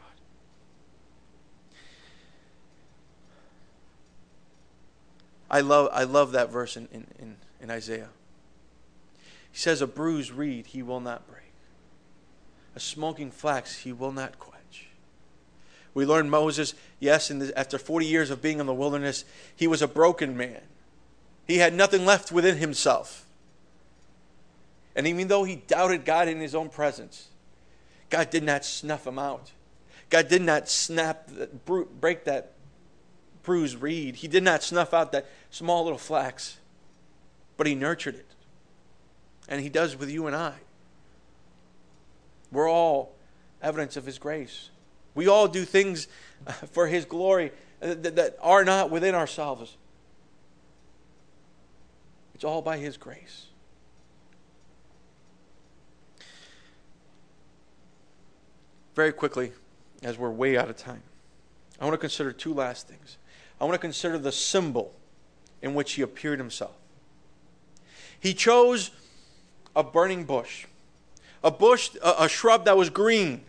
I 5.49 5.59
love, 5.59 5.89
I 5.91 6.03
love 6.03 6.31
that 6.31 6.49
verse 6.49 6.77
in, 6.77 6.87
in, 6.93 7.35
in 7.59 7.69
Isaiah. 7.69 8.07
He 9.51 9.57
says, 9.57 9.81
A 9.81 9.87
bruised 9.87 10.31
reed 10.31 10.67
he 10.67 10.81
will 10.81 11.01
not 11.01 11.27
break 11.27 11.50
a 12.75 12.79
smoking 12.79 13.31
flax 13.31 13.79
he 13.79 13.91
will 13.91 14.11
not 14.11 14.39
quench. 14.39 14.87
We 15.93 16.05
learn 16.05 16.29
Moses, 16.29 16.73
yes, 16.99 17.27
the, 17.27 17.51
after 17.57 17.77
40 17.77 18.05
years 18.05 18.29
of 18.29 18.41
being 18.41 18.59
in 18.59 18.65
the 18.65 18.73
wilderness, 18.73 19.25
he 19.55 19.67
was 19.67 19.81
a 19.81 19.87
broken 19.87 20.37
man. 20.37 20.61
He 21.45 21.57
had 21.57 21.73
nothing 21.73 22.05
left 22.05 22.31
within 22.31 22.57
himself. 22.57 23.25
And 24.95 25.07
even 25.07 25.27
though 25.27 25.43
he 25.43 25.55
doubted 25.55 26.05
God 26.05 26.27
in 26.27 26.39
his 26.39 26.55
own 26.55 26.69
presence, 26.69 27.27
God 28.09 28.29
did 28.29 28.43
not 28.43 28.63
snuff 28.65 29.07
him 29.07 29.19
out. 29.19 29.51
God 30.09 30.27
did 30.27 30.41
not 30.41 30.69
snap, 30.69 31.29
break 31.65 32.25
that 32.25 32.53
bruised 33.43 33.81
reed. 33.81 34.17
He 34.17 34.27
did 34.27 34.43
not 34.43 34.63
snuff 34.63 34.93
out 34.93 35.11
that 35.13 35.25
small 35.49 35.83
little 35.83 35.97
flax, 35.97 36.57
but 37.57 37.67
he 37.67 37.75
nurtured 37.75 38.15
it. 38.15 38.27
And 39.47 39.61
he 39.61 39.69
does 39.69 39.97
with 39.97 40.09
you 40.09 40.27
and 40.27 40.35
I. 40.35 40.55
We're 42.51 42.69
all 42.69 43.15
evidence 43.61 43.97
of 43.97 44.05
His 44.05 44.19
grace. 44.19 44.69
We 45.15 45.27
all 45.27 45.47
do 45.47 45.65
things 45.65 46.07
uh, 46.45 46.51
for 46.51 46.87
His 46.87 47.05
glory 47.05 47.51
that 47.79 48.37
are 48.41 48.63
not 48.63 48.89
within 48.89 49.15
ourselves. 49.15 49.77
It's 52.35 52.43
all 52.43 52.61
by 52.61 52.77
His 52.77 52.97
grace. 52.97 53.47
Very 58.95 59.13
quickly, 59.13 59.53
as 60.03 60.17
we're 60.17 60.29
way 60.29 60.57
out 60.57 60.69
of 60.69 60.75
time, 60.75 61.03
I 61.79 61.85
want 61.85 61.93
to 61.93 61.97
consider 61.97 62.31
two 62.31 62.53
last 62.53 62.87
things. 62.87 63.17
I 63.59 63.63
want 63.63 63.75
to 63.75 63.79
consider 63.79 64.17
the 64.17 64.31
symbol 64.31 64.93
in 65.61 65.73
which 65.73 65.93
He 65.93 66.01
appeared 66.01 66.39
Himself. 66.39 66.75
He 68.19 68.33
chose 68.33 68.91
a 69.75 69.83
burning 69.83 70.25
bush 70.25 70.65
a 71.43 71.51
bush, 71.51 71.91
a, 72.03 72.25
a 72.25 72.29
shrub 72.29 72.65
that 72.65 72.77
was 72.77 72.89
green, 72.89 73.41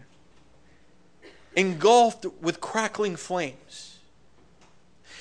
engulfed 1.57 2.26
with 2.40 2.61
crackling 2.61 3.16
flames. 3.16 3.99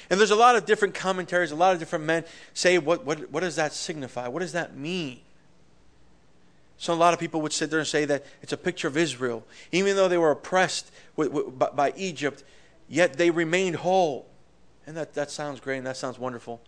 And 0.10 0.20
there's 0.20 0.32
a 0.32 0.36
lot 0.36 0.56
of 0.56 0.66
different 0.66 0.94
commentaries, 0.94 1.52
a 1.52 1.56
lot 1.56 1.74
of 1.74 1.80
different 1.80 2.04
men 2.04 2.26
say, 2.54 2.78
what, 2.78 3.06
what, 3.06 3.32
what 3.32 3.40
does 3.42 3.56
that 3.56 3.72
signify? 3.72 4.28
What 4.28 4.42
does 4.42 4.52
that 4.52 4.76
mean? 4.76 5.20
So 6.78 6.94
a 6.94 6.96
lot 6.96 7.14
of 7.14 7.20
people 7.20 7.42
would 7.42 7.54
sit 7.54 7.70
there 7.70 7.80
and 7.80 7.88
say 7.88 8.06
that 8.06 8.26
it's 8.42 8.52
a 8.52 8.58
picture 8.58 8.88
of 8.88 8.98
Israel. 8.98 9.46
Even 9.72 9.96
though 9.96 10.08
they 10.08 10.18
were 10.18 10.32
oppressed 10.32 10.92
with, 11.16 11.32
with, 11.32 11.58
by, 11.58 11.70
by 11.70 11.94
Egypt, 11.96 12.44
yet 12.90 13.14
they 13.14 13.30
remained 13.30 13.78
whole. 13.78 14.26
And 14.86 14.98
that, 14.98 15.14
that 15.14 15.32
sounds 15.32 15.60
great 15.60 15.78
and 15.78 15.88
that 15.88 15.96
sounds 15.96 16.18
wonderful. 16.18 16.60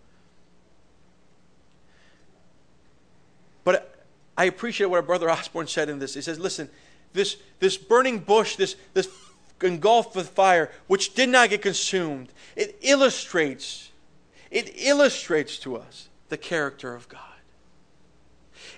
But 3.63 3.92
I 4.37 4.45
appreciate 4.45 4.87
what 4.87 4.97
our 4.97 5.03
brother 5.03 5.29
Osborne 5.29 5.67
said 5.67 5.89
in 5.89 5.99
this. 5.99 6.13
He 6.13 6.21
says, 6.21 6.39
listen, 6.39 6.69
this, 7.13 7.37
this 7.59 7.77
burning 7.77 8.19
bush, 8.19 8.55
this, 8.55 8.75
this 8.93 9.07
engulfed 9.61 10.15
with 10.15 10.29
fire, 10.29 10.71
which 10.87 11.13
did 11.13 11.29
not 11.29 11.49
get 11.49 11.61
consumed, 11.61 12.29
it 12.55 12.77
illustrates, 12.81 13.91
it 14.51 14.71
illustrates 14.75 15.57
to 15.59 15.77
us 15.77 16.09
the 16.29 16.37
character 16.37 16.93
of 16.95 17.07
God. 17.07 17.21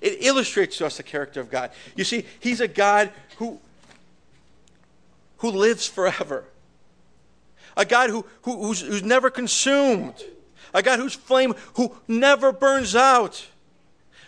It 0.01 0.17
illustrates 0.21 0.77
to 0.77 0.85
us 0.85 0.97
the 0.97 1.03
character 1.03 1.39
of 1.39 1.49
God. 1.49 1.71
You 1.95 2.03
see, 2.03 2.25
He's 2.39 2.61
a 2.61 2.67
God 2.67 3.11
who, 3.37 3.59
who 5.37 5.51
lives 5.51 5.87
forever, 5.87 6.45
a 7.77 7.85
God 7.85 8.09
who, 8.09 8.25
who, 8.43 8.61
who's, 8.63 8.81
who's 8.81 9.03
never 9.03 9.29
consumed, 9.29 10.15
a 10.73 10.83
God 10.83 10.99
whose 10.99 11.13
flame 11.13 11.55
who 11.75 11.95
never 12.07 12.51
burns 12.51 12.95
out, 12.95 13.47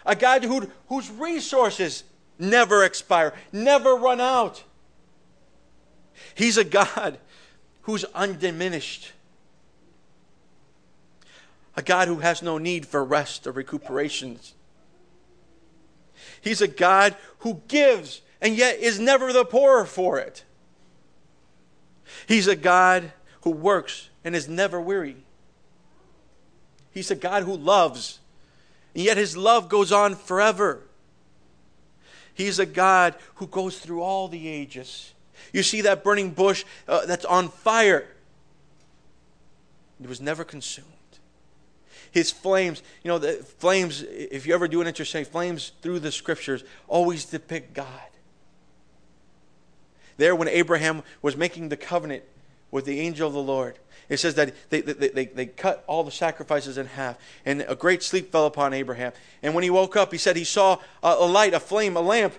a 0.08 0.16
God 0.16 0.44
who, 0.44 0.68
whose 0.88 1.12
resources 1.12 2.04
never 2.40 2.84
expire, 2.84 3.34
never 3.52 3.94
run 3.94 4.20
out. 4.20 4.64
He's 6.34 6.58
a 6.58 6.64
God 6.64 7.20
who's 7.82 8.04
undiminished. 8.16 9.12
A 11.76 11.84
God 11.84 12.08
who 12.08 12.18
has 12.18 12.42
no 12.42 12.58
need 12.58 12.88
for 12.88 13.04
rest 13.04 13.46
or 13.46 13.52
recuperation. 13.52 14.40
He's 16.42 16.62
a 16.62 16.68
God 16.68 17.16
who 17.40 17.62
gives 17.68 18.22
and 18.42 18.56
yet 18.56 18.80
is 18.80 19.00
never 19.00 19.34
the 19.34 19.46
poorer 19.46 19.86
for 19.86 20.18
it. 20.20 20.44
He's 22.28 22.48
a 22.48 22.56
God 22.56 23.12
who 23.42 23.52
works 23.52 24.10
and 24.24 24.36
is 24.36 24.48
never 24.48 24.80
weary. 24.80 25.18
He's 26.92 27.12
a 27.12 27.16
God 27.16 27.44
who 27.44 27.56
loves, 27.56 28.20
and 28.94 29.04
yet 29.04 29.18
his 29.18 29.38
love 29.38 29.70
goes 29.70 29.92
on 29.92 30.16
forever. 30.16 30.84
He's 32.34 32.60
a 32.60 32.66
God 32.66 33.16
who 33.36 33.48
goes 33.48 33.80
through 33.80 34.02
all 34.02 34.28
the 34.28 34.48
ages. 34.48 35.14
You 35.54 35.64
see 35.64 35.82
that 35.82 36.04
burning 36.04 36.32
bush 36.32 36.66
uh, 36.88 37.06
that's 37.06 37.26
on 37.26 37.50
fire. 37.50 38.08
It 40.02 40.08
was 40.08 40.22
never 40.22 40.44
consumed. 40.44 40.88
His 42.12 42.32
flames, 42.32 42.84
you 43.04 43.10
know, 43.10 43.18
the 43.18 43.34
flames, 43.34 44.02
if 44.02 44.46
you 44.46 44.54
ever 44.54 44.68
do 44.68 44.82
an 44.82 44.88
interesting, 44.88 45.26
flames 45.26 45.72
through 45.82 46.00
the 46.00 46.12
scriptures 46.12 46.64
always 46.88 47.26
depict 47.26 47.74
God. 47.74 47.90
There, 50.18 50.36
when 50.36 50.48
Abraham 50.48 51.04
was 51.22 51.38
making 51.38 51.70
the 51.70 51.78
covenant 51.78 52.24
with 52.72 52.86
the 52.86 53.00
angel 53.00 53.28
of 53.28 53.34
the 53.34 53.42
Lord, 53.42 53.78
it 54.10 54.18
says 54.18 54.36
that 54.36 54.54
they, 54.70 54.82
they, 54.82 55.10
they, 55.10 55.26
they 55.26 55.46
cut 55.46 55.84
all 55.88 56.04
the 56.04 56.12
sacrifices 56.12 56.78
in 56.78 56.86
half, 56.86 57.18
and 57.46 57.66
a 57.68 57.76
great 57.76 58.04
sleep 58.04 58.32
fell 58.32 58.46
upon 58.46 58.74
Abraham. 58.74 59.12
And 59.44 59.54
when 59.54 59.64
he 59.64 59.70
woke 59.70 59.96
up, 59.96 60.12
he 60.12 60.18
said 60.18 60.36
he 60.36 60.46
saw 60.46 60.80
a, 61.04 61.16
a 61.20 61.26
light, 61.26 61.54
a 61.54 61.60
flame, 61.60 61.98
a 61.98 62.02
lamp 62.02 62.34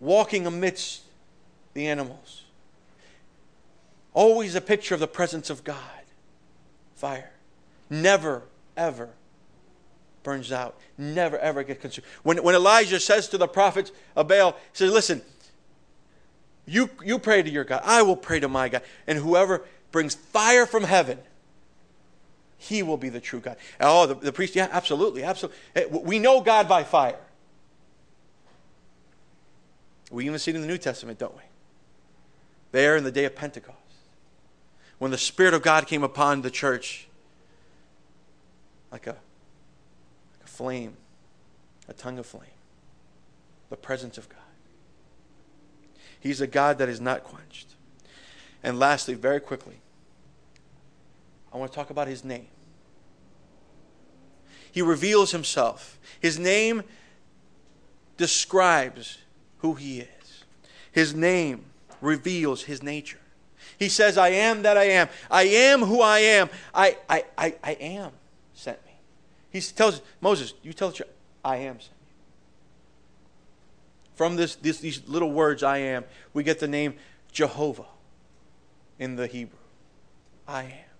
walking 0.00 0.46
amidst 0.46 1.02
the 1.72 1.86
animals. 1.86 2.42
Always 4.12 4.54
a 4.54 4.60
picture 4.60 4.94
of 4.94 5.00
the 5.00 5.08
presence 5.08 5.50
of 5.50 5.64
God. 5.64 5.78
Fire. 6.96 7.30
Never, 7.90 8.42
ever 8.76 9.10
burns 10.22 10.50
out. 10.50 10.76
Never, 10.98 11.38
ever 11.38 11.62
gets 11.62 11.80
consumed. 11.80 12.06
When, 12.22 12.42
when 12.42 12.54
Elijah 12.54 12.98
says 12.98 13.28
to 13.28 13.38
the 13.38 13.46
prophets 13.46 13.92
of 14.16 14.26
Baal, 14.26 14.52
he 14.52 14.58
says, 14.72 14.92
Listen, 14.92 15.22
you, 16.66 16.90
you 17.04 17.18
pray 17.18 17.42
to 17.42 17.50
your 17.50 17.64
God. 17.64 17.82
I 17.84 18.02
will 18.02 18.16
pray 18.16 18.40
to 18.40 18.48
my 18.48 18.68
God. 18.68 18.82
And 19.06 19.18
whoever 19.18 19.64
brings 19.94 20.16
fire 20.16 20.66
from 20.66 20.82
heaven, 20.82 21.20
he 22.58 22.82
will 22.82 22.96
be 22.96 23.08
the 23.08 23.20
true 23.20 23.38
God. 23.38 23.56
Oh, 23.80 24.06
the, 24.06 24.16
the 24.16 24.32
priest, 24.32 24.56
yeah, 24.56 24.66
absolutely, 24.72 25.22
absolutely. 25.22 25.56
Eh, 25.76 25.84
we 25.86 26.18
know 26.18 26.40
God 26.40 26.68
by 26.68 26.82
fire. 26.82 27.20
We 30.10 30.26
even 30.26 30.40
see 30.40 30.50
it 30.50 30.56
in 30.56 30.62
the 30.62 30.66
New 30.66 30.78
Testament, 30.78 31.20
don't 31.20 31.36
we? 31.36 31.42
There 32.72 32.96
in 32.96 33.04
the 33.04 33.12
day 33.12 33.24
of 33.24 33.36
Pentecost 33.36 33.78
when 34.98 35.12
the 35.12 35.18
Spirit 35.18 35.54
of 35.54 35.62
God 35.62 35.86
came 35.86 36.02
upon 36.02 36.42
the 36.42 36.50
church 36.50 37.06
like 38.90 39.06
a, 39.06 39.10
like 39.10 40.44
a 40.44 40.48
flame, 40.48 40.96
a 41.88 41.92
tongue 41.92 42.18
of 42.18 42.26
flame, 42.26 42.50
the 43.70 43.76
presence 43.76 44.18
of 44.18 44.28
God. 44.28 44.38
He's 46.18 46.40
a 46.40 46.48
God 46.48 46.78
that 46.78 46.88
is 46.88 47.00
not 47.00 47.22
quenched. 47.22 47.68
And 48.64 48.80
lastly, 48.80 49.14
very 49.14 49.38
quickly, 49.38 49.76
I 51.54 51.56
want 51.56 51.70
to 51.70 51.76
talk 51.76 51.90
about 51.90 52.08
his 52.08 52.24
name. 52.24 52.48
He 54.72 54.82
reveals 54.82 55.30
himself. 55.30 56.00
His 56.18 56.36
name 56.36 56.82
describes 58.16 59.18
who 59.58 59.74
he 59.74 60.00
is. 60.00 60.44
His 60.90 61.14
name 61.14 61.66
reveals 62.00 62.64
his 62.64 62.82
nature. 62.82 63.20
He 63.78 63.88
says, 63.88 64.18
I 64.18 64.30
am 64.30 64.62
that 64.62 64.76
I 64.76 64.84
am. 64.84 65.08
I 65.30 65.44
am 65.44 65.82
who 65.82 66.00
I 66.00 66.18
am. 66.18 66.50
I, 66.74 66.96
I, 67.08 67.24
I, 67.38 67.54
I 67.62 67.72
am 67.72 68.10
sent 68.52 68.84
me. 68.84 68.92
He 69.50 69.60
tells 69.60 70.02
Moses, 70.20 70.54
You 70.62 70.72
tell 70.72 70.88
the 70.88 70.94
church, 70.96 71.08
I 71.44 71.56
am 71.58 71.78
sent 71.78 71.90
you. 71.90 72.06
From 74.16 74.36
this, 74.36 74.56
this, 74.56 74.78
these 74.78 75.06
little 75.06 75.30
words, 75.30 75.62
I 75.62 75.78
am, 75.78 76.04
we 76.32 76.42
get 76.42 76.58
the 76.58 76.68
name 76.68 76.94
Jehovah 77.30 77.86
in 78.98 79.14
the 79.14 79.28
Hebrew. 79.28 79.58
I 80.48 80.64
am. 80.64 80.93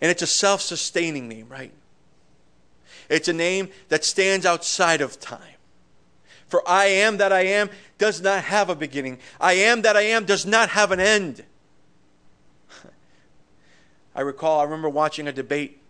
And 0.00 0.10
it's 0.10 0.22
a 0.22 0.26
self 0.26 0.60
sustaining 0.60 1.28
name, 1.28 1.48
right? 1.48 1.72
It's 3.08 3.28
a 3.28 3.32
name 3.32 3.68
that 3.88 4.04
stands 4.04 4.46
outside 4.46 5.00
of 5.00 5.18
time. 5.20 5.56
For 6.48 6.68
I 6.68 6.86
am 6.86 7.18
that 7.18 7.32
I 7.32 7.42
am 7.42 7.70
does 7.98 8.20
not 8.20 8.44
have 8.44 8.70
a 8.70 8.74
beginning. 8.74 9.18
I 9.40 9.52
am 9.54 9.82
that 9.82 9.96
I 9.96 10.02
am 10.02 10.24
does 10.24 10.46
not 10.46 10.70
have 10.70 10.90
an 10.90 11.00
end. 11.00 11.44
I 14.14 14.20
recall, 14.20 14.60
I 14.60 14.64
remember 14.64 14.88
watching 14.88 15.28
a 15.28 15.32
debate 15.32 15.80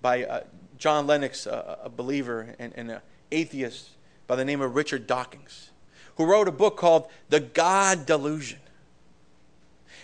by 0.00 0.24
uh, 0.24 0.40
John 0.78 1.06
Lennox, 1.06 1.46
a 1.46 1.90
believer 1.94 2.54
and 2.58 2.72
an 2.76 3.00
atheist 3.32 3.90
by 4.28 4.36
the 4.36 4.44
name 4.44 4.60
of 4.60 4.76
Richard 4.76 5.06
Dawkins, 5.06 5.70
who 6.16 6.24
wrote 6.24 6.46
a 6.46 6.52
book 6.52 6.76
called 6.76 7.08
The 7.30 7.40
God 7.40 8.06
Delusion. 8.06 8.60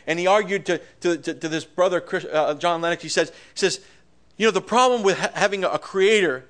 And 0.06 0.18
he 0.18 0.26
argued 0.26 0.66
to, 0.66 0.80
to, 1.00 1.16
to, 1.16 1.34
to 1.34 1.48
this 1.48 1.64
brother, 1.64 2.00
Chris, 2.00 2.24
uh, 2.30 2.54
John 2.54 2.80
Lennox, 2.80 3.02
he 3.02 3.08
says, 3.08 3.30
he 3.30 3.58
says, 3.58 3.80
you 4.36 4.46
know, 4.46 4.50
the 4.50 4.60
problem 4.60 5.02
with 5.02 5.18
ha- 5.18 5.30
having 5.34 5.64
a 5.64 5.78
creator 5.78 6.46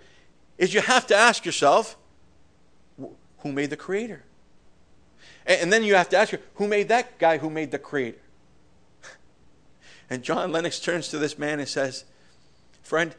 is 0.59 0.75
you 0.75 0.81
have 0.81 1.07
to 1.09 1.15
ask 1.15 1.45
yourself, 1.45 1.97
who 3.39 3.53
made 3.53 3.71
the 3.71 3.77
creator? 3.77 4.25
And, 5.47 5.63
and 5.63 5.73
then 5.73 5.85
you 5.85 5.95
have 5.95 6.09
to 6.11 6.17
ask, 6.17 6.35
who 6.55 6.67
made 6.67 6.89
that 6.89 7.19
guy 7.19 7.39
who 7.39 7.51
made 7.51 7.71
the 7.71 7.79
creator? 7.79 8.19
And 10.11 10.23
John 10.23 10.53
Lennox 10.53 10.81
turns 10.81 11.09
to 11.09 11.19
this 11.19 11.39
man 11.39 11.61
and 11.61 11.69
says, 11.69 12.05
Friend, 12.83 13.15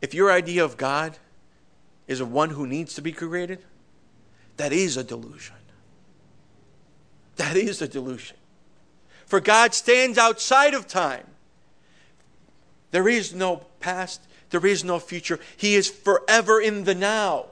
if 0.00 0.14
your 0.14 0.32
idea 0.32 0.64
of 0.64 0.78
God 0.78 1.18
is 2.06 2.20
a 2.20 2.24
one 2.24 2.50
who 2.50 2.66
needs 2.66 2.94
to 2.94 3.02
be 3.02 3.12
created, 3.12 3.62
that 4.56 4.72
is 4.72 4.96
a 4.96 5.04
delusion. 5.04 5.56
That 7.36 7.56
is 7.56 7.82
a 7.82 7.88
delusion. 7.88 8.36
For 9.30 9.38
God 9.40 9.74
stands 9.74 10.18
outside 10.18 10.74
of 10.74 10.88
time. 10.88 11.24
There 12.90 13.08
is 13.08 13.32
no 13.32 13.64
past, 13.78 14.20
there 14.50 14.66
is 14.66 14.82
no 14.82 14.98
future. 14.98 15.38
He 15.56 15.76
is 15.76 15.88
forever 15.88 16.60
in 16.60 16.82
the 16.82 16.96
now. 16.96 17.46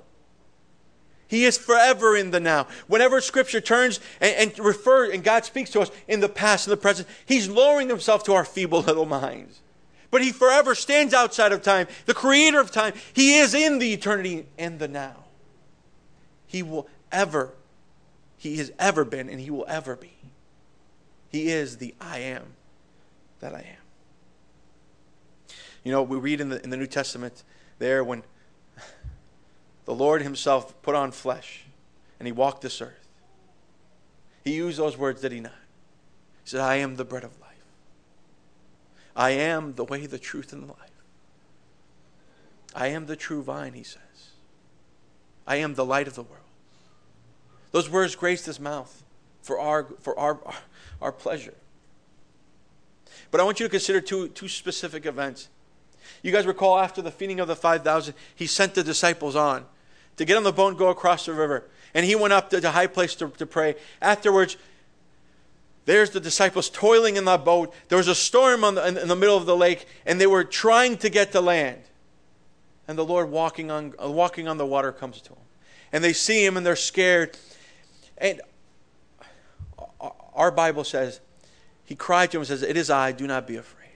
He 1.29 1.45
is 1.45 1.57
forever 1.57 2.17
in 2.17 2.33
the 2.33 2.41
now. 2.41 2.67
Whenever 2.89 3.21
Scripture 3.21 3.61
turns 3.61 4.01
and, 4.21 4.51
and 4.51 4.59
refers, 4.59 5.11
and 5.15 5.23
God 5.23 5.45
speaks 5.45 5.71
to 5.71 5.81
us 5.81 5.93
in 6.09 6.19
the 6.19 6.29
past 6.29 6.67
and 6.67 6.73
the 6.73 6.77
present, 6.77 7.07
He's 7.25 7.49
lowering 7.49 7.89
Himself 7.89 8.25
to 8.25 8.33
our 8.33 8.45
feeble 8.45 8.81
little 8.81 9.07
minds. 9.07 9.61
But 10.11 10.23
He 10.23 10.33
forever 10.33 10.75
stands 10.75 11.15
outside 11.15 11.53
of 11.53 11.63
time, 11.63 11.87
the 12.07 12.15
Creator 12.15 12.59
of 12.59 12.73
time. 12.73 12.95
He 13.13 13.39
is 13.39 13.55
in 13.55 13.79
the 13.79 13.93
eternity 13.93 14.47
and 14.59 14.81
the 14.81 14.89
now. 14.89 15.27
He 16.49 16.65
will 16.65 16.89
ever, 17.13 17.53
He 18.37 18.57
has 18.57 18.73
ever 18.81 19.05
been, 19.05 19.29
and 19.29 19.39
He 19.39 19.51
will 19.51 19.67
ever 19.69 19.95
be. 19.95 20.18
He 21.31 21.49
is 21.49 21.77
the 21.77 21.95
I 22.01 22.19
am 22.19 22.55
that 23.41 23.55
I 23.55 23.61
am. 23.61 23.85
You 25.85 25.93
know, 25.93 26.03
we 26.03 26.17
read 26.17 26.41
in 26.41 26.49
the, 26.49 26.63
in 26.63 26.71
the 26.71 26.77
New 26.77 26.87
Testament 26.87 27.45
there 27.79 28.03
when 28.03 28.23
the 29.85 29.95
Lord 29.95 30.23
Himself 30.23 30.81
put 30.83 30.95
on 30.95 31.13
flesh 31.13 31.65
and 32.19 32.27
He 32.27 32.33
walked 32.33 32.63
this 32.63 32.81
earth. 32.81 33.09
He 34.45 34.55
used 34.55 34.79
those 34.79 34.97
words, 34.97 35.21
did 35.21 35.33
He 35.33 35.41
not? 35.41 35.53
He 36.45 36.51
said, 36.51 36.61
I 36.61 36.77
am 36.77 36.97
the 36.97 37.05
bread 37.05 37.25
of 37.25 37.39
life. 37.41 37.49
I 39.15 39.31
am 39.31 39.75
the 39.75 39.85
way, 39.85 40.07
the 40.07 40.19
truth, 40.19 40.53
and 40.53 40.63
the 40.63 40.69
life. 40.69 40.89
I 42.75 42.89
am 42.89 43.07
the 43.07 43.17
true 43.17 43.43
vine, 43.43 43.73
he 43.73 43.83
says. 43.83 44.31
I 45.47 45.57
am 45.57 45.75
the 45.75 45.85
light 45.85 46.07
of 46.07 46.15
the 46.15 46.23
world. 46.23 46.45
Those 47.73 47.91
words 47.91 48.15
graced 48.15 48.47
his 48.47 48.61
mouth 48.61 49.03
for 49.49 49.59
our, 49.59 49.87
for 50.01 50.17
our, 50.19 50.39
our 51.01 51.11
pleasure. 51.11 51.55
But 53.31 53.41
I 53.41 53.45
want 53.45 53.59
you 53.61 53.67
to 53.67 53.71
consider 53.71 54.03
two, 54.03 54.29
two 54.29 54.47
specific 54.47 55.07
events. 55.07 55.49
You 56.23 56.33
guys 56.33 56.47
recall 56.47 56.79
after 56.79 57.01
the 57.01 57.11
feeding 57.11 57.41
of 57.41 57.49
the 57.49 57.57
5,000, 57.57 58.13
he 58.35 58.47
sent 58.47 58.75
the 58.75 58.85
disciples 58.85 59.35
on 59.35 59.65
to 60.19 60.27
get 60.27 60.37
on 60.37 60.43
the 60.43 60.53
boat 60.53 60.69
and 60.69 60.79
go 60.79 60.89
across 60.89 61.25
the 61.25 61.33
river. 61.33 61.65
And 61.95 62.05
he 62.05 62.15
went 62.15 62.35
up 62.35 62.51
to 62.51 62.61
the 62.61 62.73
high 62.73 62.89
place 62.89 63.15
to, 63.17 63.29
to 63.39 63.47
pray. 63.47 63.77
Afterwards, 64.03 64.59
there's 65.87 66.11
the 66.11 66.21
disciples 66.21 66.69
toiling 66.69 67.17
in 67.17 67.25
that 67.25 67.43
boat. 67.47 67.73
There 67.89 67.97
was 67.97 68.09
a 68.09 68.15
storm 68.15 68.61
the, 68.61 68.87
in, 68.87 68.99
in 68.99 69.09
the 69.09 69.17
middle 69.17 69.39
of 69.39 69.47
the 69.47 69.57
lake, 69.57 69.87
and 70.05 70.21
they 70.21 70.27
were 70.27 70.45
trying 70.45 70.99
to 70.99 71.09
get 71.09 71.33
to 71.33 71.41
land. 71.41 71.81
And 72.87 72.99
the 72.99 73.05
Lord 73.05 73.31
walking 73.31 73.71
on, 73.71 73.95
walking 73.99 74.47
on 74.47 74.59
the 74.59 74.67
water 74.67 74.93
comes 74.93 75.23
to 75.23 75.31
them. 75.31 75.39
And 75.91 76.05
they 76.05 76.13
see 76.13 76.45
him 76.45 76.59
and 76.59 76.67
they're 76.67 76.77
scared. 76.77 77.39
And 78.19 78.43
our 80.39 80.51
Bible 80.51 80.85
says, 80.85 81.21
he 81.85 81.95
cried 81.95 82.31
to 82.31 82.37
him 82.37 82.43
and 82.43 82.49
says, 82.49 82.63
It 82.63 82.77
is 82.77 82.91
I, 82.91 83.13
do 83.13 83.27
not 83.27 83.47
be 83.47 83.57
afraid. 83.57 83.89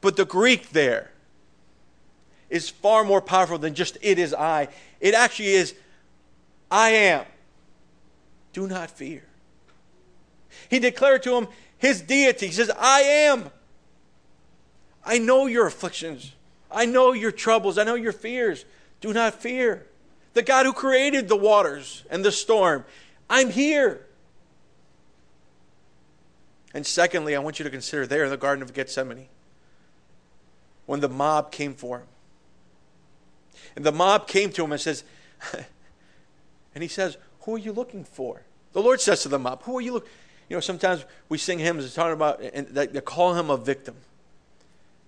But 0.00 0.16
the 0.16 0.24
Greek 0.24 0.70
there 0.70 1.10
is 2.48 2.70
far 2.70 3.04
more 3.04 3.20
powerful 3.20 3.58
than 3.58 3.74
just 3.74 3.98
it 4.00 4.18
is 4.18 4.32
I. 4.32 4.68
It 5.00 5.14
actually 5.14 5.48
is 5.48 5.74
I 6.70 6.90
am. 6.90 7.26
Do 8.52 8.66
not 8.66 8.90
fear. 8.90 9.24
He 10.68 10.78
declared 10.78 11.22
to 11.24 11.34
him 11.36 11.48
his 11.76 12.00
deity. 12.00 12.46
He 12.46 12.52
says, 12.52 12.70
I 12.78 13.00
am. 13.00 13.50
I 15.04 15.18
know 15.18 15.46
your 15.46 15.66
afflictions. 15.66 16.32
I 16.70 16.86
know 16.86 17.12
your 17.12 17.32
troubles. 17.32 17.78
I 17.78 17.84
know 17.84 17.94
your 17.94 18.12
fears. 18.12 18.64
Do 19.00 19.12
not 19.12 19.34
fear. 19.34 19.86
The 20.34 20.42
God 20.42 20.66
who 20.66 20.72
created 20.72 21.28
the 21.28 21.36
waters 21.36 22.04
and 22.10 22.24
the 22.24 22.32
storm, 22.32 22.84
I'm 23.28 23.50
here. 23.50 24.06
And 26.74 26.86
secondly, 26.86 27.34
I 27.34 27.38
want 27.38 27.58
you 27.58 27.64
to 27.64 27.70
consider 27.70 28.06
there 28.06 28.24
in 28.24 28.30
the 28.30 28.36
Garden 28.36 28.62
of 28.62 28.74
Gethsemane 28.74 29.28
when 30.86 31.00
the 31.00 31.08
mob 31.08 31.50
came 31.50 31.74
for 31.74 31.98
him. 31.98 32.06
And 33.76 33.84
the 33.84 33.92
mob 33.92 34.26
came 34.26 34.50
to 34.52 34.64
him 34.64 34.72
and 34.72 34.80
says, 34.80 35.04
and 36.74 36.82
he 36.82 36.88
says, 36.88 37.16
Who 37.42 37.54
are 37.54 37.58
you 37.58 37.72
looking 37.72 38.04
for? 38.04 38.42
The 38.72 38.82
Lord 38.82 39.00
says 39.00 39.22
to 39.22 39.28
the 39.28 39.38
mob, 39.38 39.62
Who 39.64 39.78
are 39.78 39.80
you 39.80 39.94
looking 39.94 40.10
You 40.48 40.56
know, 40.56 40.60
sometimes 40.60 41.04
we 41.28 41.38
sing 41.38 41.58
hymns 41.58 41.84
and 41.84 41.92
talking 41.92 42.12
about, 42.12 42.40
and 42.40 42.68
they 42.68 43.00
call 43.00 43.34
him 43.34 43.50
a 43.50 43.56
victim. 43.56 43.96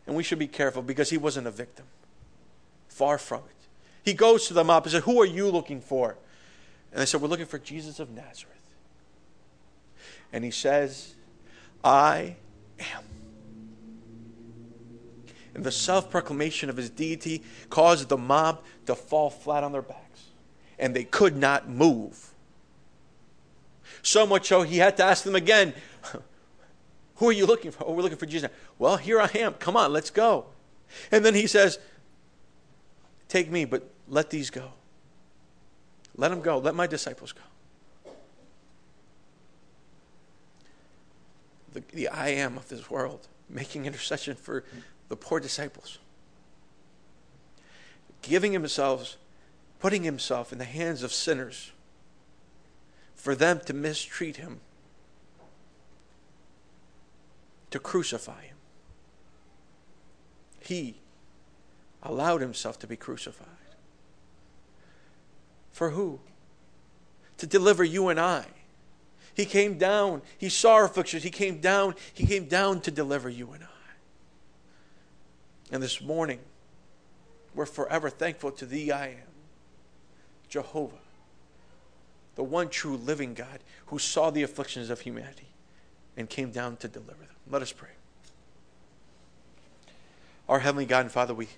And 0.07 0.17
we 0.17 0.23
should 0.23 0.39
be 0.39 0.49
careful 0.49 0.83
because 0.83 1.11
he 1.11 1.19
wasn't 1.19 1.47
a 1.47 1.51
victim. 1.51 1.87
Far 2.89 3.19
from 3.19 3.41
it. 3.41 3.69
He 4.03 4.15
goes 4.15 4.49
to 4.49 4.55
the 4.55 4.65
mob 4.65 4.85
and 4.85 4.93
says, 4.93 5.05
Who 5.05 5.21
are 5.21 5.27
you 5.27 5.49
looking 5.51 5.81
for? 5.81 6.17
And 6.93 7.01
they 7.01 7.07
said, 7.07 7.21
We're 7.21 7.29
looking 7.29 7.47
for 7.47 7.59
Jesus 7.59 8.01
of 8.01 8.11
Nazareth. 8.11 8.57
And 10.33 10.45
he 10.45 10.51
says, 10.51 11.15
I 11.83 12.37
am. 12.79 13.05
And 15.55 15.65
the 15.65 15.73
self 15.73 16.11
proclamation 16.11 16.71
of 16.71 16.77
his 16.77 16.91
deity 16.91 17.43
caused 17.69 18.09
the 18.09 18.17
mob 18.17 18.63
to 18.87 18.95
fall 18.95 19.31
flat 19.31 19.65
on 19.65 19.73
their 19.73 19.83
backs. 19.83 20.25
And 20.79 20.95
they 20.95 21.05
could 21.05 21.37
not 21.37 21.69
move. 21.69 22.31
So 24.03 24.27
much 24.27 24.49
so 24.49 24.63
he 24.63 24.79
had 24.79 24.97
to 24.99 25.05
ask 25.05 25.25
them 25.25 25.35
again, 25.35 25.75
Who 27.17 27.29
are 27.29 27.33
you 27.33 27.45
looking 27.45 27.71
for? 27.71 27.87
Oh, 27.87 27.93
we're 27.93 28.03
looking 28.03 28.17
for 28.17 28.25
Jesus. 28.25 28.51
Well, 28.79 28.97
here 28.97 29.21
I 29.21 29.31
am. 29.35 29.53
Come 29.55 29.77
on, 29.77 29.93
let's 29.93 30.09
go. 30.09 30.47
And 31.13 31.23
then 31.23 31.35
he 31.35 31.47
says, 31.47 31.79
Take 33.29 33.51
me, 33.51 33.67
but 33.67 33.89
let 34.09 34.31
these 34.31 34.49
go. 34.49 34.71
Let 36.17 36.31
them 36.31 36.41
go. 36.41 36.59
Let 36.59 36.75
my 36.75 36.87
disciples 36.87 37.33
go. 37.33 37.43
The, 41.73 41.83
the 41.93 42.09
I 42.09 42.29
am 42.29 42.57
of 42.57 42.69
this 42.69 42.91
world, 42.91 43.29
making 43.49 43.87
intercession 43.87 44.35
for 44.35 44.65
the 45.09 45.17
poor 45.17 45.41
disciples, 45.41 45.99
giving 48.23 48.53
himself, 48.53 49.17
putting 49.79 50.03
himself 50.03 50.53
in 50.53 50.59
the 50.59 50.65
hands 50.65 51.03
of 51.03 51.13
sinners 51.13 51.73
for 53.15 53.35
them 53.35 53.61
to 53.67 53.75
mistreat 53.75 54.37
him, 54.37 54.61
to 57.71 57.79
crucify 57.79 58.43
him. 58.43 58.57
He 60.61 60.97
allowed 62.03 62.41
himself 62.41 62.79
to 62.81 62.87
be 62.87 62.97
crucified. 62.97 63.47
For 65.73 65.91
who? 65.91 66.21
To 67.39 67.47
deliver 67.47 67.85
you 67.85 68.09
and 68.09 68.21
I 68.21 68.47
he 69.35 69.45
came 69.45 69.79
down. 69.79 70.23
He 70.39 70.49
saw 70.49 70.75
our 70.75 70.85
afflictions. 70.85 71.23
He 71.23 71.31
came 71.31 71.61
down. 71.61 71.95
He 72.13 72.27
came 72.27 72.47
down 72.47 72.81
to 72.83 72.91
deliver 72.91 73.29
you 73.29 73.53
and 73.53 73.65
I. 73.65 73.67
And 75.73 75.83
this 75.83 76.01
morning, 76.01 76.41
we're 77.55 77.67
forever 77.67 78.11
thankful 78.11 78.51
to 78.53 78.67
Thee, 78.67 78.91
I 78.91 79.09
am, 79.09 79.33
Jehovah, 80.49 80.97
the 82.35 82.43
one 82.43 82.69
true 82.69 82.97
living 82.97 83.35
God 83.35 83.61
who 83.87 83.99
saw 83.99 84.31
the 84.31 84.43
afflictions 84.43 84.91
of 84.91 85.01
humanity 85.01 85.49
and 86.17 86.29
came 86.29 86.51
down 86.51 86.77
to 86.79 86.89
deliver 86.89 87.21
them. 87.21 87.37
Let 87.49 87.63
us 87.63 87.73
pray. 87.73 87.91
Our 90.49 90.59
Heavenly 90.59 90.87
God 90.87 91.01
and 91.01 91.13
Father, 91.13 91.35
we, 91.35 91.49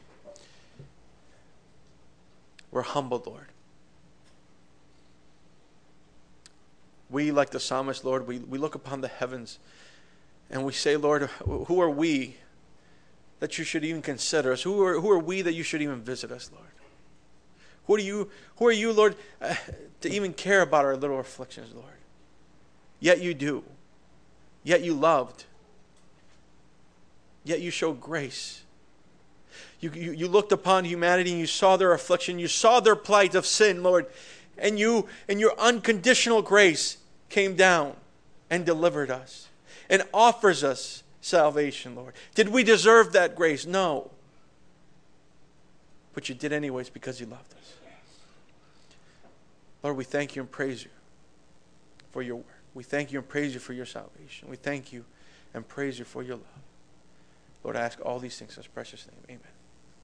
we're 2.71 2.83
humbled, 2.83 3.27
Lord. 3.27 3.47
We, 7.13 7.31
like 7.31 7.51
the 7.51 7.61
psalmist, 7.61 8.05
Lord, 8.05 8.27
we, 8.27 8.39
we 8.39 8.59
look 8.59 8.75
upon 8.75 9.01
the 9.01 9.09
heavens 9.09 9.59
and 10.51 10.65
we 10.65 10.73
say, 10.73 10.97
Lord, 10.97 11.23
who 11.45 11.81
are 11.81 11.91
we 11.91 12.37
that 13.41 13.59
you 13.59 13.65
should 13.65 13.85
even 13.85 14.03
consider 14.03 14.53
us? 14.53 14.63
Who 14.63 14.83
are, 14.83 15.01
who 15.01 15.11
are 15.11 15.19
we 15.19 15.43
that 15.43 15.53
you 15.53 15.63
should 15.63 15.83
even 15.83 16.01
visit 16.01 16.31
us, 16.31 16.51
Lord? 16.53 16.67
Who 17.87 17.97
are 17.97 18.01
you, 18.01 18.31
who 18.57 18.67
are 18.67 18.73
you 18.73 18.93
Lord, 18.93 19.17
uh, 19.41 19.55
to 20.01 20.11
even 20.11 20.33
care 20.33 20.63
about 20.63 20.85
our 20.85 20.97
little 20.97 21.19
afflictions, 21.19 21.75
Lord? 21.75 21.87
Yet 23.01 23.21
you 23.21 23.35
do. 23.35 23.65
Yet 24.63 24.83
you 24.83 24.95
loved. 24.95 25.45
Yet 27.45 27.61
you 27.61 27.71
showed 27.71 28.01
grace. 28.01 28.63
You, 29.81 29.91
you, 29.91 30.13
you 30.13 30.29
looked 30.29 30.53
upon 30.53 30.85
humanity 30.85 31.33
and 31.33 31.41
you 31.41 31.47
saw 31.47 31.77
their 31.77 31.93
affliction. 31.93 32.39
You 32.39 32.47
saw 32.47 32.79
their 32.79 32.95
plight 32.95 33.35
of 33.35 33.45
sin, 33.45 33.83
Lord. 33.83 34.07
And 34.57 34.79
you, 34.79 35.09
in 35.27 35.41
your 35.41 35.59
unconditional 35.59 36.43
grace, 36.43 36.99
came 37.33 37.57
down 37.57 37.97
and 38.51 38.65
delivered 38.65 39.11
us 39.11 39.49
and 39.91 40.05
offers 40.15 40.63
us 40.63 41.03
salvation, 41.21 41.97
Lord. 41.97 42.15
Did 42.35 42.51
we 42.51 42.63
deserve 42.63 43.13
that 43.15 43.35
grace? 43.35 43.67
No. 43.67 44.11
But 46.15 46.29
you 46.29 46.35
did 46.35 46.53
anyways 46.53 46.91
because 46.91 47.19
you 47.19 47.27
loved 47.27 47.53
us. 47.55 47.73
Lord, 49.83 49.97
we 49.97 50.05
thank 50.05 50.37
you 50.37 50.43
and 50.43 50.51
praise 50.51 50.85
you 50.85 50.91
for 52.13 52.23
your 52.23 52.37
work. 52.37 52.47
We 52.75 52.85
thank 52.85 53.13
you 53.13 53.19
and 53.19 53.29
praise 53.29 53.55
you 53.55 53.61
for 53.61 53.73
your 53.73 53.87
salvation. 53.87 54.49
We 54.49 54.57
thank 54.57 54.93
you 54.93 55.05
and 55.55 55.67
praise 55.67 55.99
you 55.99 56.05
for 56.05 56.23
your 56.23 56.37
love. 56.37 56.47
Lord, 57.65 57.77
I 57.77 57.81
ask 57.81 57.99
all 58.05 58.19
these 58.19 58.39
things 58.39 58.53
in 58.53 58.57
his 58.57 58.67
precious 58.67 59.07
name. 59.07 59.39
Amen. 59.39 59.62